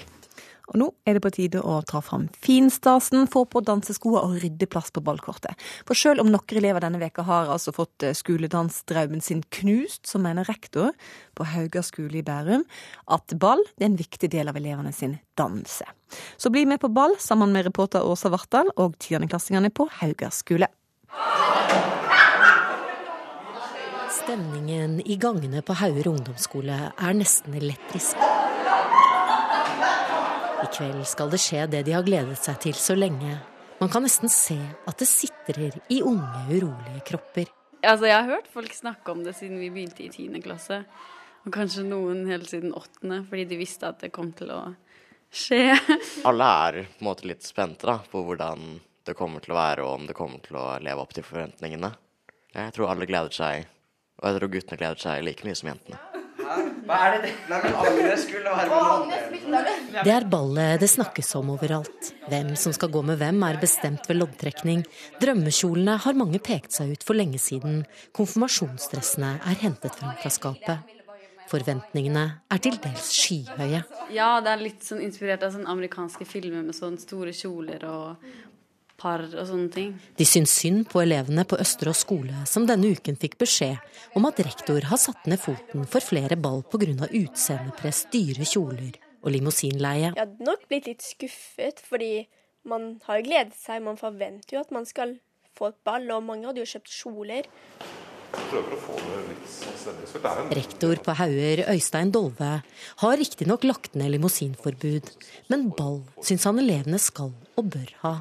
Og 0.71 0.79
nå 0.79 0.89
er 1.09 1.17
det 1.17 1.23
på 1.25 1.33
tide 1.35 1.63
å 1.67 1.81
ta 1.87 2.01
fram 2.05 2.29
finstasen, 2.45 3.27
få 3.31 3.45
på 3.51 3.63
danseskoa 3.67 4.23
og 4.27 4.39
rydde 4.43 4.69
plass 4.71 4.93
på 4.95 5.03
ballkortet. 5.05 5.59
For 5.89 5.99
selv 5.99 6.23
om 6.23 6.31
noen 6.31 6.59
elever 6.61 6.85
denne 6.85 7.01
veka 7.03 7.25
har 7.27 7.51
altså 7.51 7.75
fått 7.75 8.07
eh, 8.07 8.15
skoledansdrømmen 8.17 9.23
sin 9.25 9.43
knust, 9.59 10.05
så 10.07 10.21
mener 10.23 10.47
rektor 10.49 10.95
på 11.35 11.47
Hauga 11.53 11.83
skole 11.87 12.21
i 12.21 12.27
Bærum 12.27 12.67
at 13.11 13.35
ball 13.41 13.63
er 13.81 13.89
en 13.89 13.99
viktig 13.99 14.31
del 14.31 14.51
av 14.51 14.59
elevene 14.61 14.95
sin 14.95 15.19
danse. 15.39 15.87
Så 16.39 16.51
bli 16.55 16.65
med 16.67 16.83
på 16.83 16.91
ball 16.93 17.17
sammen 17.23 17.55
med 17.55 17.67
reporter 17.67 18.07
Åsa 18.07 18.31
Vartdal 18.31 18.71
og 18.79 18.99
tiendeklassingene 19.03 19.73
på 19.75 19.89
Hauga 20.01 20.31
skole. 20.35 20.71
Stemningen 24.21 25.01
i 25.03 25.17
gangene 25.19 25.63
på 25.67 25.75
Hauger 25.81 26.13
ungdomsskole 26.13 26.77
er 26.95 27.19
nesten 27.19 27.57
elektrisk. 27.59 28.19
I 30.61 30.69
kveld 30.69 31.07
skal 31.09 31.31
det 31.33 31.39
skje 31.41 31.63
det 31.73 31.79
de 31.87 31.95
har 31.95 32.05
gledet 32.05 32.37
seg 32.37 32.59
til 32.61 32.77
så 32.77 32.93
lenge. 32.93 33.39
Man 33.81 33.89
kan 33.89 34.05
nesten 34.05 34.29
se 34.29 34.59
at 34.61 34.99
det 35.01 35.09
sitrer 35.09 35.79
i 35.89 36.03
unge, 36.05 36.43
urolige 36.51 37.01
kropper. 37.09 37.49
Altså, 37.81 38.11
jeg 38.11 38.17
har 38.19 38.29
hørt 38.29 38.51
folk 38.53 38.75
snakke 38.77 39.15
om 39.15 39.23
det 39.25 39.33
siden 39.39 39.57
vi 39.63 39.71
begynte 39.73 40.05
i 40.05 40.11
tiende 40.13 40.43
klasse. 40.45 40.83
Og 41.47 41.55
kanskje 41.55 41.87
noen 41.89 42.27
helt 42.29 42.51
siden 42.51 42.75
åttende, 42.77 43.23
fordi 43.31 43.47
de 43.49 43.61
visste 43.63 43.89
at 43.89 44.05
det 44.05 44.13
kom 44.13 44.35
til 44.37 44.53
å 44.53 44.61
skje. 45.33 45.79
Alle 46.29 46.51
er 46.67 46.79
på 46.91 47.01
en 47.01 47.09
måte 47.09 47.31
litt 47.31 47.49
spente 47.49 47.89
da, 47.89 47.97
på 48.05 48.21
hvordan 48.29 48.69
det 49.09 49.17
kommer 49.17 49.41
til 49.41 49.57
å 49.57 49.61
være, 49.63 49.89
og 49.89 50.03
om 50.03 50.07
det 50.11 50.19
kommer 50.19 50.45
til 50.45 50.61
å 50.61 50.67
leve 50.85 51.01
opp 51.01 51.17
til 51.17 51.25
forventningene. 51.25 51.95
Jeg 52.53 52.77
tror 52.77 52.93
alle 52.93 53.09
gleder 53.09 53.33
seg, 53.33 53.65
og 54.21 54.29
jeg 54.29 54.37
tror 54.37 54.55
guttene 54.59 54.83
gleder 54.85 55.07
seg 55.09 55.25
like 55.25 55.47
mye 55.47 55.57
som 55.57 55.73
jentene. 55.73 56.10
Hva 56.91 57.01
er 57.07 57.17
det 57.23 57.33
Nei, 57.51 57.59
men 57.63 57.77
alle 57.79 58.15
skulle 58.19 58.55
være 58.55 58.79
med 59.07 59.99
Det 60.07 60.15
er 60.15 60.27
ballet 60.31 60.83
det 60.83 60.89
snakkes 60.91 61.35
om 61.39 61.53
overalt. 61.55 62.11
Hvem 62.31 62.53
som 62.59 62.75
skal 62.75 62.91
gå 62.91 63.03
med 63.07 63.21
hvem 63.21 63.43
er 63.47 63.61
bestemt 63.63 64.09
ved 64.11 64.19
loddtrekning. 64.19 64.83
Drømmekjolene 65.23 65.99
har 66.03 66.19
mange 66.19 66.43
pekt 66.43 66.75
seg 66.75 66.95
ut 66.97 67.07
for 67.07 67.19
lenge 67.19 67.39
siden. 67.43 67.85
Konfirmasjonsdressene 68.17 69.37
er 69.39 69.61
hentet 69.63 69.99
fram 70.01 70.17
fra 70.19 70.33
skapet. 70.35 70.97
Forventningene 71.51 72.25
er 72.51 72.63
til 72.63 72.77
dels 72.83 73.11
skyhøye. 73.15 73.83
Ja, 74.15 74.31
det 74.43 74.53
er 74.53 74.63
litt 74.63 74.87
sånn 74.87 75.03
inspirert 75.03 75.43
av 75.47 75.55
sånn 75.55 75.67
amerikanske 75.71 76.27
filmer 76.27 76.63
med 76.67 76.79
sånne 76.79 77.03
store 77.03 77.35
kjoler 77.35 77.87
og 77.91 78.31
par 79.01 79.25
og 79.25 79.47
sånne 79.49 79.71
ting. 79.75 79.95
De 80.19 80.27
syns 80.29 80.53
synd 80.61 80.87
på 80.93 81.03
elevene 81.03 81.47
på 81.49 81.59
Østerås 81.63 82.05
skole, 82.05 82.45
som 82.47 82.67
denne 82.69 82.93
uken 82.95 83.19
fikk 83.21 83.39
beskjed 83.41 83.81
om 84.19 84.29
at 84.29 84.43
rektor 84.45 84.85
har 84.91 85.01
satt 85.01 85.29
ned 85.31 85.41
foten 85.41 85.87
for 85.89 86.05
flere 86.05 86.37
ball 86.41 86.63
pga. 86.69 87.09
utseendepress, 87.09 88.07
dyre 88.13 88.45
kjoler 88.45 88.99
og 89.21 89.33
limousinleie. 89.35 90.13
Jeg 90.13 90.21
hadde 90.21 90.47
nok 90.47 90.69
blitt 90.69 90.89
litt 90.89 91.05
skuffet, 91.05 91.81
fordi 91.85 92.29
man 92.69 92.95
har 93.07 93.21
jo 93.21 93.27
gledet 93.29 93.57
seg. 93.57 93.83
Man 93.85 94.01
forventer 94.01 94.57
jo 94.57 94.65
at 94.65 94.73
man 94.75 94.87
skal 94.89 95.19
få 95.57 95.73
et 95.73 95.81
ball, 95.85 96.09
og 96.15 96.25
mange 96.25 96.49
hadde 96.49 96.63
jo 96.63 96.69
kjøpt 96.69 96.95
kjoler. 96.95 97.51
Rektor 100.55 101.01
på 101.03 101.15
Hauger, 101.19 101.65
Øystein 101.73 102.13
Dolve, 102.15 102.51
har 103.03 103.17
riktignok 103.19 103.65
lagt 103.67 103.97
ned 103.99 104.13
limousinforbud, 104.15 105.11
men 105.51 105.71
ball 105.75 106.05
syns 106.23 106.47
han 106.47 106.63
elevene 106.63 107.01
skal 107.03 107.33
og 107.59 107.73
bør 107.75 107.91
ha. 108.05 108.15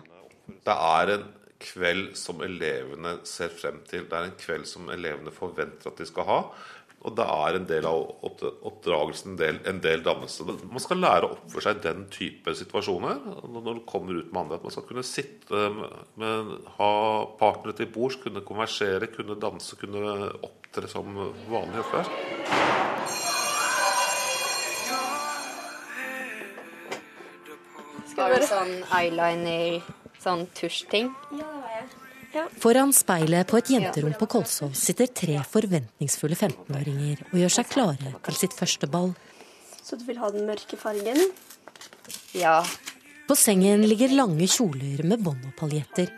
Det 0.66 0.76
er 0.76 1.14
en 1.16 1.28
kveld 1.60 2.14
som 2.18 2.42
elevene 2.46 3.18
ser 3.28 3.52
frem 3.52 3.82
til. 3.88 4.06
Det 4.08 4.16
er 4.16 4.30
en 4.30 4.38
kveld 4.40 4.68
som 4.70 4.90
elevene 4.94 5.34
forventer 5.36 5.92
at 5.92 6.00
de 6.00 6.08
skal 6.08 6.28
ha. 6.30 6.42
Og 7.08 7.14
det 7.16 7.24
er 7.32 7.56
en 7.56 7.68
del 7.68 7.86
av 7.88 8.26
oppdragelsen, 8.28 9.32
en 9.32 9.40
del, 9.40 9.60
en 9.72 9.78
del 9.84 10.02
dannelse. 10.04 10.44
Man 10.68 10.84
skal 10.84 11.00
lære 11.00 11.30
å 11.30 11.36
oppføre 11.38 11.64
seg 11.64 11.78
i 11.80 11.84
den 11.86 12.02
type 12.12 12.56
situasjoner 12.60 13.22
når 13.48 13.78
du 13.78 13.86
kommer 13.88 14.20
ut 14.20 14.34
med 14.34 14.42
andre. 14.42 14.60
At 14.60 14.66
man 14.68 14.76
skal 14.76 14.88
kunne 14.90 15.06
sitte, 15.08 15.62
med, 16.20 16.52
ha 16.76 16.92
partnere 17.40 17.78
til 17.80 17.92
bords, 17.94 18.20
kunne 18.20 18.44
konversere, 18.44 19.08
kunne 19.14 19.40
danse, 19.40 19.80
kunne 19.80 20.28
opptre 20.44 20.92
som 20.92 21.16
vanlig 21.48 21.86
før. 21.88 22.12
Skal 28.12 28.36
være 28.36 28.52
sånn 28.52 28.76
eyeliner 29.00 29.80
sånn 30.24 30.46
tusjting. 30.58 31.12
Ja, 31.32 31.46
det 31.46 31.64
var 31.64 31.74
jeg. 31.78 31.90
Ja. 32.30 32.44
Foran 32.62 32.92
speilet 32.94 33.50
på 33.50 33.58
et 33.58 33.72
jenterom 33.74 34.14
på 34.20 34.28
Kolsov 34.30 34.76
sitter 34.78 35.10
tre 35.10 35.40
forventningsfulle 35.50 36.38
15-åringer 36.38 37.24
og 37.32 37.40
gjør 37.42 37.56
seg 37.56 37.72
klare 37.72 38.12
til 38.28 38.38
sitt 38.38 38.54
første 38.54 38.86
ball. 38.92 39.16
Så 39.82 39.98
du 39.98 40.06
vil 40.06 40.20
ha 40.22 40.30
den 40.30 40.46
mørke 40.46 40.78
fargen? 40.78 41.18
Ja. 42.38 42.60
På 43.26 43.38
sengen 43.38 43.82
ligger 43.90 44.14
lange 44.14 44.46
kjoler 44.50 45.02
med 45.10 45.26
bånd 45.26 45.48
og 45.50 45.56
paljetter. 45.58 46.12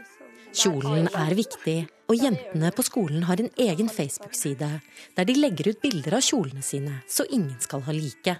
Kjolen 0.51 1.07
er 1.15 1.31
viktig, 1.37 1.77
og 2.11 2.19
jentene 2.19 2.73
på 2.75 2.83
skolen 2.83 3.23
har 3.29 3.39
en 3.39 3.51
egen 3.55 3.87
Facebook-side 3.87 4.67
der 5.15 5.27
de 5.27 5.35
legger 5.37 5.71
ut 5.71 5.79
bilder 5.79 6.17
av 6.17 6.25
kjolene 6.27 6.63
sine, 6.65 6.97
så 7.07 7.23
ingen 7.31 7.55
skal 7.63 7.85
ha 7.87 7.95
like. 7.95 8.35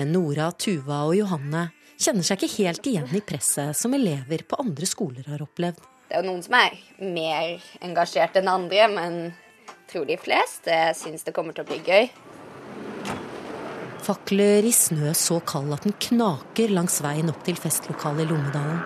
Men 0.00 0.14
Nora, 0.16 0.48
Tuva 0.56 1.02
og 1.04 1.18
Johanne 1.18 1.66
kjenner 2.00 2.26
seg 2.26 2.42
ikke 2.42 2.64
helt 2.64 2.86
igjen 2.88 3.12
i 3.16 3.22
presset 3.24 3.76
som 3.76 3.94
elever 3.96 4.44
på 4.48 4.58
andre 4.62 4.88
skoler 4.88 5.26
har 5.30 5.44
opplevd. 5.44 5.80
Det 6.06 6.14
er 6.14 6.22
jo 6.22 6.30
noen 6.30 6.44
som 6.44 6.54
er 6.58 6.76
mer 7.02 7.64
engasjert 7.82 8.36
enn 8.38 8.50
andre, 8.50 8.86
men 8.92 9.18
jeg 9.26 9.90
tror 9.90 10.06
de 10.06 10.18
fleste 10.20 10.76
syns 10.98 11.26
det 11.26 11.34
kommer 11.34 11.56
til 11.56 11.64
å 11.64 11.70
bli 11.70 11.80
gøy. 11.86 12.08
Fakler 14.06 14.68
i 14.68 14.74
snø 14.74 15.10
så 15.18 15.40
kald 15.42 15.72
at 15.74 15.82
den 15.86 15.96
knaker 15.98 16.70
langs 16.74 17.00
veien 17.02 17.32
opp 17.32 17.42
til 17.46 17.58
festlokalet 17.58 18.22
i 18.22 18.30
Lommedalen. 18.30 18.78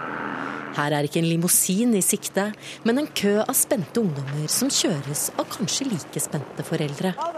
Her 0.79 0.95
er 0.97 1.05
ikke 1.05 1.21
en 1.21 1.29
limousin 1.29 1.93
i 1.99 2.03
sikte, 2.05 2.47
men 2.87 3.03
en 3.03 3.11
kø 3.21 3.41
av 3.43 3.57
spente 3.59 4.01
ungdommer 4.01 4.49
som 4.49 4.71
kjøres 4.73 5.29
av 5.37 5.51
kanskje 5.51 5.91
like 5.91 6.23
spente 6.23 6.65
foreldre. 6.65 7.13
Ha 7.19 7.29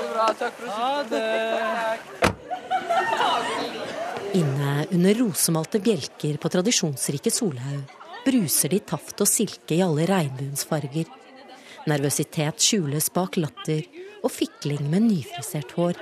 det 0.00 0.14
bra. 0.14 0.26
Takk 0.38 0.54
for 0.62 0.68
oss. 3.84 3.89
Inne 4.32 4.86
under 4.90 5.14
rosemalte 5.14 5.80
bjelker 5.82 6.36
på 6.38 6.48
tradisjonsrike 6.48 7.30
Solhaug 7.34 7.96
bruser 8.22 8.70
de 8.70 8.78
taft 8.92 9.18
og 9.24 9.28
silke 9.28 9.74
i 9.74 9.82
alle 9.82 10.04
regnbuens 10.06 10.62
farger. 10.68 11.08
Nervøsitet 11.90 12.62
skjules 12.62 13.08
bak 13.14 13.38
latter 13.40 13.82
og 14.22 14.30
fikling 14.30 14.84
med 14.92 15.08
nyfrisert 15.08 15.72
hår. 15.74 15.98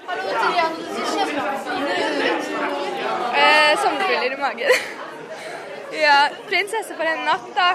Eh, 3.39 3.73
sommerfugler 3.81 4.37
i 4.37 4.41
magen. 4.43 4.77
ja, 6.03 6.19
prinsesse 6.51 6.99
for 6.99 7.09
en 7.09 7.25
natt, 7.31 7.49
da. 7.57 7.71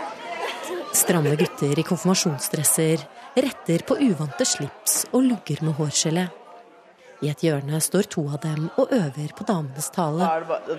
Stramme 0.93 1.33
gutter 1.39 1.79
i 1.79 1.87
konfirmasjonsdresser 1.87 3.01
retter 3.41 3.87
på 3.87 3.97
uvante 4.05 4.45
slips 4.45 5.05
og 5.13 5.25
lugger 5.31 5.65
med 5.65 5.79
hårgelé. 5.81 6.29
I 7.23 7.29
et 7.31 7.43
hjørne 7.45 7.77
står 7.79 8.09
to 8.11 8.25
av 8.35 8.41
dem 8.43 8.65
og 8.75 8.91
øver 8.91 9.31
på 9.37 9.45
damenes 9.47 9.87
tale. 9.95 10.27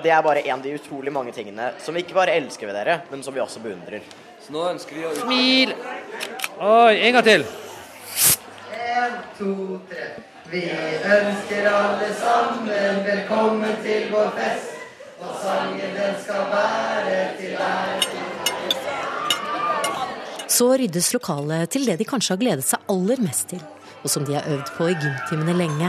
Det 0.02 0.10
er 0.12 0.20
bare 0.26 0.42
en 0.42 0.58
av 0.58 0.64
de 0.66 0.74
utrolig 0.76 1.12
mange 1.14 1.32
tingene 1.32 1.70
som 1.80 1.96
vi 1.96 2.02
ikke 2.04 2.18
bare 2.18 2.34
elsker 2.36 2.68
ved 2.68 2.76
dere, 2.76 2.98
men 3.08 3.24
som 3.24 3.32
vi 3.32 3.40
også 3.40 3.62
beundrer. 3.64 4.04
Så 4.44 4.52
nå 4.52 4.66
ønsker 4.74 4.98
vi 4.98 5.06
å 5.08 5.14
Smil! 5.22 5.72
Oi, 6.60 7.00
en 7.00 7.16
gang 7.16 7.24
til. 7.30 7.46
En, 8.76 9.16
to, 9.38 9.80
tre. 9.88 10.10
Vi 10.52 10.68
ønsker 10.68 11.70
alle 11.72 12.12
sammen 12.20 13.00
velkommen 13.08 13.80
til 13.86 14.12
vår 14.12 14.28
fest. 14.36 14.74
Og 15.24 15.32
sangen 15.40 15.96
den 15.96 16.14
skal 16.20 16.44
være 16.52 17.20
til 17.38 17.56
ære 17.56 18.00
Så 20.52 20.66
ryddes 20.76 21.08
lokalet 21.16 21.72
til 21.72 21.88
det 21.88 21.96
de 22.02 22.04
kanskje 22.04 22.36
har 22.36 22.42
gledet 22.42 22.66
seg 22.68 22.84
aller 22.92 23.22
mest 23.24 23.48
til, 23.54 23.62
og 24.02 24.12
som 24.12 24.28
de 24.28 24.36
har 24.36 24.44
øvd 24.44 24.68
på 24.76 24.92
i 24.92 24.98
gymtimene 25.00 25.56
lenge. 25.56 25.88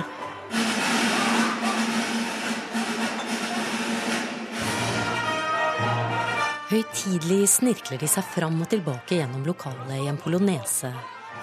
Høytidelig 6.66 7.46
snirkler 7.54 8.00
de 8.02 8.08
seg 8.10 8.26
fram 8.34 8.58
og 8.60 8.68
tilbake 8.72 9.20
gjennom 9.20 9.44
lokalet 9.48 10.00
i 10.02 10.08
en 10.10 10.18
polonese, 10.20 10.90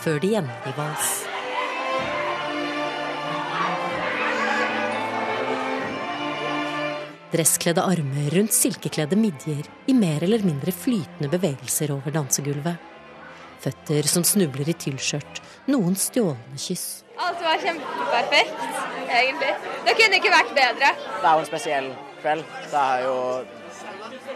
før 0.03 0.19
de 0.21 0.35
ender 0.41 0.67
i 0.69 0.73
vals. 0.77 1.13
Dresskledde 7.33 7.81
armer 7.81 8.35
rundt 8.35 8.53
silkekledde 8.53 9.17
midjer 9.17 9.71
i 9.89 9.95
mer 9.97 10.27
eller 10.27 10.43
mindre 10.45 10.75
flytende 10.75 11.31
bevegelser 11.33 11.95
over 11.95 12.13
dansegulvet. 12.13 12.77
Føtter 13.63 14.11
som 14.11 14.27
snubler 14.27 14.69
i 14.69 14.75
tyllskjørt, 14.77 15.41
noen 15.73 15.97
stjålne 15.97 16.61
kyss. 16.61 17.02
Alt 17.17 17.43
var 17.43 17.59
kjempeperfekt, 17.61 18.63
egentlig. 19.09 19.55
Det 19.87 19.95
kunne 19.99 20.19
ikke 20.19 20.33
vært 20.33 20.55
bedre. 20.57 20.93
Det 20.97 21.27
er 21.29 21.35
jo 21.35 21.43
en 21.43 21.51
spesiell 21.51 21.91
kveld. 22.23 22.45
Det 22.71 22.81
er 22.81 23.05
jo 23.07 23.17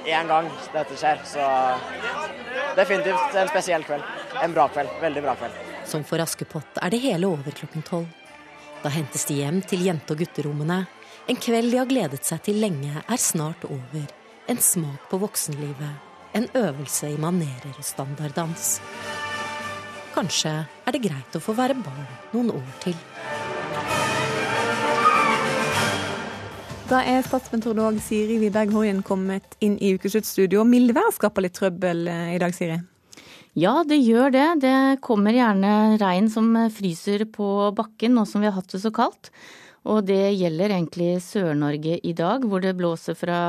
én 0.06 0.28
gang 0.30 0.50
dette 0.74 0.98
skjer, 0.98 1.22
så 1.26 1.46
definitivt 2.76 3.40
en 3.40 3.50
spesiell 3.50 3.86
kveld. 3.86 4.04
En 4.42 4.54
bra 4.54 4.68
kveld. 4.68 4.92
Veldig 5.00 5.24
bra 5.24 5.34
kveld. 5.40 5.64
Som 5.86 6.04
for 6.04 6.22
Askepott 6.22 6.80
er 6.82 6.92
det 6.92 7.02
hele 7.04 7.30
over 7.30 7.54
klokken 7.54 7.84
tolv. 7.86 8.10
Da 8.82 8.92
hentes 8.92 9.24
de 9.26 9.40
hjem 9.40 9.62
til 9.66 9.86
jente- 9.86 10.12
og 10.12 10.20
gutterommene. 10.20 10.84
En 11.26 11.38
kveld 11.42 11.72
de 11.72 11.78
har 11.80 11.88
gledet 11.90 12.22
seg 12.26 12.42
til 12.46 12.60
lenge, 12.62 12.92
er 13.02 13.18
snart 13.18 13.64
over. 13.66 14.04
En 14.46 14.60
smak 14.62 15.08
på 15.10 15.18
voksenlivet. 15.18 16.04
En 16.36 16.46
øvelse 16.54 17.08
i 17.10 17.16
manerer 17.18 17.72
og 17.72 17.84
standarddans. 17.84 18.76
Kanskje 20.16 20.50
er 20.64 20.94
det 20.94 21.02
greit 21.04 21.34
å 21.36 21.40
få 21.44 21.52
være 21.52 21.74
barn 21.76 22.06
noen 22.32 22.54
år 22.56 22.68
til. 22.80 22.94
Da 26.88 27.02
er 27.04 27.26
statsmeteorolog 27.26 27.98
Siri 28.00 28.38
Wiberg 28.40 28.72
Hoien 28.72 29.02
kommet 29.04 29.58
inn 29.60 29.74
i 29.76 29.90
ukesluttstudio. 29.98 30.64
Mildvær 30.64 31.12
skaper 31.12 31.44
litt 31.44 31.56
trøbbel 31.58 32.06
eh, 32.08 32.32
i 32.36 32.40
dag, 32.40 32.54
Siri? 32.56 32.78
Ja, 33.60 33.82
det 33.84 33.98
gjør 33.98 34.32
det. 34.32 34.46
Det 34.64 34.76
kommer 35.04 35.36
gjerne 35.36 35.98
regn 36.00 36.32
som 36.32 36.48
fryser 36.72 37.26
på 37.36 37.50
bakken 37.76 38.16
nå 38.16 38.24
som 38.30 38.40
vi 38.40 38.48
har 38.48 38.56
hatt 38.56 38.72
det 38.72 38.80
så 38.86 38.94
kaldt. 38.94 39.32
Og 39.84 40.06
det 40.08 40.32
gjelder 40.38 40.78
egentlig 40.78 41.16
Sør-Norge 41.26 42.00
i 42.00 42.16
dag, 42.16 42.46
hvor 42.48 42.64
det 42.64 42.76
blåser 42.78 43.18
fra 43.18 43.40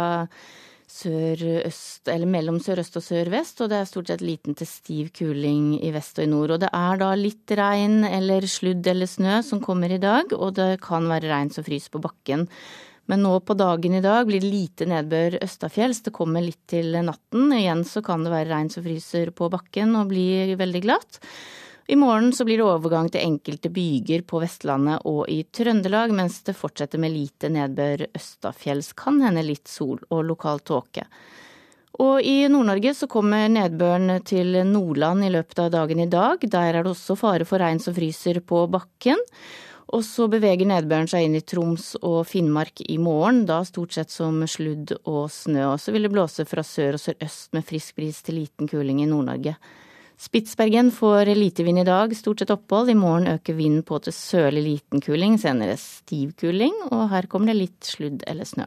sør-øst, 0.98 2.10
eller 2.10 2.30
mellom 2.30 2.58
sørøst 2.64 2.98
og 3.00 3.06
sørvest, 3.06 3.62
og 3.62 3.70
det 3.72 3.78
er 3.80 3.90
stort 3.90 4.12
sett 4.12 4.24
liten 4.26 4.58
til 4.58 4.70
stiv 4.70 5.12
kuling 5.16 5.76
i 5.78 5.92
vest 5.96 6.18
og 6.20 6.26
i 6.26 6.32
nord. 6.32 6.56
Og 6.56 6.64
det 6.64 6.72
er 6.74 7.00
da 7.02 7.12
litt 7.18 7.54
regn 7.60 8.02
eller 8.08 8.48
sludd 8.50 8.88
eller 8.90 9.10
snø 9.10 9.40
som 9.46 9.62
kommer 9.64 9.94
i 9.94 10.02
dag, 10.02 10.34
og 10.34 10.58
det 10.58 10.78
kan 10.86 11.08
være 11.10 11.32
regn 11.32 11.54
som 11.54 11.66
fryser 11.68 11.94
på 11.94 12.04
bakken. 12.04 12.48
Men 13.08 13.24
nå 13.24 13.38
på 13.48 13.56
dagen 13.56 13.96
i 13.96 14.04
dag 14.04 14.28
blir 14.28 14.44
det 14.44 14.52
lite 14.52 14.88
nedbør 14.90 15.38
østafjells. 15.40 16.04
Det 16.04 16.16
kommer 16.16 16.44
litt 16.44 16.66
til 16.68 16.92
natten. 17.08 17.54
Igjen 17.56 17.86
så 17.88 18.04
kan 18.04 18.26
det 18.26 18.34
være 18.34 18.52
regn 18.52 18.72
som 18.74 18.84
fryser 18.84 19.32
på 19.36 19.48
bakken 19.54 19.96
og 19.96 20.12
blir 20.12 20.58
veldig 20.60 20.84
glatt. 20.84 21.22
I 21.90 21.96
morgen 21.96 22.34
så 22.34 22.44
blir 22.46 22.60
det 22.60 22.66
overgang 22.68 23.08
til 23.08 23.24
enkelte 23.24 23.70
byger 23.72 24.26
på 24.28 24.42
Vestlandet 24.44 25.06
og 25.08 25.22
i 25.32 25.46
Trøndelag, 25.56 26.12
mens 26.12 26.42
det 26.44 26.58
fortsetter 26.60 27.00
med 27.00 27.14
lite 27.16 27.48
nedbør 27.48 28.10
østafjells. 28.12 28.92
Kan 29.00 29.22
hende 29.24 29.46
litt 29.48 29.72
sol 29.72 30.02
og 30.10 30.26
lokal 30.28 30.60
tåke. 30.68 31.06
Og 32.04 32.20
i 32.28 32.44
Nord-Norge 32.52 32.92
så 32.94 33.08
kommer 33.08 33.48
nedbøren 33.48 34.20
til 34.28 34.60
Nordland 34.68 35.30
i 35.30 35.32
løpet 35.32 35.64
av 35.64 35.72
dagen 35.78 36.04
i 36.04 36.10
dag. 36.12 36.44
Der 36.44 36.74
er 36.74 36.84
det 36.84 36.92
også 36.92 37.16
fare 37.18 37.48
for 37.48 37.64
regn 37.64 37.80
som 37.80 37.96
fryser 37.96 38.42
på 38.44 38.66
bakken. 38.68 39.24
Og 39.96 40.04
så 40.04 40.28
beveger 40.28 40.68
nedbøren 40.68 41.08
seg 41.08 41.24
inn 41.24 41.40
i 41.40 41.46
Troms 41.48 41.94
og 42.02 42.26
Finnmark 42.28 42.84
i 42.84 43.00
morgen, 43.00 43.46
da 43.48 43.62
stort 43.64 43.96
sett 43.96 44.12
som 44.12 44.44
sludd 44.44 44.92
og 45.08 45.32
snø. 45.32 45.70
Og 45.72 45.80
så 45.80 45.96
vil 45.96 46.04
det 46.04 46.12
blåse 46.12 46.44
fra 46.44 46.68
sør 46.68 47.00
og 47.00 47.06
sørøst 47.08 47.56
med 47.56 47.66
frisk 47.66 47.96
bris 47.96 48.20
til 48.28 48.42
liten 48.44 48.68
kuling 48.68 49.00
i 49.00 49.08
Nord-Norge. 49.08 49.56
Spitsbergen 50.18 50.92
får 50.92 51.26
lite 51.36 51.64
vind 51.64 51.80
i 51.80 51.84
dag, 51.84 52.16
stort 52.18 52.40
sett 52.40 52.50
opphold. 52.50 52.90
I 52.90 52.96
morgen 52.98 53.28
øker 53.28 53.54
vinden 53.54 53.84
på 53.86 54.00
til 54.02 54.14
sørlig 54.14 54.64
liten 54.66 55.02
kuling, 55.02 55.38
senere 55.38 55.78
stiv 55.78 56.32
kuling, 56.42 56.74
og 56.90 57.12
her 57.12 57.28
kommer 57.30 57.54
det 57.54 57.60
litt 57.60 57.86
sludd 57.86 58.26
eller 58.26 58.50
snø. 58.50 58.66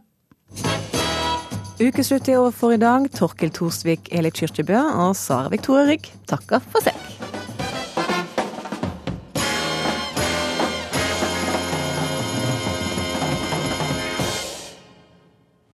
Ukeslutt 1.80 2.28
er 2.28 2.38
over 2.38 2.54
for 2.54 2.76
i 2.76 2.78
dag. 2.78 3.08
Torkil 3.16 3.50
Thorsvik, 3.56 4.12
Eli 4.14 4.30
Kyrkjebø 4.30 4.78
og 4.78 5.16
Sara 5.18 5.50
Victoria 5.50 5.88
Rygg 5.90 6.06
takker 6.30 6.62
for 6.70 6.86
seg. 6.86 6.94